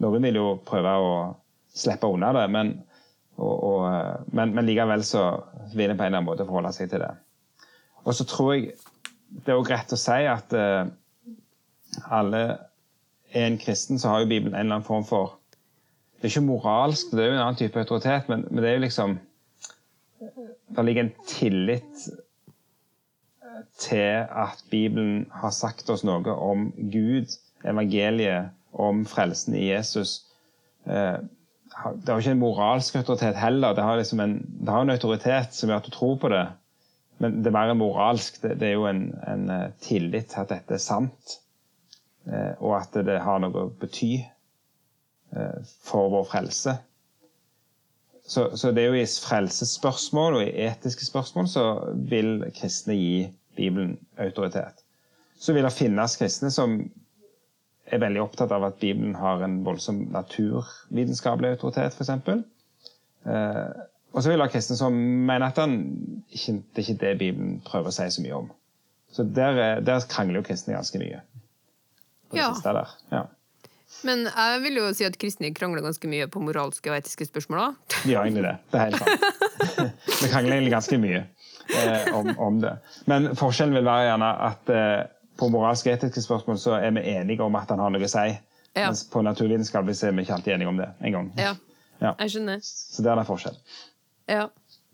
Noen 0.00 0.24
vil 0.24 0.38
jo 0.40 0.46
prøve 0.64 0.92
å 1.00 1.10
slippe 1.76 2.08
unna 2.08 2.32
det, 2.36 2.46
men, 2.52 2.74
og, 3.40 3.54
og, 3.54 3.84
men, 4.36 4.54
men 4.56 4.68
likevel 4.68 5.04
så 5.06 5.24
vil 5.72 5.92
en 5.92 5.98
på 5.98 6.04
en 6.04 6.10
eller 6.10 6.20
annen 6.20 6.28
måte 6.28 6.48
forholde 6.48 6.72
seg 6.76 6.92
til 6.92 7.04
det. 7.04 7.12
Og 8.04 8.16
så 8.16 8.26
tror 8.28 8.54
jeg 8.54 8.74
det 9.30 9.52
er 9.52 9.60
også 9.60 9.72
rett 9.72 9.94
å 9.94 10.00
si 10.00 10.20
at 10.26 10.54
uh, 10.56 10.88
alle 12.10 12.40
er 13.30 13.46
en 13.46 13.60
kristen, 13.62 14.00
så 14.00 14.10
har 14.10 14.24
jo 14.24 14.30
Bibelen 14.32 14.54
en 14.54 14.64
eller 14.64 14.80
annen 14.80 14.86
form 14.88 15.06
for 15.06 15.39
Det 16.20 16.28
er 16.28 16.32
ikke 16.34 16.48
moralsk, 16.50 17.14
det 17.16 17.22
er 17.24 17.30
jo 17.30 17.36
en 17.38 17.42
annen 17.46 17.56
type 17.56 17.80
autoritet, 17.80 18.26
men, 18.28 18.42
men 18.50 18.60
det 18.60 18.68
er 18.68 18.74
jo 18.76 18.82
liksom 18.84 19.14
Det 20.76 20.82
ligger 20.84 21.06
en 21.06 21.14
tillit 21.26 22.02
eh, 23.40 23.62
til 23.80 24.26
at 24.28 24.60
Bibelen 24.70 25.22
har 25.32 25.50
sagt 25.56 25.88
oss 25.90 26.04
noe 26.04 26.34
om 26.36 26.66
Gud, 26.92 27.32
evangeliet, 27.64 28.52
om 28.72 29.06
frelsen 29.08 29.56
i 29.56 29.70
Jesus. 29.70 30.26
Eh, 30.84 31.16
Det 31.70 32.08
har 32.08 32.18
jo 32.18 32.18
ikke 32.18 32.34
en 32.36 32.42
moralsk 32.42 32.96
autoritet 33.00 33.36
heller. 33.40 33.72
Det 33.74 33.82
har, 33.84 33.96
liksom 33.96 34.20
en, 34.20 34.36
det 34.60 34.68
har 34.68 34.82
en 34.84 34.90
autoritet 34.90 35.54
som 35.56 35.70
gjør 35.70 35.80
at 35.80 35.88
du 35.88 35.94
tror 35.94 36.16
på 36.20 36.28
det. 36.28 36.44
Men 37.18 37.40
det 37.40 37.46
er 37.48 37.56
mer 37.56 37.72
moralsk. 37.74 38.42
Det, 38.42 38.58
det 38.60 38.68
er 38.68 38.76
jo 38.76 38.86
en, 38.90 39.06
en 39.26 39.48
eh, 39.50 39.70
tillit 39.80 40.28
til 40.34 40.44
at 40.44 40.52
dette 40.52 40.76
er 40.76 40.84
sant. 40.84 41.40
Og 42.60 42.74
at 42.76 42.94
det 43.08 43.16
har 43.24 43.40
noe 43.40 43.62
å 43.64 43.70
bety 43.80 44.20
for 45.86 46.08
vår 46.10 46.24
frelse. 46.30 46.76
Så, 48.30 48.56
så 48.56 48.70
det 48.70 48.82
er 48.84 48.92
jo 48.92 49.00
i 49.00 49.06
frelsesspørsmål 49.26 50.36
og 50.38 50.42
i 50.46 50.52
etiske 50.68 51.06
spørsmål 51.06 51.48
så 51.50 51.64
vil 52.10 52.44
kristne 52.54 52.94
gi 52.94 53.14
Bibelen 53.58 53.96
autoritet. 54.22 54.84
Så 55.40 55.52
vil 55.56 55.64
det 55.66 55.72
finnes 55.74 56.14
kristne 56.20 56.50
som 56.54 56.76
er 57.90 57.98
veldig 57.98 58.20
opptatt 58.22 58.52
av 58.54 58.68
at 58.68 58.76
Bibelen 58.78 59.16
har 59.18 59.42
en 59.42 59.64
voldsom 59.66 60.04
naturvitenskapelig 60.14 61.56
autoritet, 61.56 61.96
f.eks. 61.96 62.12
Eh, 63.26 63.80
og 64.12 64.22
så 64.22 64.28
vil 64.30 64.36
det 64.38 64.44
være 64.44 64.52
kristne 64.54 64.76
som 64.78 64.94
mener 65.26 65.48
at 65.50 65.58
den, 65.58 65.74
ikke, 66.30 66.52
det 66.76 66.84
er 66.84 66.86
ikke 66.86 67.00
det 67.02 67.18
Bibelen 67.18 67.58
prøver 67.66 67.90
å 67.90 67.94
si 67.96 68.06
så 68.14 68.22
mye 68.22 68.38
om. 68.44 68.48
Så 69.10 69.24
der, 69.26 69.58
er- 69.58 69.82
der 69.82 70.06
krangler 70.10 70.38
jo 70.38 70.46
kristne 70.46 70.76
ganske 70.76 70.98
mye. 71.02 71.18
På 72.30 72.36
det 72.38 72.44
Ja. 72.44 72.52
siste 72.54 72.76
der. 72.78 72.94
Ja. 73.10 73.24
Men 74.06 74.24
jeg 74.30 74.60
vil 74.64 74.78
jo 74.80 74.88
si 74.96 75.04
at 75.04 75.16
kristne 75.20 75.50
krangler 75.56 75.82
ganske 75.84 76.08
mye 76.08 76.26
på 76.30 76.40
moralske 76.44 76.90
og 76.92 76.96
etiske 77.00 77.26
spørsmål 77.28 77.60
òg. 77.64 77.78
De 78.04 78.12
gjør 78.14 78.26
egentlig 78.28 78.44
det. 78.46 78.54
Det 78.70 78.80
er 78.80 78.84
helt 78.86 79.00
sant. 79.02 79.24
Vi 80.22 80.28
krangler 80.32 80.56
egentlig 80.56 80.72
ganske 80.74 80.98
mye 81.02 81.22
eh, 81.22 82.12
om, 82.16 82.30
om 82.38 82.60
det. 82.62 82.74
Men 83.10 83.30
forskjellen 83.38 83.74
vil 83.76 83.84
være 83.88 84.06
gjerne 84.10 84.30
at 84.50 84.72
eh, 84.76 85.00
på 85.40 85.48
moralske 85.52 85.90
og 85.92 85.98
etiske 85.98 86.22
spørsmål 86.26 86.58
så 86.60 86.76
er 86.78 86.94
vi 86.96 87.04
enige 87.16 87.42
om 87.44 87.54
at 87.60 87.70
han 87.72 87.80
har 87.82 87.92
noe 87.94 88.04
å 88.06 88.12
si. 88.12 88.26
Ja. 88.76 88.86
Mens 88.90 89.02
på 89.10 89.22
naturvitenskapelig 89.26 89.96
så 89.98 90.08
er 90.10 90.16
vi 90.16 90.22
ikke 90.26 90.36
alltid 90.38 90.54
enige 90.56 90.70
om 90.70 90.80
det 90.80 90.88
en 91.00 91.16
gang. 91.18 91.30
Ja, 91.40 91.54
Ja. 92.00 92.14
jeg 92.22 92.30
skjønner. 92.32 92.60
Så 92.64 93.02
der 93.04 93.12
er 93.12 93.20
det 93.20 93.26
forskjell. 93.28 93.56
Ja. 94.30 94.46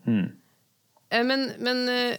Mm. 0.07 0.33
Eh, 1.11 1.23
Men, 1.23 1.53
men, 1.63 1.89
eh, 1.93 2.17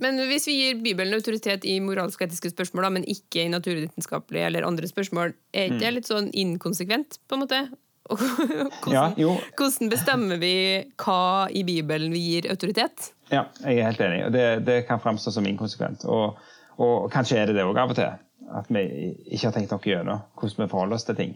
men 0.00 0.18
hvis 0.30 0.46
vi 0.46 0.54
gir 0.58 0.80
Bibelen 0.82 1.14
autoritet 1.16 1.64
i 1.68 1.78
moralske 1.82 2.24
og 2.24 2.28
etiske 2.30 2.50
spørsmål, 2.52 2.84
da, 2.86 2.90
men 2.98 3.04
ikke 3.10 3.44
i 3.44 3.50
naturvitenskapelige 3.52 4.46
eller 4.46 4.66
andre 4.68 4.86
spørsmål, 4.90 5.34
er 5.52 5.64
ikke 5.68 5.74
Mm. 5.78 5.80
det 5.84 5.92
litt 5.94 6.06
sånn 6.10 6.30
inkonsekvent, 6.32 7.18
på 7.28 7.34
en 7.38 7.42
måte? 7.44 7.60
Hvordan, 8.08 8.92
Ja, 8.92 9.02
jo. 9.20 9.34
hvordan 9.58 9.90
bestemmer 9.92 10.38
vi 10.40 10.52
hva 10.96 11.48
i 11.52 11.62
Bibelen 11.68 12.12
vi 12.14 12.22
gir 12.24 12.46
autoritet? 12.50 13.10
Ja, 13.30 13.42
jeg 13.64 13.78
er 13.82 13.90
helt 13.90 14.00
enig. 14.00 14.32
Det, 14.32 14.44
det 14.64 14.78
kan 14.88 15.00
fremstå 15.02 15.30
som 15.34 15.44
inkonsekvent. 15.46 16.06
Og, 16.08 16.38
og 16.80 17.10
kanskje 17.12 17.36
er 17.42 17.50
det 17.50 17.58
det 17.58 17.66
òg 17.68 17.76
av 17.82 17.90
og 17.92 17.98
til. 17.98 18.14
At 18.56 18.70
vi 18.72 18.86
ikke 19.28 19.50
har 19.50 19.52
tenkt 19.58 19.74
noe 19.74 19.84
gjennom 19.84 20.22
hvordan 20.40 20.64
vi 20.64 20.70
forholder 20.72 20.96
oss 20.96 21.04
til 21.04 21.18
ting. 21.18 21.34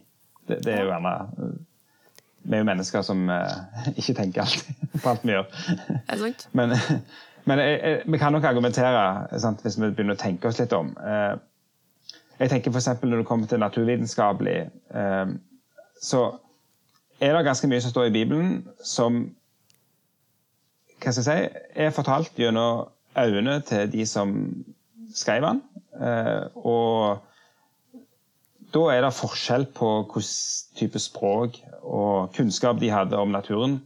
Det, 0.48 0.62
det 0.64 0.72
er 0.79 0.87
jo 0.87 0.94
gjerne 0.94 1.12
Vi 2.42 2.57
er 2.57 2.62
jo 2.64 2.66
mennesker 2.66 3.05
som 3.07 3.20
eh, 3.31 3.92
ikke 4.01 4.14
tenker 4.22 4.46
alltid 4.46 4.88
på 5.05 5.11
alt 5.12 5.29
vi 5.29 5.37
gjør. 5.37 5.53
Er 6.09 6.22
sant? 6.25 6.46
Men, 6.57 6.72
men 7.44 7.59
jeg, 7.59 7.78
jeg, 7.83 8.02
vi 8.07 8.18
kan 8.18 8.33
nok 8.33 8.44
argumentere 8.46 9.40
sant, 9.42 9.62
hvis 9.64 9.78
vi 9.81 9.90
begynner 9.90 10.14
å 10.14 10.20
tenke 10.20 10.48
oss 10.48 10.61
litt 10.62 10.74
om. 10.76 10.92
Eh, 11.02 11.35
jeg 12.42 12.50
tenker 12.52 12.74
f.eks. 12.74 12.88
når 13.02 13.22
det 13.22 13.28
kommer 13.28 13.50
til 13.50 13.62
naturvitenskapelig, 13.62 14.59
eh, 14.94 15.35
så 16.02 16.22
er 17.22 17.37
det 17.37 17.46
ganske 17.46 17.70
mye 17.70 17.83
som 17.83 17.92
står 17.92 18.11
i 18.11 18.14
Bibelen 18.14 18.55
som 18.85 19.24
hva 21.02 21.11
skal 21.11 21.24
jeg 21.24 21.26
si, 21.26 21.62
er 21.83 21.94
fortalt 21.94 22.38
gjennom 22.38 22.87
øynene 23.18 23.59
til 23.66 23.90
de 23.90 24.07
som 24.07 24.35
skrev 25.14 25.42
den. 25.42 25.62
Eh, 25.98 26.44
og 26.62 27.22
da 28.72 28.85
er 28.94 29.02
det 29.05 29.14
forskjell 29.16 29.66
på 29.74 29.88
hvilken 30.07 30.78
type 30.78 31.02
språk 31.02 31.59
og 31.83 32.31
kunnskap 32.37 32.78
de 32.81 32.92
hadde 32.92 33.18
om 33.18 33.35
naturen 33.35 33.81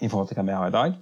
i 0.00 0.08
forhold 0.08 0.28
til 0.28 0.38
hva 0.38 0.44
vi 0.46 0.58
har 0.58 0.68
i 0.68 0.76
dag. 0.76 1.00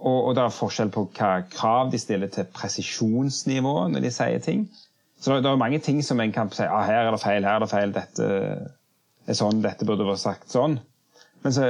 Og, 0.00 0.30
og 0.30 0.36
det 0.36 0.42
er 0.42 0.54
forskjell 0.54 0.92
på 0.94 1.04
hva 1.16 1.32
krav 1.52 1.90
de 1.92 2.00
stiller 2.00 2.30
til 2.32 2.48
presisjonsnivå 2.56 3.74
når 3.92 4.04
de 4.04 4.12
sier 4.14 4.40
ting. 4.44 4.64
Så 5.20 5.34
det, 5.34 5.42
det 5.44 5.50
er 5.50 5.60
mange 5.60 5.80
ting 5.84 6.00
som 6.04 6.20
en 6.20 6.32
kan 6.32 6.48
si 6.56 6.64
ah, 6.64 6.84
her 6.88 7.04
er 7.04 7.12
det 7.12 7.20
feil, 7.20 7.44
her 7.44 7.58
er 7.58 7.64
det 7.64 7.72
feil, 7.72 7.92
dette 7.92 8.28
er 9.28 9.36
sånn, 9.36 9.60
dette 9.64 9.84
burde 9.88 10.06
vært 10.08 10.22
sagt 10.22 10.52
sånn. 10.52 10.78
Men 11.44 11.56
så, 11.56 11.66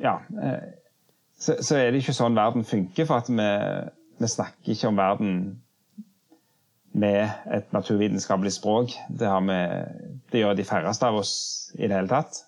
ja, 0.00 0.18
eh, 0.42 0.66
så, 1.40 1.56
så 1.64 1.78
er 1.78 1.92
det 1.92 2.02
ikke 2.02 2.16
sånn 2.16 2.36
verden 2.36 2.68
funker, 2.68 3.08
for 3.08 3.22
at 3.22 3.32
vi, 3.32 3.48
vi 4.20 4.30
snakker 4.30 4.74
ikke 4.74 4.92
om 4.92 5.00
verden 5.00 5.32
med 6.98 7.24
et 7.54 7.72
naturvitenskapelig 7.72 8.54
språk. 8.58 8.96
Det, 9.08 9.32
vi, 9.48 9.58
det 10.32 10.42
gjør 10.42 10.58
de 10.58 10.68
færreste 10.68 11.08
av 11.08 11.20
oss 11.20 11.34
i 11.78 11.86
det 11.86 11.96
hele 11.96 12.12
tatt. 12.12 12.42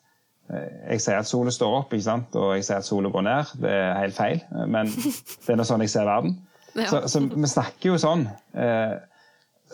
Eh, 0.50 0.92
Jeg 0.94 1.00
sier 1.04 1.18
at 1.20 1.28
sola 1.30 1.50
står 1.54 1.76
opp, 1.82 1.92
ikke 1.94 2.06
sant? 2.06 2.34
og 2.36 2.54
jeg 2.56 2.64
sier 2.66 2.80
at 2.82 2.86
sola 2.88 3.08
går 3.14 3.22
ned. 3.26 3.52
Det 3.62 3.70
er 3.70 4.00
helt 4.00 4.16
feil, 4.16 4.40
men 4.66 4.90
det 5.46 5.52
er 5.54 5.60
nå 5.60 5.66
sånn 5.68 5.84
jeg 5.86 5.92
ser 5.94 6.08
verden. 6.08 6.36
Ja. 6.74 6.86
Så, 6.90 7.00
så 7.10 7.20
vi 7.26 7.48
snakker 7.50 7.92
jo 7.92 7.98
sånn. 7.98 8.26
Eh, 8.54 8.98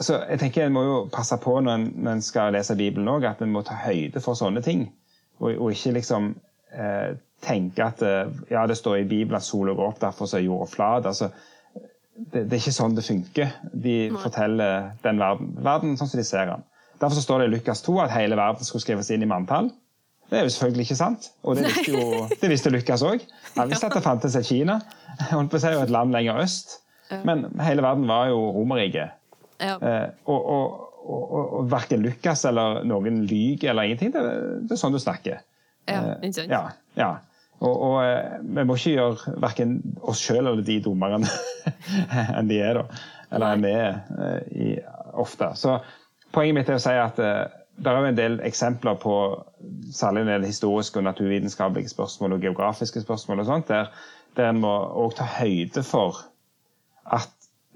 Så 0.01 0.13
jeg 0.29 0.39
tenker 0.43 0.67
En 0.67 0.73
må 0.75 0.83
jo 0.85 0.97
passe 1.13 1.37
på 1.41 1.55
når 1.65 1.73
en, 1.79 1.85
når 2.05 2.13
en 2.19 2.23
skal 2.25 2.53
lese 2.53 2.75
Bibelen 2.77 3.09
òg, 3.09 3.25
at 3.25 3.41
en 3.41 3.53
må 3.53 3.63
ta 3.65 3.75
høyde 3.87 4.21
for 4.21 4.37
sånne 4.37 4.61
ting. 4.65 4.87
Og, 5.41 5.55
og 5.57 5.71
ikke 5.73 5.93
liksom 5.97 6.35
eh, 6.73 7.15
tenke 7.45 7.85
at 7.85 8.03
eh, 8.05 8.29
ja, 8.53 8.67
det 8.69 8.77
står 8.77 8.99
i 9.03 9.07
Bibelen 9.09 9.37
at 9.41 9.45
sola 9.47 9.73
går 9.77 9.89
opp, 9.95 10.01
derfor 10.01 10.29
så 10.29 10.37
er 10.39 10.45
jorda 10.45 10.69
flat. 10.69 11.07
Altså, 11.09 11.31
det, 12.17 12.43
det 12.49 12.53
er 12.53 12.61
ikke 12.61 12.77
sånn 12.77 12.97
det 12.97 13.05
funker. 13.09 13.55
De 13.73 13.97
forteller 14.21 14.91
den 15.05 15.21
verden, 15.21 15.51
verden 15.65 15.97
sånn 16.01 16.09
som 16.13 16.21
de 16.21 16.25
ser 16.29 16.49
den. 16.53 16.65
Derfor 17.01 17.17
så 17.19 17.25
står 17.27 17.43
det 17.45 17.49
i 17.51 17.55
Lukas 17.57 17.83
2 17.85 17.97
at 18.07 18.15
hele 18.17 18.37
verden 18.41 18.65
skulle 18.69 18.85
skrives 18.85 19.11
inn 19.13 19.25
i 19.25 19.29
manntall. 19.29 19.69
Det 20.31 20.39
er 20.41 20.47
jo 20.47 20.51
selvfølgelig 20.57 20.87
ikke 20.89 20.99
sant, 20.99 21.29
og 21.47 21.55
det 21.59 21.69
visste 21.69 21.93
jo 21.93 22.25
det 22.41 22.49
visste 22.51 22.71
Lukas 22.75 23.05
òg. 23.07 23.23
Han 23.57 23.71
visste 23.71 23.87
at 23.91 23.95
det 23.95 24.03
fantes 24.03 24.35
et 24.39 24.49
Kina, 24.49 24.81
holdt 25.31 25.53
på 25.53 25.61
å 25.61 25.63
si, 25.63 25.71
og 25.77 25.85
et 25.85 25.93
land 25.95 26.15
lenger 26.15 26.41
øst. 26.43 26.81
Men 27.27 27.45
hele 27.63 27.85
verden 27.85 28.09
var 28.11 28.33
jo 28.33 28.41
Romerriket. 28.57 29.15
Ja. 29.63 29.77
Eh, 29.79 30.09
og, 30.27 30.49
og, 30.51 30.73
og, 31.07 31.21
og, 31.23 31.53
og 31.61 31.69
verken 31.71 32.03
Lukas 32.03 32.43
eller 32.49 32.83
noen 32.85 33.23
lyver 33.31 33.71
eller 33.71 33.87
ingenting. 33.87 34.11
Det, 34.17 34.25
det 34.67 34.75
er 34.75 34.81
sånn 34.83 34.97
du 34.97 35.03
snakker. 35.03 35.39
Ja, 35.87 36.01
Eh, 36.03 36.27
ikke 36.27 36.41
sant? 36.41 36.51
Ja, 36.51 36.65
ja. 36.99 37.11
Og, 37.63 37.71
og 37.71 38.01
eh, 38.03 38.41
vi 38.43 38.65
må 38.67 38.75
ikke 38.77 38.97
gjøre 38.97 39.37
verken 39.41 39.77
oss 40.03 40.19
sjøl 40.27 40.43
eller 40.43 40.65
de 40.67 40.81
dummere 40.83 41.21
enn 42.41 42.51
de 42.51 42.59
er, 42.59 42.81
da. 42.83 43.05
Eller 43.31 43.55
enn 43.55 43.63
vi 43.63 43.71
er 43.71 44.43
i, 44.51 44.67
ofte. 45.15 45.53
Så 45.57 45.77
poenget 46.35 46.59
mitt 46.59 46.73
er 46.75 46.81
å 46.81 46.83
si 46.83 46.97
at 46.99 47.23
det 47.77 47.91
er 47.91 47.99
jo 48.01 48.09
en 48.09 48.19
del 48.19 48.39
eksempler 48.47 48.97
på 49.01 49.15
særlig 49.93 50.25
en 50.25 50.33
del 50.33 50.47
historiske 50.49 51.01
og 51.01 51.05
naturvitenskapelige 51.05 51.93
spørsmål 51.93 52.37
og 52.37 52.41
geografiske 52.41 53.03
spørsmål 53.05 53.43
og 53.43 53.47
sånt, 53.51 53.69
der, 53.69 53.91
der 54.37 54.51
en 54.51 54.61
må 54.61 54.73
også 55.05 55.19
ta 55.19 55.29
høyde 55.39 55.83
for 55.85 56.23
at 57.13 57.29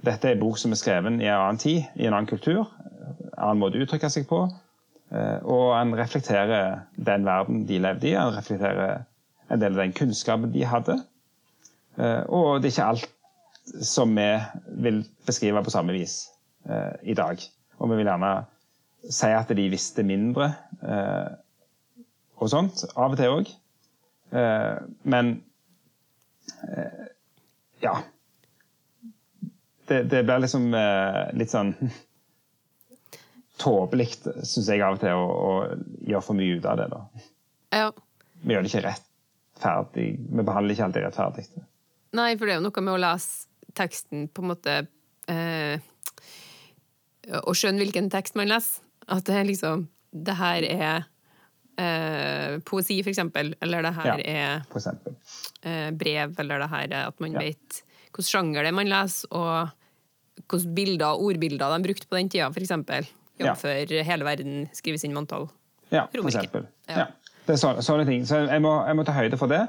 dette 0.04 0.28
er 0.28 0.38
en 0.38 0.40
bok 0.40 0.58
som 0.58 0.72
er 0.72 0.80
skrevet 0.80 1.12
i 1.20 1.28
en 1.28 1.36
annen 1.36 1.60
tid, 1.60 1.82
i 1.96 2.06
en 2.08 2.16
annen 2.16 2.30
kultur, 2.30 2.70
en 2.80 3.36
annen 3.36 3.60
måte 3.60 3.76
å 3.76 3.84
uttrykke 3.84 4.08
seg 4.10 4.24
på. 4.30 4.46
Og 5.10 5.66
en 5.76 5.92
reflekterer 5.98 6.86
den 6.96 7.26
verden 7.26 7.64
de 7.68 7.80
levde 7.82 8.08
i. 8.08 8.14
En 8.16 8.32
reflekterer 8.32 9.02
en 9.50 9.60
del 9.60 9.74
av 9.74 9.82
den 9.82 9.94
kunnskapen 9.96 10.52
de 10.54 10.64
hadde. 10.66 10.96
Eh, 11.98 12.22
og 12.28 12.60
det 12.62 12.70
er 12.70 12.74
ikke 12.74 12.90
alt 12.92 13.08
som 13.86 14.14
vi 14.16 14.28
vil 14.84 15.02
beskrive 15.26 15.62
på 15.64 15.72
samme 15.74 15.94
vis 15.94 16.22
eh, 16.68 16.94
i 17.12 17.16
dag. 17.18 17.42
Og 17.78 17.90
vi 17.90 17.98
vil 17.98 18.08
gjerne 18.08 18.32
si 19.08 19.30
at 19.32 19.52
de 19.56 19.68
visste 19.72 20.04
mindre 20.06 20.50
eh, 20.82 21.30
og 22.40 22.50
sånt, 22.52 22.84
av 22.94 23.14
og 23.14 23.20
til 23.20 23.34
òg. 23.34 23.50
Men 25.10 25.32
ja. 27.82 27.92
Det, 29.90 29.98
det 30.08 30.22
blir 30.24 30.40
liksom 30.40 30.70
litt 31.36 31.52
sånn 31.52 31.74
tåpelig, 33.60 34.08
syns 34.46 34.68
jeg 34.70 34.82
av 34.84 34.96
og 34.96 35.02
til, 35.02 35.16
å, 35.16 35.26
å, 35.26 35.52
gjøre 36.08 36.24
for 36.24 36.38
mye 36.38 36.56
ut 36.58 36.68
av 36.68 36.80
det. 36.80 36.88
da. 36.92 37.02
Ja. 37.76 37.90
Vi 38.40 38.54
gjør 38.54 38.64
det 38.64 38.72
ikke 38.72 38.86
rettferdig 38.86 40.06
Vi 40.16 40.44
behandler 40.46 40.74
ikke 40.74 40.86
alltid 40.88 41.06
rettferdig. 41.06 41.46
Nei, 42.16 42.30
for 42.36 42.48
det 42.48 42.54
er 42.54 42.60
jo 42.60 42.66
noe 42.66 42.84
med 42.84 42.94
å 42.94 43.00
lese 43.02 43.74
teksten 43.76 44.26
på 44.34 44.42
en 44.42 44.50
måte 44.50 44.76
eh, 45.30 45.82
Og 47.44 47.54
skjønne 47.54 47.84
hvilken 47.84 48.08
tekst 48.12 48.38
man 48.38 48.50
leser. 48.50 48.82
At 49.10 49.26
det 49.26 49.46
liksom 49.48 49.88
Det 50.10 50.34
her 50.38 50.64
er 50.66 51.04
eh, 51.78 52.58
poesi, 52.66 53.00
for 53.02 53.10
eksempel. 53.12 53.54
Eller 53.62 53.82
det 53.86 53.94
her 53.94 54.08
ja, 54.10 54.16
er 54.24 54.64
eh, 55.62 55.90
brev. 55.94 56.34
Eller 56.38 56.64
det 56.64 56.70
her 56.72 56.88
er 56.88 57.06
at 57.06 57.20
man 57.22 57.36
ja. 57.38 57.46
vet 57.46 57.84
hvilken 58.10 58.26
sjanger 58.26 58.66
det 58.66 58.72
er 58.72 58.74
man 58.74 58.90
leser, 58.90 59.30
og 59.30 59.70
hvilke 60.50 60.74
bilder 60.74 61.14
og 61.14 61.28
ordbilder 61.30 61.76
de 61.76 61.86
brukte 61.86 62.08
på 62.10 62.18
den 62.18 62.30
tida, 62.32 62.50
for 62.50 62.60
eksempel. 62.60 63.06
Jf. 63.40 63.64
Ja. 63.64 64.02
hele 64.04 64.26
verden 64.26 64.66
skrives 64.76 65.04
inn 65.06 65.14
manntall. 65.14 65.48
Ja, 65.90 66.04
for 66.12 66.28
eksempel. 66.28 66.66
Ja. 66.88 67.06
Det 67.46 67.56
er 67.56 67.60
sånne, 67.60 67.82
sånne 67.82 68.04
ting. 68.06 68.26
Så 68.28 68.44
jeg 68.44 68.62
må, 68.62 68.74
jeg 68.86 68.98
må, 68.98 69.06
ta 69.06 69.14
høyde 69.16 69.38
for 69.40 69.50
det. 69.50 69.62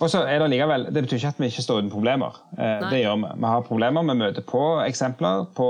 Og 0.00 0.08
så 0.08 0.22
er 0.24 0.40
Det 0.40 0.48
likevel, 0.54 0.86
det 0.94 1.02
betyr 1.04 1.18
ikke 1.18 1.32
at 1.34 1.40
vi 1.42 1.50
ikke 1.50 1.62
står 1.66 1.82
uten 1.82 1.92
problemer. 1.92 2.38
Eh, 2.56 2.86
det 2.90 3.02
gjør 3.02 3.18
Vi 3.20 3.32
Vi 3.36 3.46
har 3.52 3.66
problemer. 3.66 4.02
Vi 4.02 4.18
møter 4.22 4.42
på 4.42 4.62
eksempler 4.86 5.44
på, 5.54 5.68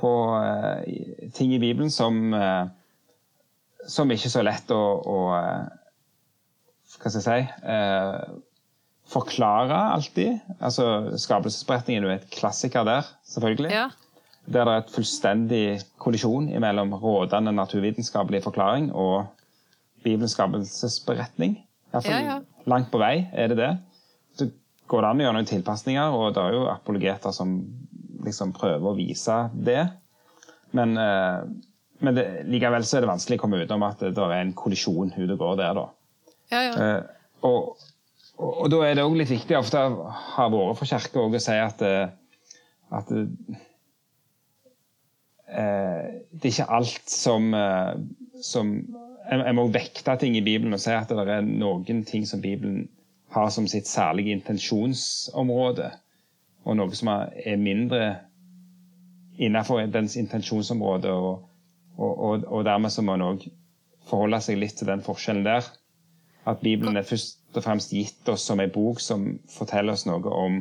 på 0.00 0.12
uh, 0.34 1.30
ting 1.36 1.54
i 1.54 1.60
Bibelen 1.62 1.92
som, 1.92 2.18
uh, 2.34 2.66
som 3.86 4.10
ikke 4.10 4.28
er 4.30 4.34
så 4.34 4.42
lett 4.44 4.72
å, 4.74 4.82
å 5.04 5.18
eh, 5.38 5.64
Hva 6.94 7.10
skal 7.10 7.20
jeg 7.20 7.24
si 7.26 7.68
uh, 7.68 8.40
Forklare 9.14 9.76
alltid. 9.92 10.38
Altså, 10.64 11.12
Skapelsesberetningen 11.20 12.06
er 12.08 12.14
et 12.16 12.30
klassiker 12.32 12.86
der, 12.88 13.10
selvfølgelig. 13.28 13.74
Ja. 13.74 13.90
Der 14.48 14.64
det 14.64 14.72
er 14.72 14.80
et 14.82 14.92
fullstendig 14.92 15.64
kollisjon 16.00 16.50
mellom 16.60 16.92
rådende 17.00 17.52
naturvitenskapelig 17.52 18.42
forklaring 18.44 18.90
og 18.92 19.26
Bibelens 20.04 20.34
skapelsesberetning. 20.36 21.58
Iallfall 21.92 22.12
ja, 22.12 22.34
ja. 22.34 22.38
langt 22.68 22.90
på 22.92 23.00
vei 23.00 23.26
er 23.32 23.52
det 23.52 23.56
det. 23.60 23.70
Så 24.36 24.50
går 24.90 25.00
det 25.00 25.10
an 25.10 25.22
å 25.22 25.24
gjøre 25.24 25.36
noen 25.38 25.48
tilpasninger, 25.48 26.16
og 26.18 26.34
det 26.36 26.42
er 26.42 26.56
jo 26.58 26.66
apologeter 26.68 27.32
som 27.32 27.54
liksom 28.26 28.54
prøver 28.56 28.90
å 28.90 28.96
vise 28.98 29.36
det. 29.54 29.82
Men, 30.74 30.96
eh, 30.98 31.40
men 32.04 32.16
det, 32.16 32.24
likevel 32.50 32.84
så 32.86 32.98
er 32.98 33.04
det 33.04 33.12
vanskelig 33.12 33.38
å 33.38 33.44
komme 33.44 33.62
utenom 33.62 33.86
at 33.86 34.02
det, 34.02 34.14
det 34.16 34.24
er 34.24 34.40
en 34.40 34.56
kollisjon 34.58 35.12
ute 35.14 35.34
og 35.36 35.42
går 35.42 35.60
der, 35.62 35.78
da. 35.78 35.86
Ja, 36.52 36.62
eh, 36.72 37.02
og, 37.46 37.76
og, 38.36 38.50
og, 38.50 38.66
da 38.72 38.82
er 38.86 38.98
det 38.98 39.06
òg 39.06 39.16
litt 39.18 39.32
viktig 39.32 39.56
ofte 39.58 39.78
har 39.80 40.52
vært 40.52 40.80
for 40.80 40.90
Kirka 40.90 41.24
å 41.24 41.42
si 41.42 41.56
at, 41.60 41.84
eh, 41.84 42.08
at 42.94 43.12
eh, 43.14 43.24
det 46.34 46.48
er 46.48 46.50
ikke 46.50 46.70
alt 46.78 47.10
som, 47.10 47.52
som 48.42 48.74
jeg 49.30 49.56
må 49.56 49.68
vekte 49.72 50.16
ting 50.20 50.36
i 50.36 50.44
Bibelen 50.44 50.74
og 50.74 50.82
si 50.82 50.92
at 50.92 51.12
det 51.12 51.26
er 51.30 51.44
noen 51.46 52.02
ting 52.08 52.24
som 52.28 52.42
Bibelen 52.42 52.88
har 53.34 53.50
som 53.50 53.66
sitt 53.70 53.88
særlige 53.90 54.34
intensjonsområde, 54.34 55.90
og 56.64 56.78
noe 56.78 56.96
som 56.96 57.10
er 57.12 57.60
mindre 57.60 58.00
innenfor 59.36 59.84
dens 59.92 60.16
intensjonsområde. 60.16 61.12
Og, 61.12 61.48
og, 61.98 62.44
og, 62.44 62.64
dermed 62.66 62.92
så 62.92 63.04
må 63.04 63.16
en 63.16 63.26
òg 63.28 63.46
forholde 64.08 64.40
seg 64.44 64.60
litt 64.60 64.78
til 64.78 64.90
den 64.90 65.04
forskjellen 65.04 65.46
der. 65.46 65.66
At 66.48 66.60
Bibelen 66.64 66.96
er 67.00 67.08
først 67.08 67.56
og 67.56 67.64
fremst 67.64 67.92
gitt 67.94 68.28
oss 68.28 68.44
som 68.48 68.60
en 68.60 68.72
bok 68.72 69.00
som 69.00 69.26
forteller 69.52 69.96
oss 69.96 70.04
noe 70.08 70.32
om 70.32 70.60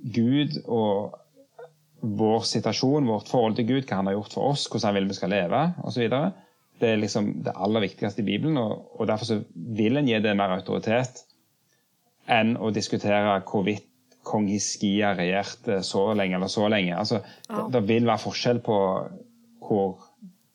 Gud 0.00 0.56
og 0.66 1.16
vår 2.00 2.46
situasjon, 2.48 3.08
vårt 3.08 3.28
forhold 3.28 3.58
til 3.58 3.66
Gud, 3.68 3.82
hva 3.84 4.00
han 4.00 4.08
har 4.08 4.16
gjort 4.16 4.36
for 4.36 4.54
oss, 4.54 4.66
hvordan 4.68 4.88
han 4.88 4.96
vil 4.96 5.10
vi 5.10 5.18
skal 5.18 5.32
leve 5.34 5.64
osv. 5.84 6.06
Det 6.80 6.88
er 6.88 7.00
liksom 7.00 7.32
det 7.44 7.52
aller 7.52 7.84
viktigste 7.84 8.22
i 8.22 8.28
Bibelen, 8.28 8.56
og, 8.56 8.86
og 8.96 9.08
derfor 9.08 9.42
vil 9.52 10.00
en 10.00 10.08
gi 10.08 10.20
det 10.24 10.32
mer 10.36 10.56
autoritet 10.56 11.26
enn 12.30 12.54
å 12.56 12.70
diskutere 12.72 13.40
hvorvidt 13.48 13.89
kong 14.30 14.48
Hiskia 14.50 15.14
regjerte 15.18 15.80
så 15.86 16.06
lenge 16.16 16.38
eller 16.38 16.52
så 16.52 16.68
lenge. 16.70 16.96
Altså, 16.96 17.22
ja. 17.48 17.66
Det 17.74 17.82
vil 17.88 18.06
være 18.08 18.24
forskjell 18.24 18.62
på 18.66 18.76
hvor, 19.66 19.96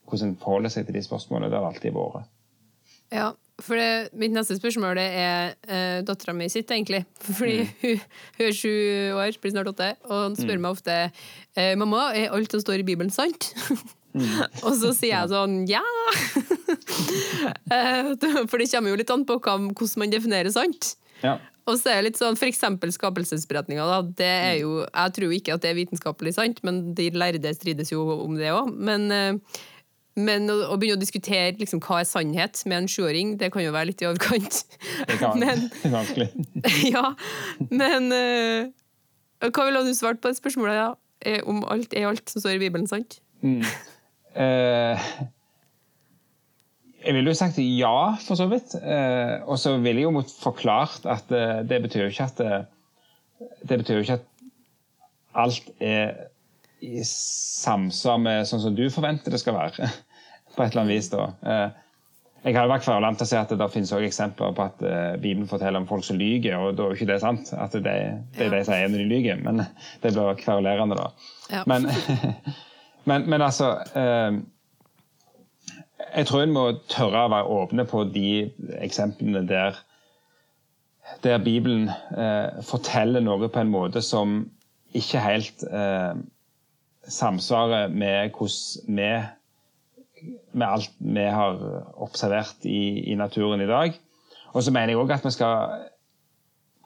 hvordan 0.08 0.32
en 0.32 0.38
forholder 0.42 0.74
seg 0.74 0.88
til 0.88 0.98
de 0.98 1.04
spørsmålene. 1.06 1.52
Det 1.52 1.60
har 1.60 1.68
alltid 1.70 1.96
vært. 1.96 2.32
Ja, 3.14 3.32
for 3.64 3.80
det, 3.80 4.10
mitt 4.20 4.34
neste 4.36 4.58
spørsmål 4.58 4.98
det 5.00 5.06
er 5.16 5.54
eh, 5.64 6.00
dattera 6.08 6.34
mi 6.36 6.48
sitt, 6.52 6.72
egentlig. 6.72 7.06
Fordi 7.38 7.62
mm. 7.62 7.76
hun, 7.82 8.02
hun, 8.38 8.48
er 8.48 8.58
sju 8.58 8.72
år, 9.16 9.38
blir 9.42 9.54
snart 9.54 9.72
åtte, 9.72 9.94
og 10.10 10.36
spør 10.40 10.58
mm. 10.58 10.66
meg 10.66 10.72
ofte 10.76 10.98
eh, 11.06 11.76
mamma, 11.80 12.10
er 12.18 12.36
alt 12.36 12.52
som 12.52 12.64
står 12.64 12.84
i 12.84 12.88
Bibelen, 12.88 13.14
sant? 13.14 13.54
og 14.66 14.72
så 14.80 14.94
sier 14.96 15.18
jeg 15.18 15.34
sånn 15.34 15.64
ja! 15.72 15.84
Eh, 17.46 18.08
for 18.50 18.62
det 18.62 18.68
kommer 18.72 18.92
jo 18.92 18.98
litt 18.98 19.12
an 19.14 19.24
på 19.28 19.36
hvordan 19.38 20.00
man 20.02 20.12
definerer 20.14 20.50
sant. 20.54 20.96
Ja. 21.22 21.36
Og 21.66 21.80
så 21.80 21.90
er 21.92 22.00
det 22.00 22.12
litt 22.12 22.20
sånn, 22.20 22.38
for 22.38 22.50
eksempel 22.50 22.92
skapelsesberetninga. 22.94 23.86
Det 24.18 24.28
er 24.30 24.58
jo, 24.60 24.84
jeg 24.86 25.14
tror 25.18 25.32
ikke 25.34 25.56
at 25.56 25.64
det 25.64 25.72
er 25.72 25.80
vitenskapelig 25.80 26.36
sant, 26.38 26.62
men 26.66 26.92
de 26.98 27.10
lærde 27.16 27.54
strides 27.58 27.90
jo 27.94 28.04
om 28.20 28.38
det 28.38 28.52
òg. 28.54 28.70
Men, 28.76 29.08
eh, 29.14 29.64
men 30.16 30.46
å, 30.54 30.60
å, 30.70 30.78
begynne 30.80 31.00
å 31.00 31.02
diskutere 31.02 31.58
liksom, 31.58 31.82
hva 31.84 32.04
er 32.04 32.10
sannhet 32.10 32.62
med 32.70 32.84
en 32.84 32.92
sjuåring, 32.92 33.34
det 33.42 33.50
kan 33.54 33.66
jo 33.66 33.74
være 33.74 33.90
litt 33.92 34.06
i 34.06 34.10
overkant. 34.12 34.62
Det 35.10 35.18
kan 35.20 35.42
men, 35.42 35.66
vanskelig. 35.90 36.30
ja, 36.96 37.10
men 37.74 38.14
uh, 38.14 39.50
Hva 39.50 39.66
ville 39.68 39.84
du 39.88 39.92
svart 39.98 40.22
på 40.22 40.32
det 40.32 40.40
spørsmålet? 40.40 40.78
Ja? 40.78 41.42
Om 41.50 41.64
alt 41.72 41.94
er 41.98 42.08
alt 42.12 42.30
som 42.30 42.44
står 42.44 42.60
i 42.60 42.64
Bibelen 42.68 42.86
sant? 42.88 43.18
Mm. 43.42 43.64
Eh, 44.36 45.10
jeg 47.06 47.16
ville 47.16 47.32
jo 47.32 47.38
sagt 47.38 47.60
ja, 47.62 47.98
for 48.26 48.40
så 48.40 48.48
vidt. 48.52 48.76
Eh, 48.80 49.38
og 49.46 49.60
så 49.62 49.76
ville 49.78 50.02
jeg 50.02 50.10
jo 50.10 50.24
forklart 50.42 51.06
at 51.10 51.32
eh, 51.34 51.62
det 51.68 51.82
betyr 51.86 52.06
jo 52.06 52.14
ikke 52.14 52.30
at 52.30 52.42
det 53.68 53.78
betyr 53.82 54.00
jo 54.00 54.06
ikke 54.06 54.20
at 54.20 54.28
alt 55.36 55.72
er 55.84 56.14
i 56.86 57.02
samsvar 57.06 58.20
med 58.22 58.48
sånn 58.48 58.62
som 58.64 58.76
du 58.78 58.86
forventer 58.94 59.34
det 59.34 59.42
skal 59.42 59.58
være. 59.58 59.90
På 60.56 60.64
et 60.64 60.72
eller 60.72 60.86
annet 60.86 60.96
vis, 60.96 61.10
da. 61.12 61.26
Jeg 62.46 62.56
har 62.56 62.70
vært 62.70 62.86
kverulant 62.86 63.18
til 63.20 63.26
å 63.26 63.30
si 63.32 63.38
at 63.40 63.52
det 63.52 63.68
finnes 63.74 63.92
også 63.92 64.08
eksempler 64.08 64.54
på 64.56 64.64
at 64.64 64.84
Bibelen 65.18 65.50
forteller 65.50 65.82
om 65.82 65.88
folk 65.90 66.06
som 66.06 66.20
lyver, 66.22 66.54
og 66.62 66.78
da 66.78 66.86
er 66.86 66.94
jo 66.94 67.00
ikke 67.00 67.08
det 67.10 67.18
sant. 67.24 67.50
At 67.58 67.74
det, 67.74 67.96
det 68.38 68.46
er 68.46 68.54
de 68.54 68.62
sier 68.68 68.92
når 68.94 69.02
de 69.02 69.08
lyver, 69.10 69.42
men 69.44 69.66
det 70.04 70.14
blir 70.14 70.40
kverulerende, 70.40 70.96
da. 70.96 71.10
Ja. 71.52 71.66
Men, 71.68 71.90
Men, 73.06 73.30
men 73.30 73.42
altså 73.46 73.68
eh, 73.96 74.38
Jeg 76.14 76.28
tror 76.30 76.44
en 76.44 76.54
må 76.56 76.66
tørre 76.92 77.26
å 77.26 77.32
være 77.34 77.56
åpne 77.60 77.86
på 77.90 78.04
de 78.14 78.30
eksemplene 78.84 79.42
der, 79.50 79.80
der 81.24 81.42
Bibelen 81.44 81.90
eh, 81.90 82.62
forteller 82.66 83.24
noe 83.24 83.50
på 83.50 83.64
en 83.64 83.74
måte 83.74 84.04
som 84.06 84.44
ikke 84.96 85.24
helt 85.24 85.66
eh, 85.68 86.14
samsvarer 87.08 87.92
med 87.92 88.32
hvordan 88.38 89.00
vi 89.02 89.10
med 90.56 90.68
alt 90.68 90.94
vi 91.00 91.26
har 91.28 91.60
observert 92.02 92.64
i, 92.66 93.12
i 93.12 93.16
naturen 93.16 93.62
i 93.62 93.70
dag. 93.70 93.98
Og 94.56 94.64
så 94.64 94.72
mener 94.72 94.94
jeg 94.94 95.02
òg 95.02 95.12
at 95.14 95.26
vi 95.28 95.34
skal 95.36 95.86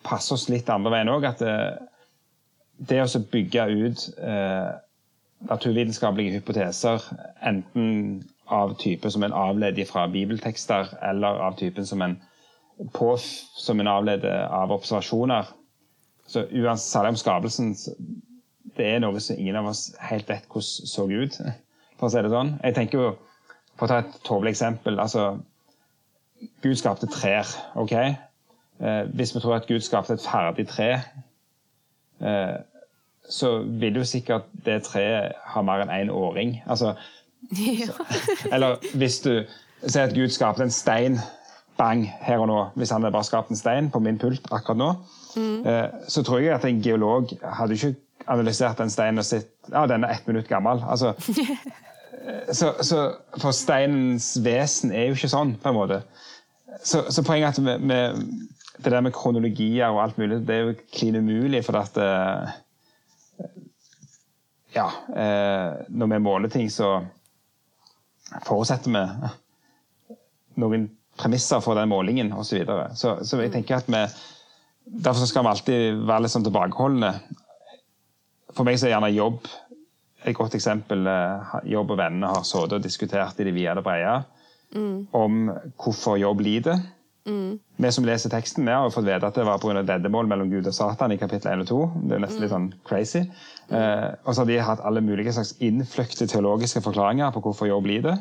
passe 0.05 0.33
oss 0.33 0.47
litt 0.49 0.69
andre 0.73 0.91
veien 0.93 1.11
òg. 1.13 1.27
At 1.29 1.43
det, 1.43 1.55
det 2.89 3.01
å 3.03 3.23
bygge 3.31 3.67
ut 3.69 4.05
eh, 4.17 4.71
naturvitenskapelige 5.49 6.39
hypoteser, 6.39 7.05
enten 7.45 8.23
av 8.49 8.75
type 8.81 9.11
som 9.11 9.23
en 9.23 9.33
avleder 9.33 9.85
fra 9.85 10.07
bibeltekster, 10.07 10.93
eller 11.01 11.41
av 11.47 11.57
typen 11.57 11.85
som 11.85 12.01
en 12.01 12.17
på 12.93 13.17
som 13.19 13.79
en 13.79 13.87
avleder 13.87 14.45
av 14.45 14.71
observasjoner. 14.71 15.47
Så 16.27 16.45
uansett, 16.51 16.91
Særlig 16.91 17.09
om 17.09 17.15
skapelsen 17.15 17.75
Det 18.77 18.85
er 18.85 18.99
noe 18.99 19.19
som 19.19 19.35
ingen 19.35 19.55
av 19.59 19.67
oss 19.67 19.89
helt 19.99 20.29
vet 20.29 20.45
hvordan 20.47 20.87
så 20.87 21.07
ut, 21.09 21.35
for 21.97 22.07
å 22.07 22.11
si 22.13 22.21
det 22.23 22.31
sånn. 22.31 22.53
Jeg 22.63 22.75
tenker 22.77 23.01
jo, 23.01 23.09
For 23.75 23.87
å 23.87 23.89
ta 23.89 23.97
et 24.03 24.19
tåpelig 24.23 24.51
eksempel. 24.51 24.99
altså 24.99 25.39
Gud 26.61 26.75
skapte 26.75 27.07
trær. 27.07 27.47
ok? 27.75 27.93
Eh, 28.79 29.03
hvis 29.13 29.35
vi 29.35 29.39
tror 29.39 29.55
at 29.55 29.67
Gud 29.67 29.79
skapte 29.79 30.13
et 30.13 30.23
ferdig 30.23 30.67
tre, 30.67 31.01
eh, 32.21 32.57
så 33.29 33.57
vil 33.63 33.95
jo 33.95 34.03
sikkert 34.03 34.47
det 34.65 34.83
treet 34.83 35.35
ha 35.53 35.61
mer 35.61 35.83
enn 35.83 35.89
én 35.89 36.01
en 36.07 36.09
åring. 36.09 36.61
Altså, 36.67 36.95
Ja. 37.55 37.93
eller 38.51 38.77
hvis 38.99 39.19
du 39.23 39.31
sier 39.87 40.03
at 40.03 40.13
Gud 40.13 40.29
skapte 40.35 40.63
en 40.63 40.73
stein 40.73 41.19
bang 41.79 42.03
her 42.21 42.43
og 42.43 42.49
nå, 42.51 42.59
hvis 42.75 42.91
han 42.91 43.01
hadde 43.01 43.15
bare 43.15 43.27
skapt 43.27 43.49
en 43.49 43.59
stein 43.59 43.87
på 43.89 44.01
min 44.03 44.19
pult 44.19 44.43
akkurat 44.51 44.77
nå, 44.77 44.89
mm. 45.35 45.63
så 46.11 46.23
tror 46.27 46.43
jeg 46.43 46.53
at 46.57 46.67
en 46.67 46.81
geolog 46.83 47.31
hadde 47.41 47.77
ikke 47.77 47.93
analysert 48.29 48.77
den 48.77 48.91
steinen 48.91 49.21
og 49.21 49.27
sett 49.27 49.49
ja, 49.71 49.85
den 49.89 50.03
er 50.03 50.15
ett 50.15 50.27
minutt 50.27 50.47
gammel. 50.49 50.81
Altså, 50.87 51.13
eh, 51.29 52.53
så, 52.59 52.73
så, 52.81 53.03
for 53.37 53.55
steinens 53.55 54.33
vesen 54.45 54.93
er 54.93 55.09
jo 55.09 55.17
ikke 55.17 55.31
sånn, 55.31 55.55
på 55.61 55.71
en 55.71 55.77
måte. 55.77 56.01
Så, 56.83 57.05
så 57.11 57.23
poenget 57.25 57.49
er 57.49 57.53
at 57.57 57.65
med, 57.65 57.85
med, 57.91 58.23
det 58.79 58.93
der 58.93 59.03
med 59.03 59.13
kronologier 59.15 59.91
og 59.91 60.03
alt 60.05 60.19
mulig, 60.21 60.41
det 60.47 60.55
er 60.55 60.67
jo 60.69 60.75
klin 60.95 61.19
umulig, 61.19 61.63
for 61.67 61.79
at 61.81 61.99
eh, 61.99 62.57
Ja, 64.69 64.85
eh, 65.17 65.79
når 65.89 66.11
vi 66.11 66.17
måler 66.21 66.51
ting, 66.53 66.67
så 66.71 66.99
forutsetter 68.45 68.93
vi 68.93 69.03
noen 70.61 70.89
premisser 71.19 71.61
for 71.63 71.79
den 71.79 71.89
målingen 71.91 72.33
osv. 72.33 72.49
Så, 72.49 72.57
videre. 72.59 72.89
så 72.95 73.15
Så 73.23 73.39
jeg 73.41 73.53
tenker 73.55 73.79
at 73.79 73.89
vi 73.89 74.03
Derfor 74.89 75.27
skal 75.29 75.43
vi 75.45 75.49
alltid 75.51 75.99
være 76.09 76.23
litt 76.23 76.33
sånn 76.33 76.45
tilbakeholdne. 76.47 77.11
For 78.57 78.65
meg 78.65 78.79
så 78.79 78.87
er 78.87 78.95
gjerne 78.95 79.11
jobb 79.13 79.43
et 80.25 80.35
godt 80.35 80.55
eksempel. 80.57 81.05
Eh, 81.05 81.51
Jobb 81.75 81.93
og 81.93 81.99
vennene 81.99 82.31
har 82.33 82.47
sittet 82.47 82.79
og 82.79 82.81
diskutert 82.83 83.37
i 83.39 83.45
det 83.45 83.53
vide 83.53 83.77
og 83.77 83.85
brede 83.85 84.15
om 85.17 85.51
hvorfor 85.81 86.17
jobb 86.17 86.41
lider. 86.45 86.81
Vi 87.79 87.91
som 87.95 88.05
leser 88.07 88.31
teksten, 88.33 88.65
vi 88.67 88.73
har 88.73 88.83
jo 88.87 88.93
fått 88.93 89.07
vite 89.07 89.27
at 89.27 89.37
det 89.37 89.45
var 89.47 89.61
pga. 89.61 89.83
veddemål 89.87 90.27
mellom 90.27 90.49
Gud 90.51 90.67
og 90.67 90.75
Satan 90.75 91.13
i 91.15 91.17
kapittel 91.17 91.51
1 91.51 91.63
og 91.63 91.69
2. 91.69 91.79
Det 92.03 92.11
er 92.11 92.19
jo 92.19 92.23
nesten 92.25 92.43
litt 92.43 92.53
sånn 92.53 92.67
crazy. 92.87 93.21
Eh, 93.69 94.09
og 94.25 94.33
så 94.33 94.41
har 94.41 94.49
de 94.49 94.59
hatt 94.71 94.83
alle 94.85 95.03
mulige 95.05 95.33
slags 95.35 95.55
innfløkte 95.63 96.27
teologiske 96.27 96.83
forklaringer 96.85 97.31
på 97.35 97.43
hvorfor 97.45 97.69
jobb 97.69 97.87
lider. 97.89 98.19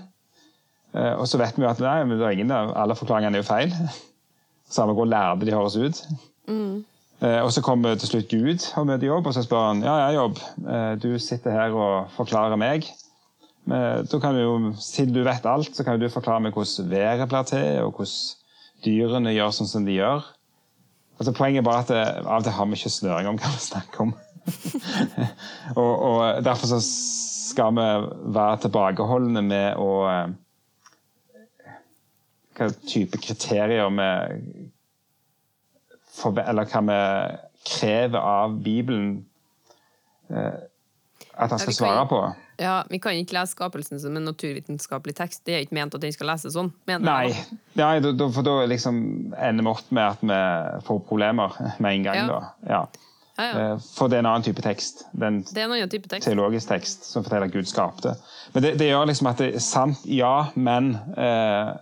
Eh, 0.94 1.14
og 1.14 1.26
så 1.28 1.40
vet 1.40 1.58
vi 1.58 1.66
jo 1.66 1.70
at 1.70 1.82
nei, 1.82 1.98
det 2.14 2.22
er 2.22 2.36
ingen 2.36 2.54
alle 2.54 2.96
forklaringene 2.98 3.40
er 3.40 3.44
jo 3.44 3.48
feil. 3.48 3.74
Samme 4.78 4.94
hvor 4.96 5.08
lærde 5.08 5.48
de 5.48 5.56
høres 5.56 5.76
ut. 5.76 6.00
Eh, 7.18 7.40
og 7.42 7.50
så 7.52 7.64
kommer 7.64 7.98
til 7.98 8.12
slutt 8.12 8.30
Gud 8.30 8.64
og 8.78 8.86
møter 8.88 9.10
jobb, 9.10 9.26
og 9.26 9.34
så 9.34 9.42
spør 9.42 9.72
han 9.72 9.82
ja, 9.82 9.96
ja, 10.04 10.10
jobb, 10.20 10.38
eh, 10.64 10.92
du 11.02 11.10
sitter 11.18 11.56
her 11.56 11.74
og 11.74 12.12
forklarer 12.14 12.60
meg. 12.60 12.86
Men 13.68 14.06
da 14.08 14.18
kan 14.22 14.32
du 14.32 14.40
jo, 14.40 14.52
Siden 14.80 15.12
du 15.12 15.20
vet 15.26 15.44
alt, 15.44 15.74
så 15.76 15.84
kan 15.84 15.98
du 16.00 16.06
forklare 16.08 16.40
meg 16.40 16.54
hvordan 16.56 16.88
været 16.88 17.28
blir 17.28 17.48
til, 17.50 17.82
og 17.84 17.98
hvordan 17.98 18.38
dyrene 18.84 19.34
gjør 19.34 19.54
sånn 19.54 19.70
som 19.70 19.86
de 19.86 19.98
gjør. 19.98 20.26
Altså 21.18 21.34
Poenget 21.34 21.62
er 21.62 21.66
bare 21.66 21.82
at 21.82 21.90
det, 21.90 22.02
av 22.22 22.40
og 22.40 22.46
til 22.46 22.54
har 22.54 22.68
vi 22.68 22.78
ikke 22.78 22.94
snøring 22.94 23.30
om 23.30 23.38
hva 23.40 23.50
vi 23.50 23.62
snakker 23.64 24.04
om. 24.04 24.12
og, 25.82 25.92
og 26.08 26.44
Derfor 26.46 26.70
så 26.70 26.78
skal 27.48 27.74
vi 27.74 27.86
være 28.36 28.60
tilbakeholdne 28.64 29.42
med 29.44 29.80
å 29.82 29.90
eh, 30.08 30.28
Hva 32.58 32.70
type 32.88 33.20
kriterier 33.22 33.90
vi 33.94 34.08
Eller 36.42 36.70
hva 36.72 36.82
vi 36.88 37.00
krever 37.68 38.18
av 38.22 38.56
Bibelen 38.64 39.10
eh, 40.30 40.64
at 41.38 41.50
han 41.54 41.58
skal 41.62 41.74
svare 41.76 42.04
på. 42.10 42.18
Ja, 42.58 42.82
Vi 42.90 42.98
kan 42.98 43.14
ikke 43.14 43.36
lese 43.38 43.54
skapelsen 43.54 44.00
som 44.02 44.16
en 44.18 44.24
naturvitenskapelig 44.26 45.14
tekst. 45.14 45.44
Det 45.46 45.54
er 45.54 45.60
ikke 45.66 45.76
ment 45.78 45.94
at 45.94 46.00
den 46.02 46.12
skal 46.12 46.26
leses 46.32 46.54
sånn. 46.56 46.72
Nei. 46.88 47.28
Nei 47.78 47.92
da, 48.02 48.10
da- 48.12 48.30
for 48.34 48.42
da 48.42 48.56
liksom 48.66 49.34
ender 49.38 49.62
vi 49.62 49.70
opp 49.70 49.92
med 49.94 50.04
at 50.04 50.24
vi 50.26 50.40
får 50.88 51.04
problemer 51.06 51.54
med 51.78 51.92
en 51.94 52.02
gang. 52.08 52.16
Ja. 52.16 52.26
da. 52.26 52.40
Ja. 52.68 52.80
Eh, 53.38 53.76
For 53.94 54.08
det 54.10 54.16
er 54.18 54.24
en 54.24 54.30
annen 54.32 54.42
type 54.42 54.62
tekst. 54.66 55.04
Det 55.14 55.22
er 55.22 55.26
en 55.30 55.42
Det 55.46 55.56
er 55.62 55.64
en 55.68 55.72
annen 55.76 55.88
type 55.88 56.08
tekst. 56.10 56.26
teologisk 56.26 56.68
tekst 56.72 57.04
som 57.06 57.22
forteller 57.22 57.46
at 57.46 57.52
Gud 57.54 57.68
skapte. 57.70 58.16
Men 58.54 58.62
det, 58.64 58.72
det 58.78 58.88
gjør 58.90 59.06
liksom 59.06 59.28
at 59.30 59.38
det 59.38 59.54
er 59.54 59.60
sant, 59.62 59.98
ja, 60.04 60.50
men 60.56 60.94
eh, 61.16 61.74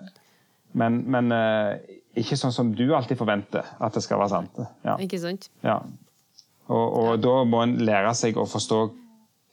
Men, 0.77 0.99
men 1.11 1.33
eh, 1.33 1.79
ikke 2.21 2.37
sånn 2.37 2.53
som 2.53 2.75
du 2.77 2.91
alltid 2.95 3.17
forventer 3.17 3.65
at 3.81 3.95
det 3.97 4.03
skal 4.05 4.19
være 4.21 4.29
sant. 4.29 4.59
Ja. 4.85 4.99
Ikke 5.01 5.19
sant? 5.23 5.49
Ja. 5.65 5.79
Og, 6.69 6.93
og 6.99 7.21
da 7.23 7.45
må 7.49 7.63
en 7.63 7.79
lære 7.87 8.13
seg 8.19 8.37
å 8.37 8.45
forstå 8.45 8.91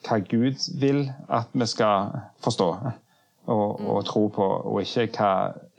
hva 0.08 0.20
Gud 0.30 0.60
vil 0.80 1.06
at 1.30 1.48
vi 1.54 1.66
skal 1.70 2.12
forstå 2.44 2.70
og, 3.46 3.80
og 3.90 4.06
tro 4.08 4.28
på, 4.32 4.44
og 4.44 4.82
ikke 4.82 5.08
hva 5.18 5.32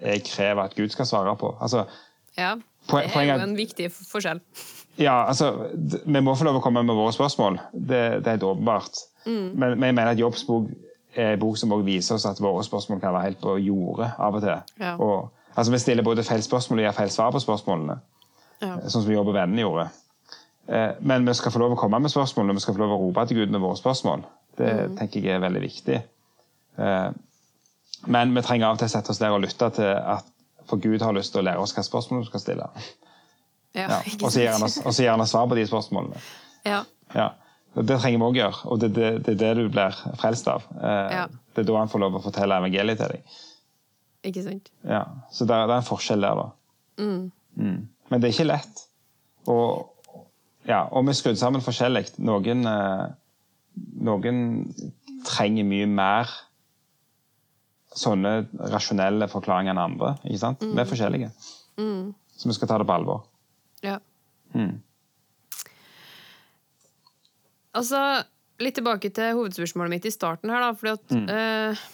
jeg 0.03 0.25
krever 0.27 0.62
at 0.68 0.75
Gud 0.77 0.89
skal 0.93 1.07
svare 1.09 1.37
på. 1.37 1.57
Altså, 1.61 1.85
Ja. 2.39 2.55
Det 2.91 3.07
er 3.16 3.22
jo 3.25 3.43
en 3.43 3.57
viktig 3.57 3.87
forskjell. 3.93 4.41
ja, 4.99 5.25
altså, 5.29 5.70
Vi 6.07 6.20
må 6.20 6.35
få 6.35 6.45
lov 6.45 6.59
å 6.59 6.61
komme 6.61 6.83
med 6.85 6.95
våre 6.95 7.12
spørsmål. 7.12 7.57
Det, 7.72 8.01
det 8.20 8.27
er 8.27 8.31
helt 8.37 8.43
åpenbart. 8.43 8.99
Men, 9.27 9.55
men 9.79 9.87
jeg 9.89 9.95
mener 9.95 10.11
at 10.11 10.18
Jobbs 10.20 10.45
bok 10.45 10.66
er 11.16 11.33
en 11.33 11.41
bok 11.41 11.57
som 11.57 11.72
også 11.72 11.87
viser 11.87 12.14
oss 12.18 12.27
at 12.29 12.41
våre 12.43 12.64
spørsmål 12.66 13.01
kan 13.01 13.14
være 13.14 13.31
helt 13.31 13.41
på 13.41 13.55
jordet 13.62 14.11
av 14.18 14.35
og 14.37 14.43
til. 14.45 14.75
Ja. 14.81 14.97
Og, 15.01 15.31
altså, 15.55 15.72
Vi 15.72 15.79
stiller 15.79 16.05
både 16.05 16.27
feil 16.27 16.43
spørsmål 16.43 16.83
og 16.83 16.85
gir 16.85 16.97
feil 16.99 17.11
svar 17.11 17.33
på 17.33 17.41
spørsmålene. 17.41 17.97
Ja. 18.61 18.77
sånn 18.89 19.03
som 19.03 19.12
Jobb 19.12 19.29
og 19.29 19.35
vennene 19.35 19.64
gjorde. 19.64 19.89
Eh, 20.69 20.91
Men 21.01 21.27
vi 21.27 21.35
skal 21.35 21.53
få 21.53 21.59
lov 21.61 21.73
å 21.75 21.77
komme 21.81 21.99
med 22.01 22.11
spørsmål, 22.11 22.51
og 22.51 22.57
vi 22.57 22.61
skal 22.65 22.75
få 22.75 22.81
lov 22.81 22.95
å 22.97 23.01
rope 23.07 23.27
til 23.29 23.37
Gud 23.43 23.51
med 23.53 23.61
våre 23.61 23.77
spørsmål. 23.77 24.25
Det 24.57 24.97
tenker 24.99 25.21
jeg 25.21 25.35
er 25.37 25.41
veldig 25.43 25.61
viktig. 25.61 26.03
Eh, 26.79 27.11
Men 28.07 28.35
vi 28.35 28.43
trenger 28.43 28.67
av 28.67 28.73
og 28.77 28.79
til 28.79 28.87
å 28.89 28.93
sette 28.93 29.11
oss 29.11 29.19
der 29.19 29.33
og 29.33 29.41
lytte 29.45 29.71
til 29.77 29.85
at 29.97 30.25
for 30.69 30.77
Gud 30.81 31.01
har 31.03 31.12
lyst 31.12 31.33
til 31.33 31.43
å 31.43 31.45
lære 31.45 31.61
oss 31.61 31.73
hva 31.77 31.83
spørsmål 31.85 32.21
vi 32.25 32.27
skal 32.31 32.41
stille. 32.41 32.69
Ja, 33.75 33.89
Ja. 33.89 33.99
Og 34.23 34.31
så 34.31 34.41
gir 34.41 34.53
han 34.53 34.62
oss- 34.62 34.79
og 34.87 34.93
så 34.93 35.03
gir 35.03 35.11
han 35.11 35.21
oss 35.21 35.31
svar 35.31 35.47
på 35.49 35.55
de 35.57 35.67
spørsmålene. 35.67 36.17
Ja. 36.65 36.85
Ja. 37.15 37.31
Det 37.77 37.99
trenger 38.01 38.19
vi 38.19 38.25
òg 38.25 38.37
gjøre, 38.39 38.67
og 38.71 38.79
det 38.81 38.91
er 38.91 38.95
det, 39.19 39.25
det, 39.27 39.33
er 39.35 39.55
det 39.55 39.65
du 39.65 39.69
blir 39.69 39.91
frelst 40.17 40.47
av. 40.49 40.62
Eh. 40.81 41.27
Det 41.55 41.65
er 41.65 41.67
da 41.73 41.77
han 41.79 41.89
får 41.89 41.99
lov 42.01 42.15
å 42.15 42.23
fortelle 42.23 42.55
evangeliet 42.61 42.99
til 42.99 43.09
deg. 43.09 43.23
Ikke 44.25 44.43
sant? 44.45 44.71
Ja. 44.85 45.05
Så 45.33 45.45
det, 45.45 45.55
er- 45.57 45.67
det 45.67 45.75
er 45.75 45.83
en 45.83 45.89
forskjell 45.91 46.21
der, 46.21 46.35
da. 46.35 46.47
Mm. 47.03 47.33
Mm. 47.59 47.89
Men 48.11 48.21
det 48.21 48.29
er 48.29 48.33
ikke 48.33 48.47
lett. 48.47 48.85
Og, 49.49 49.89
ja, 50.69 50.85
og 50.91 51.05
vi 51.05 51.12
er 51.12 51.19
skrudd 51.19 51.41
sammen 51.41 51.65
forskjellig. 51.65 52.07
Noen, 52.25 52.65
eh, 52.69 53.07
noen 54.07 54.41
trenger 55.25 55.67
mye 55.69 55.87
mer 55.91 56.33
sånne 57.95 58.35
rasjonelle 58.73 59.29
forklaringer 59.31 59.75
enn 59.75 59.83
andre. 59.85 60.17
ikke 60.25 60.43
sant? 60.43 60.65
Vi 60.65 60.81
er 60.81 60.89
forskjellige. 60.89 61.31
Mm. 61.79 62.15
Så 62.35 62.51
vi 62.51 62.57
skal 62.57 62.71
ta 62.71 62.79
det 62.81 62.89
på 62.89 62.97
alvor. 62.97 63.25
Ja. 63.85 63.99
Mm. 64.55 64.81
Altså, 67.75 68.01
litt 68.62 68.77
tilbake 68.79 69.11
til 69.15 69.35
hovedspørsmålet 69.39 69.97
mitt 69.97 70.07
i 70.07 70.15
starten 70.15 70.53
her, 70.53 70.62
da, 70.62 70.75
fordi 70.79 70.93
at 70.95 71.15
eh, 71.35 71.87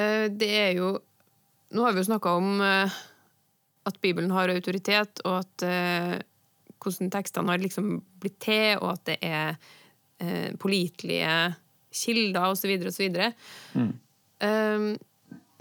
eh, 0.00 0.24
Det 0.32 0.48
er 0.48 0.70
jo 0.78 0.94
Nå 1.76 1.84
har 1.84 1.92
vi 1.92 2.00
jo 2.00 2.08
snakka 2.08 2.36
om 2.38 2.60
eh, 2.64 2.96
at 3.86 4.00
Bibelen 4.02 4.32
har 4.34 4.52
autoritet, 4.52 5.22
og 5.24 5.40
at 5.44 5.66
eh, 5.66 6.16
hvordan 6.82 7.12
tekstene 7.14 7.52
har 7.52 7.62
liksom 7.62 7.98
blitt 8.22 8.38
til, 8.44 8.78
og 8.82 8.94
at 8.96 9.04
det 9.10 9.18
er 9.24 9.56
eh, 10.20 10.54
pålitelige 10.60 11.36
kilder, 11.96 12.52
osv., 12.52 12.72
osv. 12.90 13.20
Um, 13.76 14.90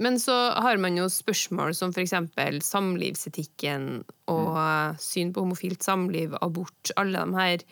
men 0.03 0.17
så 0.19 0.33
har 0.59 0.79
man 0.81 0.97
jo 0.99 1.07
spørsmål 1.11 1.75
som 1.77 1.93
eksempel 1.95 2.59
samlivsetikken 2.65 4.03
og 4.31 4.57
syn 4.99 5.31
på 5.31 5.45
homofilt 5.45 5.85
samliv, 5.85 6.35
abort, 6.43 6.91
alle 6.99 7.21
de 7.23 7.39
her 7.39 7.63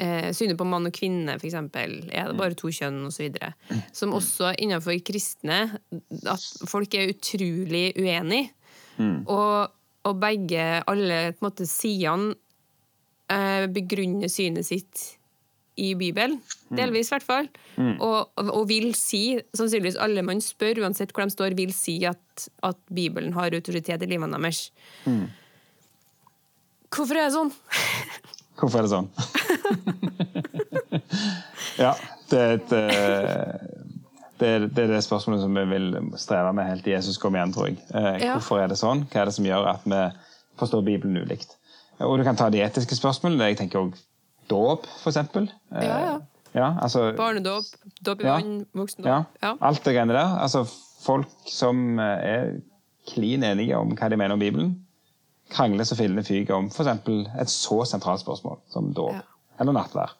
eh, 0.00 0.30
Synet 0.32 0.56
på 0.56 0.64
mann 0.68 0.88
og 0.88 0.96
kvinne, 0.96 1.36
eksempel. 1.36 1.98
Er 2.08 2.30
det 2.30 2.38
bare 2.40 2.56
to 2.56 2.72
kjønn, 2.72 3.02
osv. 3.10 3.36
Som 3.92 4.16
også 4.16 4.54
innenfor 4.56 4.96
kristne 5.04 5.60
at 6.08 6.48
folk 6.70 6.96
er 6.96 7.12
utrolig 7.12 7.90
uenige. 8.00 8.48
Og, 9.30 9.72
og 10.08 10.20
begge, 10.22 10.68
alle 10.88 11.18
på 11.32 11.42
en 11.42 11.48
måte 11.48 11.66
sidene, 11.68 12.36
eh, 13.32 13.66
begrunner 13.72 14.32
synet 14.32 14.68
sitt 14.68 15.04
i 15.80 15.94
Bibelen. 15.96 16.36
Delvis, 16.76 17.08
i 17.08 17.14
hvert 17.14 17.24
fall. 17.24 17.48
Og, 18.04 18.32
og 18.42 18.66
vil 18.68 18.90
si, 18.98 19.38
sannsynligvis 19.56 19.96
alle 20.04 20.24
man 20.26 20.42
spør, 20.44 20.82
uansett 20.84 21.14
hvor 21.16 21.24
de 21.24 21.32
står, 21.32 21.56
vil 21.56 21.72
si 21.72 22.02
at, 22.08 22.48
at 22.66 22.78
Bibelen 22.92 23.32
har 23.36 23.56
autoritet 23.56 24.04
i 24.04 24.10
livene 24.10 24.36
deres. 24.36 24.66
Hvorfor 26.92 27.16
er 27.16 27.30
det 27.30 27.36
sånn? 27.38 27.54
Hvorfor 28.60 28.82
er 28.82 28.84
det 28.84 28.92
sånn? 28.92 29.08
ja, 31.84 31.92
det 32.30 32.40
er 32.40 32.56
et 32.58 32.74
eh, 32.76 33.81
Det 34.42 34.48
er- 34.50 34.66
det 34.66 34.78
er 34.84 34.86
det 34.96 35.02
spørsmålet 35.06 35.40
som 35.44 35.54
vi 35.54 35.64
vil 35.70 35.88
streve 36.18 36.52
med 36.54 36.66
helt 36.66 36.82
til 36.84 36.92
Jesus 36.96 37.18
kommer 37.22 37.38
igjen, 37.38 37.52
tror 37.54 37.66
jeg. 37.68 37.76
Eh, 37.94 38.24
Ja. 38.26 38.32
Hvorfor 38.36 38.58
er 38.62 38.66
det 38.68 38.76
sånn? 38.80 39.04
Hva 39.06 39.20
er 39.20 39.24
det 39.30 39.34
som 39.34 39.44
gjør 39.44 39.68
at 39.70 39.84
vi 39.84 40.00
forstår 40.58 40.84
Bibelen 40.84 41.16
ulikt? 41.22 41.56
Og 42.00 42.18
du 42.18 42.24
kan 42.24 42.36
ta 42.36 42.48
de 42.50 42.58
etiske 42.64 42.96
spørsmålene. 42.98 43.38
Jeg 43.52 43.58
tenker 43.58 43.78
òg 43.78 43.94
dåp, 44.50 44.86
eksempel. 45.06 45.48
Eh, 45.74 45.84
Ja, 45.86 45.98
ja. 46.00 46.18
ja, 46.54 46.78
altså, 46.82 47.14
Barnedåp, 47.16 47.64
dåp 48.04 48.20
i 48.20 48.24
Ja. 48.24 48.34
vann, 48.40 48.66
voksendåp. 48.74 49.06
ja, 49.06 49.24
Ja. 49.42 49.54
alt 49.60 49.84
det 49.84 49.94
greiene 49.94 50.12
der. 50.12 50.38
Altså, 50.42 50.64
folk 51.04 51.26
som 51.46 51.98
eh, 52.00 52.04
er 52.04 52.60
klin 53.06 53.42
enige 53.44 53.76
om 53.78 53.94
hva 53.96 54.08
de 54.10 54.16
mener 54.16 54.32
om 54.32 54.40
Bibelen, 54.40 54.84
krangler 55.50 55.84
så 55.84 55.94
fillene 55.96 56.24
fyker 56.24 56.54
om 56.54 56.66
f.eks. 56.66 56.86
et 57.40 57.48
så 57.48 57.84
sentralt 57.86 58.20
spørsmål 58.24 58.58
som 58.72 58.92
dåp 58.94 59.12
Ja. 59.14 59.20
eller 59.60 59.72
nattvær. 59.72 60.10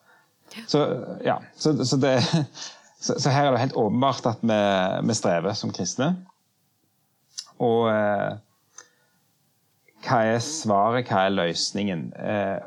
Så, 0.68 0.78
ja, 1.24 1.38
så, 1.56 1.72
så, 1.84 1.96
det, 2.00 2.22
så, 3.02 3.16
så 3.18 3.32
her 3.34 3.48
er 3.48 3.54
det 3.54 3.62
helt 3.64 3.78
åpenbart 3.78 4.26
at 4.30 4.42
vi, 4.46 4.58
vi 5.08 5.16
strever 5.18 5.56
som 5.58 5.72
kristne. 5.74 6.12
Og 7.62 7.88
eh, 7.90 8.36
hva 10.06 10.20
er 10.26 10.42
svaret, 10.42 11.10
hva 11.10 11.26
er 11.26 11.34
løsningen? 11.34 12.08
Eh, 12.18 12.58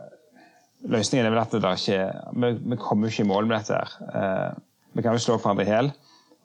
løsningen 0.91 1.27
er 1.27 1.33
vel 1.33 1.43
at 1.43 1.55
det 1.55 1.63
der 1.63 1.79
ikke 1.79 2.01
vi, 2.43 2.51
vi 2.71 2.79
kommer 2.81 3.11
ikke 3.11 3.23
i 3.23 3.29
mål 3.31 3.47
med 3.47 3.57
dette. 3.57 3.79
her. 3.79 3.95
Eh, 4.11 4.59
vi 4.95 5.03
kan 5.03 5.15
jo 5.15 5.23
slå 5.23 5.37
hverandre 5.39 5.65
i 5.65 5.71
hjel, 5.71 5.91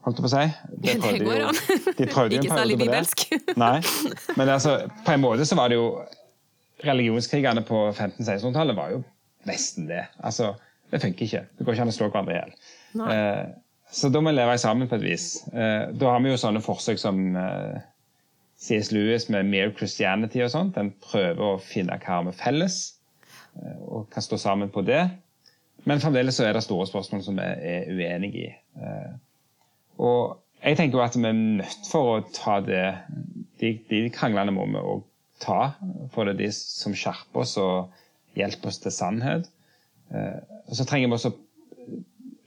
holdt 0.07 0.19
jeg 0.19 0.27
på 0.27 0.31
å 0.31 0.35
si. 0.35 0.47
Det 0.87 0.97
det 1.03 1.27
går 1.27 1.45
an. 1.49 1.61
De 1.99 2.41
Ikke 2.41 2.57
særlig 2.57 2.79
bibelsk. 2.81 3.27
Nei, 3.65 3.77
men 4.39 4.49
altså, 4.49 4.81
på 5.07 5.15
en 5.15 5.23
måte 5.23 5.47
så 5.47 5.59
var 5.59 5.71
det 5.71 5.79
jo 5.81 5.93
Religionskrigene 6.81 7.61
på 7.69 7.79
1500-1600-tallet 7.91 8.77
var 8.79 8.93
jo 8.95 9.03
nesten 9.45 9.85
det. 9.91 10.07
Altså, 10.25 10.55
det 10.89 11.03
funker 11.03 11.27
ikke. 11.27 11.43
Det 11.59 11.67
går 11.67 11.77
ikke 11.77 11.85
an 11.85 11.93
å 11.93 11.97
slå 11.99 12.07
hverandre 12.09 12.33
i 12.33 12.39
hjel. 12.39 12.55
Så 13.91 14.09
da 14.09 14.21
må 14.23 14.31
vi 14.31 14.39
leve 14.39 14.59
sammen 14.59 14.89
på 14.89 14.99
et 15.01 15.05
vis. 15.05 15.27
Eh, 15.51 15.91
da 15.99 16.13
har 16.13 16.23
vi 16.23 16.31
jo 16.31 16.39
sånne 16.39 16.63
forsøk 16.63 17.01
som 17.03 17.19
eh, 17.39 17.81
C.S. 18.61 18.93
Lewis 18.95 19.27
med 19.33 19.49
Mere 19.51 19.73
Christianity 19.75 20.45
og 20.45 20.53
sånt. 20.53 20.77
Den 20.77 20.93
prøver 21.03 21.57
å 21.57 21.63
finne 21.63 21.99
hva 21.99 22.21
vi 22.23 22.31
har 22.31 22.39
felles, 22.39 22.79
eh, 23.59 23.81
og 23.89 24.07
kan 24.15 24.25
stå 24.25 24.39
sammen 24.39 24.71
på 24.71 24.85
det. 24.87 25.03
Men 25.89 26.03
fremdeles 26.03 26.39
så 26.39 26.47
er 26.47 26.55
det 26.55 26.63
store 26.67 26.87
spørsmål 26.87 27.25
som 27.27 27.41
vi 27.41 27.49
er 27.73 27.91
uenige 27.91 28.45
i. 28.45 28.51
Og 30.01 30.37
jeg 30.61 30.77
tenker 30.77 30.99
jo 30.99 31.05
at 31.07 31.17
vi 31.17 31.25
er 31.25 31.39
nødt 31.39 31.89
for 31.89 32.19
å 32.19 32.25
ta 32.37 32.59
det 32.61 32.83
De, 33.61 33.71
de 33.89 34.03
kranglene 34.13 34.53
må 34.53 34.67
vi 34.69 34.81
òg 34.81 35.01
ta, 35.41 35.73
for 36.13 36.29
det 36.29 36.35
er 36.35 36.39
de 36.43 36.51
som 36.53 36.95
skjerper 36.97 37.43
oss 37.43 37.57
og 37.61 37.97
hjelper 38.37 38.71
oss 38.71 38.79
til 38.81 38.93
sannhet. 38.93 39.49
Og 40.13 40.77
så 40.77 40.87
trenger 40.89 41.09
vi 41.09 41.17
også 41.17 41.33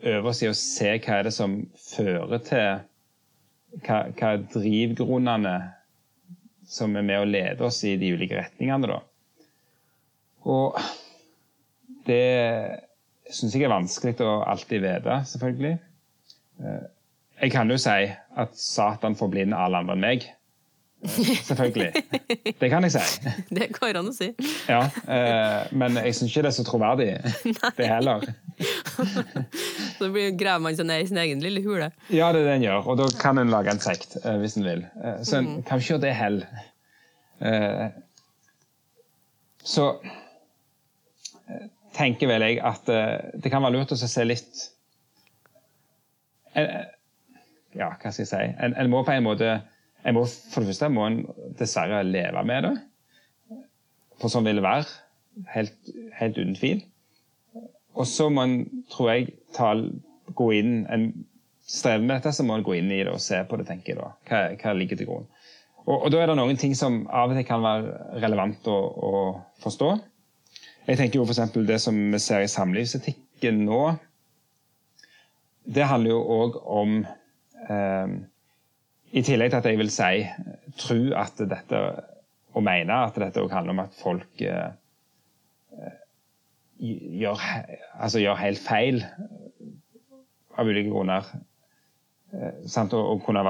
øve 0.04 0.30
oss 0.32 0.41
i 0.43 0.49
å 0.49 0.56
se 0.58 0.95
hva 0.99 1.20
er 1.20 1.30
det 1.30 1.34
som 1.36 1.56
fører 1.80 2.41
til 2.47 2.82
Hva, 3.84 4.04
hva 4.14 4.34
er 4.36 4.43
drivgrunnene 4.54 5.54
som 6.70 6.93
er 6.99 7.06
med 7.08 7.20
å 7.24 7.26
lede 7.30 7.66
oss 7.66 7.80
i 7.89 7.95
de 7.99 8.12
ulike 8.14 8.38
retningene, 8.38 8.88
da. 8.88 8.99
Og 10.45 10.78
det 12.08 12.20
syns 13.34 13.56
jeg 13.56 13.66
er 13.66 13.74
vanskelig 13.74 14.16
å 14.26 14.36
alltid 14.51 14.84
vite, 14.86 15.18
selvfølgelig. 15.32 15.74
Eh, 16.62 16.86
Jeg 17.43 17.51
kan 17.51 17.70
jo 17.74 17.78
si 17.82 17.97
at 18.39 18.54
Satan 18.56 19.18
forblinder 19.20 19.58
alle 19.58 19.82
andre 19.82 19.95
enn 19.97 20.04
meg. 20.06 20.28
Selvfølgelig. 21.04 22.04
Det 22.62 22.70
kan 22.72 22.86
jeg 22.88 22.93
si. 22.93 23.32
Det 23.58 23.68
går 23.76 23.97
an 23.99 24.08
å 24.08 24.14
si. 24.16 24.30
Ja, 24.70 24.86
eh, 25.04 25.74
men 25.76 25.97
jeg 25.99 26.16
syns 26.16 26.30
ikke 26.32 26.45
det 26.45 26.51
er 26.54 26.58
så 26.62 26.68
troverdig, 26.68 27.10
det 27.80 27.89
heller. 27.89 28.24
Så 29.99 30.09
blir- 30.13 30.33
graver 30.39 30.63
man 30.65 30.75
seg 30.77 30.87
ned 30.89 31.03
i 31.03 31.07
sin 31.09 31.19
egen 31.21 31.41
lille 31.43 31.61
hule. 31.65 31.91
Ja, 32.13 32.31
det 32.33 32.41
er 32.43 32.47
det 32.49 32.55
en 32.57 32.65
gjør, 32.67 32.87
og 32.93 32.97
da 33.01 33.07
kan 33.21 33.37
en 33.41 33.51
lage 33.53 33.71
en 33.73 33.81
sekt 33.83 34.17
eh, 34.23 34.37
hvis 34.41 34.57
en 34.59 34.65
vil. 34.67 34.83
Eh, 35.03 35.19
så 35.25 35.39
en 35.39 35.49
kan 35.67 35.79
ikke 35.81 35.93
gjøre 35.95 36.03
det 36.07 36.13
hell. 36.17 36.39
Eh, 37.43 37.87
så 39.63 39.87
tenker 41.95 42.27
vel 42.31 42.41
jeg 42.47 42.57
at 42.65 42.87
det 42.89 43.51
kan 43.53 43.61
være 43.63 43.75
lurt 43.77 43.91
å 43.93 43.97
se 43.99 44.23
litt 44.25 44.63
Ja, 46.57 47.89
hva 47.97 48.11
skal 48.11 48.23
jeg 48.23 48.29
si? 48.29 48.41
En, 48.65 48.73
en 48.77 48.89
må 48.91 49.03
på 49.05 49.13
en 49.15 49.23
måte 49.25 49.53
må, 50.13 50.25
For 50.27 50.61
det 50.61 50.73
første 50.73 50.89
må 50.93 51.05
en 51.07 51.19
dessverre 51.59 52.01
leve 52.05 52.43
med 52.45 52.65
det. 52.67 52.73
For 54.21 54.29
sånn 54.33 54.45
vil 54.45 54.59
det 54.59 54.65
være. 54.65 54.89
Helt, 55.53 55.77
helt 56.19 56.37
uten 56.37 56.57
tvil. 56.59 56.83
Og 57.93 58.07
så 58.09 58.29
må 58.33 58.45
en, 58.47 58.57
tror 58.91 59.11
jeg, 59.13 59.33
ta, 59.53 59.73
gå 60.33 60.49
inn 60.57 60.83
en 60.91 61.11
strever 61.69 62.03
med 62.03 62.17
dette, 62.17 62.33
så 62.35 62.45
må 62.45 62.57
en 62.57 62.65
gå 62.65 62.77
inn 62.77 62.91
i 62.91 63.03
det 63.03 63.11
og 63.13 63.21
se 63.23 63.39
på 63.47 63.59
det, 63.59 63.67
tenker 63.69 63.93
jeg 63.93 63.99
da. 64.01 64.09
Hva, 64.29 64.41
hva 64.61 64.73
ligger 64.77 64.99
til 64.99 65.09
grunn. 65.09 65.27
Og, 65.83 65.97
og 65.97 66.09
da 66.13 66.21
er 66.23 66.31
det 66.31 66.39
noen 66.39 66.59
ting 66.59 66.73
som 66.79 67.03
av 67.11 67.31
og 67.31 67.37
til 67.37 67.47
kan 67.47 67.63
være 67.63 68.19
relevant 68.23 68.67
å, 68.71 68.77
å 68.79 69.13
forstå. 69.63 69.91
Jeg 70.87 70.99
tenker 70.99 71.19
jo 71.19 71.27
f.eks. 71.27 71.53
det 71.67 71.79
som 71.79 71.97
vi 72.11 72.19
ser 72.19 72.43
i 72.43 72.51
samlivsetikken 72.51 73.63
nå. 73.67 73.81
Det 75.63 75.87
handler 75.87 76.11
jo 76.11 76.23
òg 76.43 76.57
om 76.75 76.95
eh, 77.71 78.15
I 79.15 79.23
tillegg 79.23 79.53
til 79.53 79.61
at 79.61 79.69
jeg 79.69 79.79
vil 79.79 79.91
si 79.93 80.25
tro 80.81 80.99
at 81.19 81.39
dette 81.39 81.83
og 82.53 82.65
mene 82.65 82.97
at 83.07 83.15
dette 83.17 83.41
òg 83.41 83.53
handler 83.53 83.77
om 83.77 83.83
at 83.85 83.95
folk 83.97 84.43
eh, 84.43 84.75
gjør, 86.80 87.41
altså 87.99 88.21
gjør 88.21 88.39
helt 88.41 88.61
feil 88.61 89.01
av 90.57 90.69
ulike 90.69 90.91
grunner. 90.91 91.28
Eh, 92.34 92.65
sant? 92.69 92.93
Og 92.97 93.21
kunne 93.26 93.43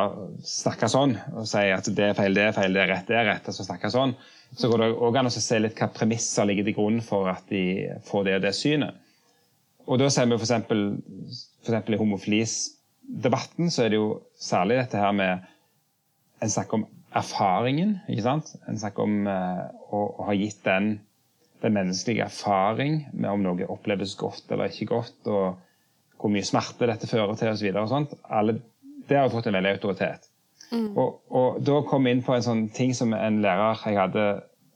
snakke 0.47 0.89
sånn 0.91 1.15
og 1.33 1.47
si 1.49 1.63
at 1.71 1.87
det 1.95 2.09
er 2.09 2.17
feil, 2.17 2.35
det 2.35 2.49
er 2.49 2.57
feil, 2.57 2.75
det 2.75 2.83
er 2.83 2.91
rett, 2.91 3.07
det 3.07 3.19
er 3.19 3.29
rett. 3.31 3.47
altså 3.47 3.65
snakke 3.67 3.91
sånn. 3.93 4.15
Så 4.57 4.69
går 4.69 4.83
det 4.83 4.91
òg 5.07 5.17
an 5.19 5.31
å 5.31 5.33
se 5.33 5.59
litt 5.59 5.79
hva 5.79 5.89
premisser 5.93 6.47
ligger 6.49 6.67
til 6.67 6.77
grunn 6.77 6.99
for 7.05 7.31
at 7.31 7.47
de 7.49 7.63
får 8.07 8.27
det 8.27 8.37
og 8.39 8.45
det 8.45 8.53
synet. 8.57 8.99
Og 9.87 9.99
da 9.99 10.09
ser 10.11 10.29
vi 10.29 10.37
eksempel, 10.37 10.83
i 11.67 11.99
homofilisdebatten 11.99 13.71
så 13.71 13.83
er 13.83 13.91
det 13.91 13.99
jo 13.99 14.21
særlig 14.39 14.79
dette 14.83 14.99
her 14.99 15.15
med 15.15 15.49
En 16.43 16.51
snakker 16.51 16.75
om 16.75 16.81
erfaringen, 17.15 17.93
ikke 18.11 18.23
sant? 18.25 18.49
En 18.67 18.75
snakker 18.75 19.05
om 19.05 19.27
eh, 19.31 19.61
å, 19.95 19.99
å 20.19 20.25
ha 20.27 20.33
gitt 20.35 20.57
den, 20.65 20.97
den 21.63 21.73
menneskelige 21.77 22.25
erfaring 22.27 22.99
med 23.13 23.29
om 23.31 23.43
noe 23.45 23.67
oppleves 23.71 24.15
godt 24.19 24.51
eller 24.51 24.71
ikke 24.71 24.89
godt, 24.91 25.15
og 25.31 25.57
hvor 26.19 26.31
mye 26.31 26.45
smerte 26.47 26.87
dette 26.87 27.07
fører 27.07 27.35
til 27.39 27.49
osv. 27.51 27.71
Det 29.07 29.17
har 29.17 29.31
fått 29.31 29.47
en 29.49 29.57
veldig 29.57 29.73
autoritet. 29.77 30.29
Og, 30.73 31.19
og 31.29 31.59
da 31.61 31.81
kom 31.85 32.07
vi 32.07 32.13
inn 32.15 32.23
på 32.25 32.33
en 32.33 32.45
sånn 32.45 32.63
ting 32.73 32.93
som 32.97 33.11
en 33.13 33.41
lærer 33.43 33.81
jeg 33.85 33.99
hadde 33.99 34.23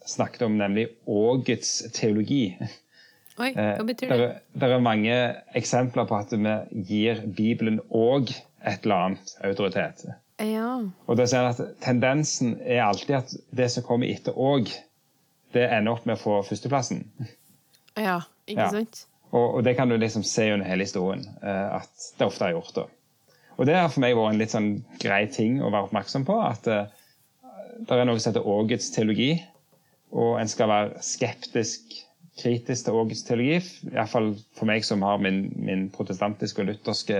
snakket 0.07 0.43
om, 0.45 0.57
nemlig 0.59 0.87
ågets 1.09 1.79
teologi. 1.95 2.55
Oi, 3.37 3.51
Eh, 3.53 3.73
hva 3.77 3.85
betyr 3.85 4.09
det? 4.09 4.27
det? 4.53 4.67
er- 4.69 4.79
mange 4.81 5.15
eksempler 5.55 6.07
på 6.09 6.15
at 6.17 6.31
vi 6.33 6.83
gir 6.89 7.19
Bibelen 7.37 7.79
òg 7.89 8.31
et 8.65 8.83
eller 8.83 8.95
annet 9.07 9.35
autoritet. 9.45 10.05
Ja. 10.39 10.83
Og 11.07 11.17
da 11.17 11.25
ser 11.25 11.45
jeg 11.45 11.55
at 11.55 11.75
Tendensen 11.81 12.59
er 12.61 12.83
alltid 12.83 13.15
at 13.15 13.33
det 13.55 13.69
som 13.71 13.83
kommer 13.83 14.09
etter 14.09 14.33
òg, 14.33 14.69
det 15.53 15.67
ender 15.71 15.91
opp 15.95 16.05
med 16.05 16.17
å 16.17 16.21
få 16.21 16.39
førsteplassen. 16.47 17.05
ja, 17.97 18.21
ikke 18.47 18.61
Ja. 18.61 18.69
sant? 18.71 19.05
Og, 19.31 19.57
og 19.57 19.63
det 19.63 19.75
kan 19.75 19.89
du 19.89 19.97
liksom 19.99 20.23
se 20.23 20.51
under 20.53 20.65
hele 20.67 20.85
historien, 20.87 21.25
uh, 21.43 21.81
at 21.81 22.11
det 22.17 22.27
ofte 22.27 22.45
har 22.45 22.51
gjort 22.55 22.75
det. 22.75 22.85
Og 23.57 23.65
det 23.65 23.75
har 23.75 23.89
for 23.89 23.99
meg 24.03 24.15
vært 24.15 24.33
en 24.33 24.39
litt 24.39 24.53
sånn 24.53 24.69
grei 25.01 25.25
ting 25.27 25.57
å 25.61 25.71
være 25.73 25.89
oppmerksom 25.89 26.23
på. 26.27 26.37
At 26.39 26.67
uh, 26.71 26.85
det 27.79 27.91
er 27.97 28.05
noe 28.07 28.19
som 28.19 28.31
heter 28.31 28.47
Ågets 28.47 28.91
teologi, 28.95 29.33
og 30.15 30.37
en 30.39 30.47
skal 30.47 30.69
være 30.71 31.01
skeptisk, 31.03 31.97
kritisk 32.39 32.85
til 32.87 32.95
Ågets 33.01 33.25
teologi. 33.27 33.57
Iallfall 33.91 34.31
for 34.55 34.69
meg 34.69 34.85
som 34.87 35.03
har 35.03 35.19
min, 35.19 35.49
min 35.57 35.89
protestantiske 35.91 36.63
og 36.63 36.69
lutherske 36.71 37.19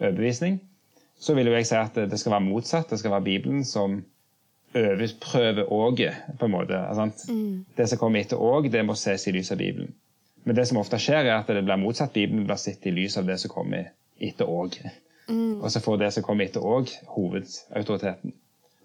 overbevisning. 0.00 0.58
Så 1.20 1.36
vil 1.36 1.46
jo 1.48 1.54
jeg 1.54 1.68
si 1.70 1.76
at 1.78 1.94
det, 1.96 2.10
det 2.10 2.18
skal 2.20 2.34
være 2.34 2.48
motsatt. 2.48 2.90
Det 2.90 2.98
skal 3.00 3.14
være 3.14 3.28
Bibelen 3.28 3.62
som 3.64 4.00
overprøver 4.76 5.72
Åget, 5.72 6.14
på 6.38 6.46
en 6.48 6.52
måte. 6.54 6.80
sant? 6.98 7.24
Det 7.76 7.88
som 7.88 7.98
kommer 7.98 8.20
etter 8.24 8.40
Åg, 8.42 8.70
det 8.72 8.82
må 8.86 8.94
ses 8.98 9.26
i 9.28 9.32
lys 9.32 9.52
av 9.52 9.58
Bibelen. 9.58 9.94
Men 10.44 10.56
det 10.56 10.66
som 10.68 10.78
ofte 10.78 10.98
skjer, 11.02 11.24
er 11.26 11.40
at 11.40 11.48
det 11.50 11.64
blir 11.66 11.80
motsatt. 11.80 12.12
Bibelen 12.14 12.44
blir 12.46 12.56
sett 12.60 12.86
i 12.86 12.92
lys 12.94 13.16
av 13.18 13.26
det 13.26 13.38
som 13.42 13.50
kommer 13.50 13.88
etter 14.22 14.46
Åg. 14.48 14.76
Og 15.28 15.70
så 15.74 15.80
får 15.82 15.96
det 16.04 16.12
som 16.14 16.22
kommer 16.22 16.46
etter 16.46 16.62
òg, 16.62 16.92
hovedautoriteten. 17.16 18.32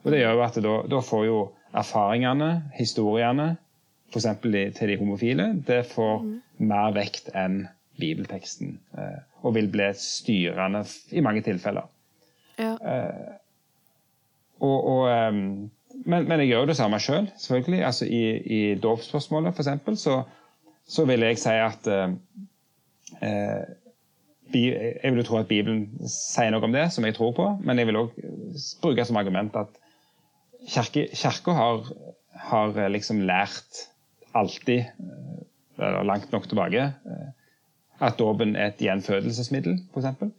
Og 0.02 0.08
det 0.12 0.24
gjør 0.24 0.34
jo 0.40 0.42
at 0.48 0.56
da, 0.66 0.72
da 0.90 1.02
får 1.06 1.26
jo 1.28 1.36
erfaringene, 1.78 2.48
historiene, 2.80 3.52
f.eks. 4.10 4.26
til 4.42 4.90
de 4.90 4.98
homofile, 4.98 5.46
det 5.68 5.84
får 5.92 6.24
mer 6.66 6.96
vekt 6.98 7.30
enn 7.38 7.68
bibelteksten. 8.02 8.80
eh, 8.98 9.20
Og 9.44 9.54
vil 9.56 9.70
bli 9.74 9.92
styrende 9.98 10.82
i 11.12 11.22
mange 11.22 11.42
tilfeller. 11.46 11.86
Ja. 12.58 12.74
Og, 14.62 14.78
og, 14.88 15.06
ehm, 15.10 15.70
men, 16.06 16.28
men 16.28 16.42
jeg 16.42 16.52
gjør 16.52 16.70
det 16.72 16.78
samme 16.80 17.00
sjøl, 17.00 17.26
selv, 17.28 17.44
selvfølgelig. 17.44 17.84
Altså 17.86 18.06
I, 18.06 18.22
i 18.42 18.62
dåpsspørsmålet, 18.82 19.54
f.eks., 19.54 20.02
så, 20.02 20.22
så 20.88 21.06
vil 21.06 21.26
jeg 21.26 21.40
si 21.42 21.54
at 21.62 21.88
eh, 21.88 22.16
eh, 23.22 23.78
jeg 24.54 25.12
vil 25.12 25.22
jo 25.22 25.28
tro 25.28 25.38
at 25.40 25.48
Bibelen 25.48 25.86
sier 26.12 26.52
noe 26.52 26.66
om 26.68 26.74
det, 26.76 26.90
som 26.92 27.06
jeg 27.08 27.16
tror 27.16 27.32
på. 27.38 27.48
Men 27.64 27.80
jeg 27.80 27.88
vil 27.88 28.02
òg 28.02 28.18
bruke 28.84 29.06
som 29.08 29.20
argument 29.22 29.56
at 29.56 29.78
kirka 30.68 31.56
har, 31.56 31.88
har, 32.50 32.76
liksom 32.92 33.24
lært 33.28 33.86
alltid, 34.38 34.92
eller 35.80 36.04
langt 36.08 36.32
nok 36.36 36.50
tilbake, 36.52 36.90
at 38.02 38.20
dåpen 38.20 38.56
er 38.56 38.72
et 38.72 38.84
gjenfødelsesmiddel, 38.84 39.80
f.eks. 39.94 40.32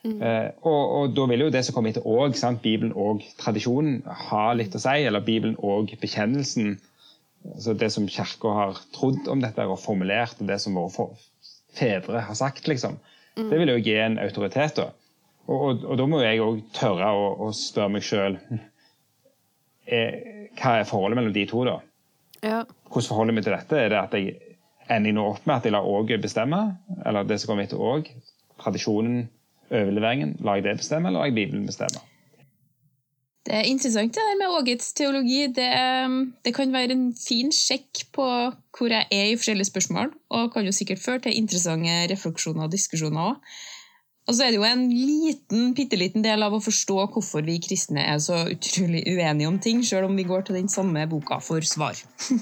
Mm. 0.00 0.20
Eh, 0.24 0.46
og, 0.64 0.92
og, 0.96 1.10
da 1.16 1.26
vil 1.28 1.44
jo 1.44 1.50
det 1.52 1.60
som 1.66 1.76
kommer 1.76 1.92
etter 1.92 2.06
òg, 2.08 2.36
Bibelen 2.62 2.94
og 2.96 3.24
tradisjonen, 3.40 4.00
ha 4.30 4.44
litt 4.56 4.76
å 4.76 4.80
si. 4.80 4.96
Eller 5.04 5.24
Bibelen 5.24 5.58
og 5.58 5.92
bekjennelsen. 6.00 6.78
altså 7.54 7.74
Det 7.74 7.90
som 7.92 8.08
Kirka 8.08 8.54
har 8.56 8.80
trodd 8.96 9.28
om 9.28 9.42
dette 9.44 9.66
og 9.66 9.80
formulert, 9.80 10.40
og 10.40 10.48
det 10.48 10.60
som 10.62 10.78
våre 10.78 11.10
fedre 11.76 12.24
har 12.26 12.38
sagt, 12.38 12.68
liksom. 12.68 12.98
Mm. 13.36 13.50
Det 13.50 13.60
vil 13.60 13.74
jo 13.74 13.84
gi 13.84 13.98
en 14.00 14.18
autoritet. 14.18 14.76
da. 14.80 14.90
Og, 15.46 15.60
og, 15.60 15.84
og 15.84 15.98
da 15.98 16.06
må 16.08 16.20
jeg 16.22 16.42
òg 16.44 16.60
tørre 16.76 17.12
å, 17.16 17.30
å, 17.46 17.52
spørre 17.56 17.96
meg 17.96 18.06
sjøl 18.06 18.38
hva 19.90 20.74
er 20.78 20.86
forholdet 20.86 21.18
mellom 21.18 21.34
de 21.34 21.42
to, 21.50 21.64
da? 21.66 21.80
Ja. 22.44 22.60
Hvordan 22.90 23.08
forholder 23.08 23.32
jeg 23.32 23.38
meg 23.38 23.46
til 23.46 23.56
dette? 23.56 23.78
Er 23.80 23.90
det 23.90 23.98
at 23.98 24.14
jeg 24.16 24.36
ender 24.90 25.16
nå 25.16 25.24
opp 25.32 25.46
med 25.46 25.56
at 25.56 25.66
jeg 25.66 25.74
lar 25.74 25.88
Åge 25.88 26.18
bestemme? 26.22 26.60
Eller 27.04 27.26
det 27.26 27.40
som 27.40 27.50
kommer 27.50 27.66
etter 27.66 27.80
Åg? 27.82 28.08
Tradisjonen, 28.60 29.24
overleveringen, 29.70 30.36
lar 30.44 30.58
jeg 30.58 30.68
det 30.68 30.78
bestemme, 30.82 31.08
eller 31.08 31.22
lar 31.22 31.30
jeg 31.30 31.38
Bibelen 31.38 31.66
bestemme? 31.66 32.02
Det 33.46 33.56
er 33.56 33.66
interessant 33.66 34.14
det 34.14 34.22
der 34.22 34.36
med 34.38 34.52
Ågets 34.58 34.92
teologi. 34.92 35.46
Det, 35.56 35.70
det, 36.44 36.52
kan 36.54 36.72
være 36.72 36.92
en 36.92 37.06
fin 37.16 37.48
sjekk 37.54 38.04
på 38.14 38.26
hvor 38.76 38.92
jeg 38.92 39.08
er 39.10 39.30
i 39.30 39.36
forskjellige 39.38 39.70
spørsmål, 39.72 40.12
og 40.30 40.52
kan 40.52 40.68
jo 40.68 40.74
sikkert 40.76 41.02
føre 41.02 41.24
til 41.24 41.38
interessante 41.38 41.96
refleksjoner 42.12 42.68
og 42.68 42.72
diskusjoner 42.72 43.30
òg. 43.32 43.54
Og 44.28 44.36
så 44.36 44.44
er 44.44 44.52
det 44.52 44.60
jo 44.60 44.66
en 44.68 44.84
liten, 44.92 45.72
bitte 45.74 45.98
liten 45.98 46.22
del 46.22 46.44
av 46.46 46.54
å 46.54 46.60
forstå 46.62 46.98
hvorfor 47.14 47.42
vi 47.42 47.56
kristne 47.64 48.04
er 48.12 48.20
så 48.22 48.44
utrolig 48.52 49.02
uenige 49.08 49.48
om 49.48 49.56
ting, 49.58 49.80
sjøl 49.82 50.06
om 50.06 50.14
vi 50.14 50.28
går 50.28 50.44
til 50.46 50.60
den 50.60 50.70
samme 50.70 51.08
boka 51.10 51.40
for 51.42 51.64
svar. 51.66 51.98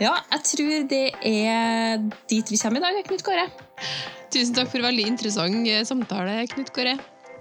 ja, 0.00 0.14
jeg 0.32 0.44
tror 0.48 0.88
det 0.88 1.06
er 1.28 2.00
dit 2.30 2.52
vi 2.52 2.58
kommer 2.60 2.80
i 2.80 2.84
dag, 2.84 3.00
Knut 3.06 3.24
Kåre. 3.26 3.46
Tusen 4.30 4.54
takk 4.56 4.70
for 4.72 4.84
veldig 4.84 5.06
interessant 5.10 5.68
eh, 5.68 5.82
samtale, 5.86 6.40
Knut 6.52 6.72
Kåre. 6.74 6.96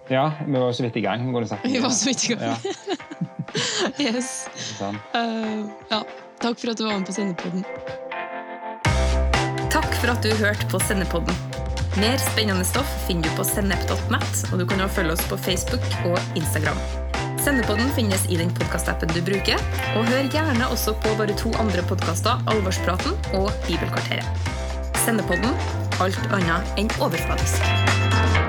Ja, 0.10 0.32
vi 0.46 0.58
var 0.58 0.72
så 0.74 0.84
vidt 0.84 0.98
i 0.98 1.02
gang. 1.06 1.28
Vi 1.64 1.80
var 1.80 1.90
så 1.94 2.10
vidt 2.10 2.26
i 2.26 2.34
gang. 2.34 2.42
Ja. 2.42 2.56
yes. 4.06 4.50
Uh, 4.82 5.70
ja. 5.92 6.02
Takk 6.40 6.60
for 6.60 6.72
at 6.72 6.80
du 6.80 6.86
var 6.88 6.98
med 6.98 7.06
på 7.06 7.14
Sendepodden. 7.14 7.66
Takk 9.70 9.92
for 10.00 10.16
at 10.16 10.24
du 10.26 10.34
hørte 10.40 10.66
på 10.72 10.82
Sendepodden. 10.88 11.36
Mer 12.00 12.18
spennende 12.22 12.66
stoff 12.66 12.90
finner 13.08 13.28
du 13.28 13.38
på 13.38 13.46
sennep.net, 13.46 14.44
og 14.52 14.60
du 14.60 14.66
kan 14.66 14.82
også 14.82 15.02
følge 15.02 15.18
oss 15.18 15.30
på 15.30 15.38
Facebook 15.38 15.86
og 16.08 16.18
Instagram. 16.40 17.09
Sendepodden 17.40 17.90
finnes 17.96 18.26
i 18.30 18.38
den 18.38 18.52
podkastappen 18.54 19.12
du 19.16 19.22
bruker, 19.24 19.62
og 19.96 20.08
hør 20.12 20.28
gjerne 20.34 20.68
også 20.74 20.96
på 21.04 21.14
våre 21.20 21.36
to 21.40 21.54
andre 21.62 21.86
podkaster, 21.88 22.44
Alvorspraten 22.52 23.16
og 23.40 23.52
Bibelkvarteret. 23.68 24.52
Sendepodden 25.06 25.56
alt 26.04 26.20
annet 26.36 26.80
enn 26.80 26.92
overfladisk. 27.00 28.49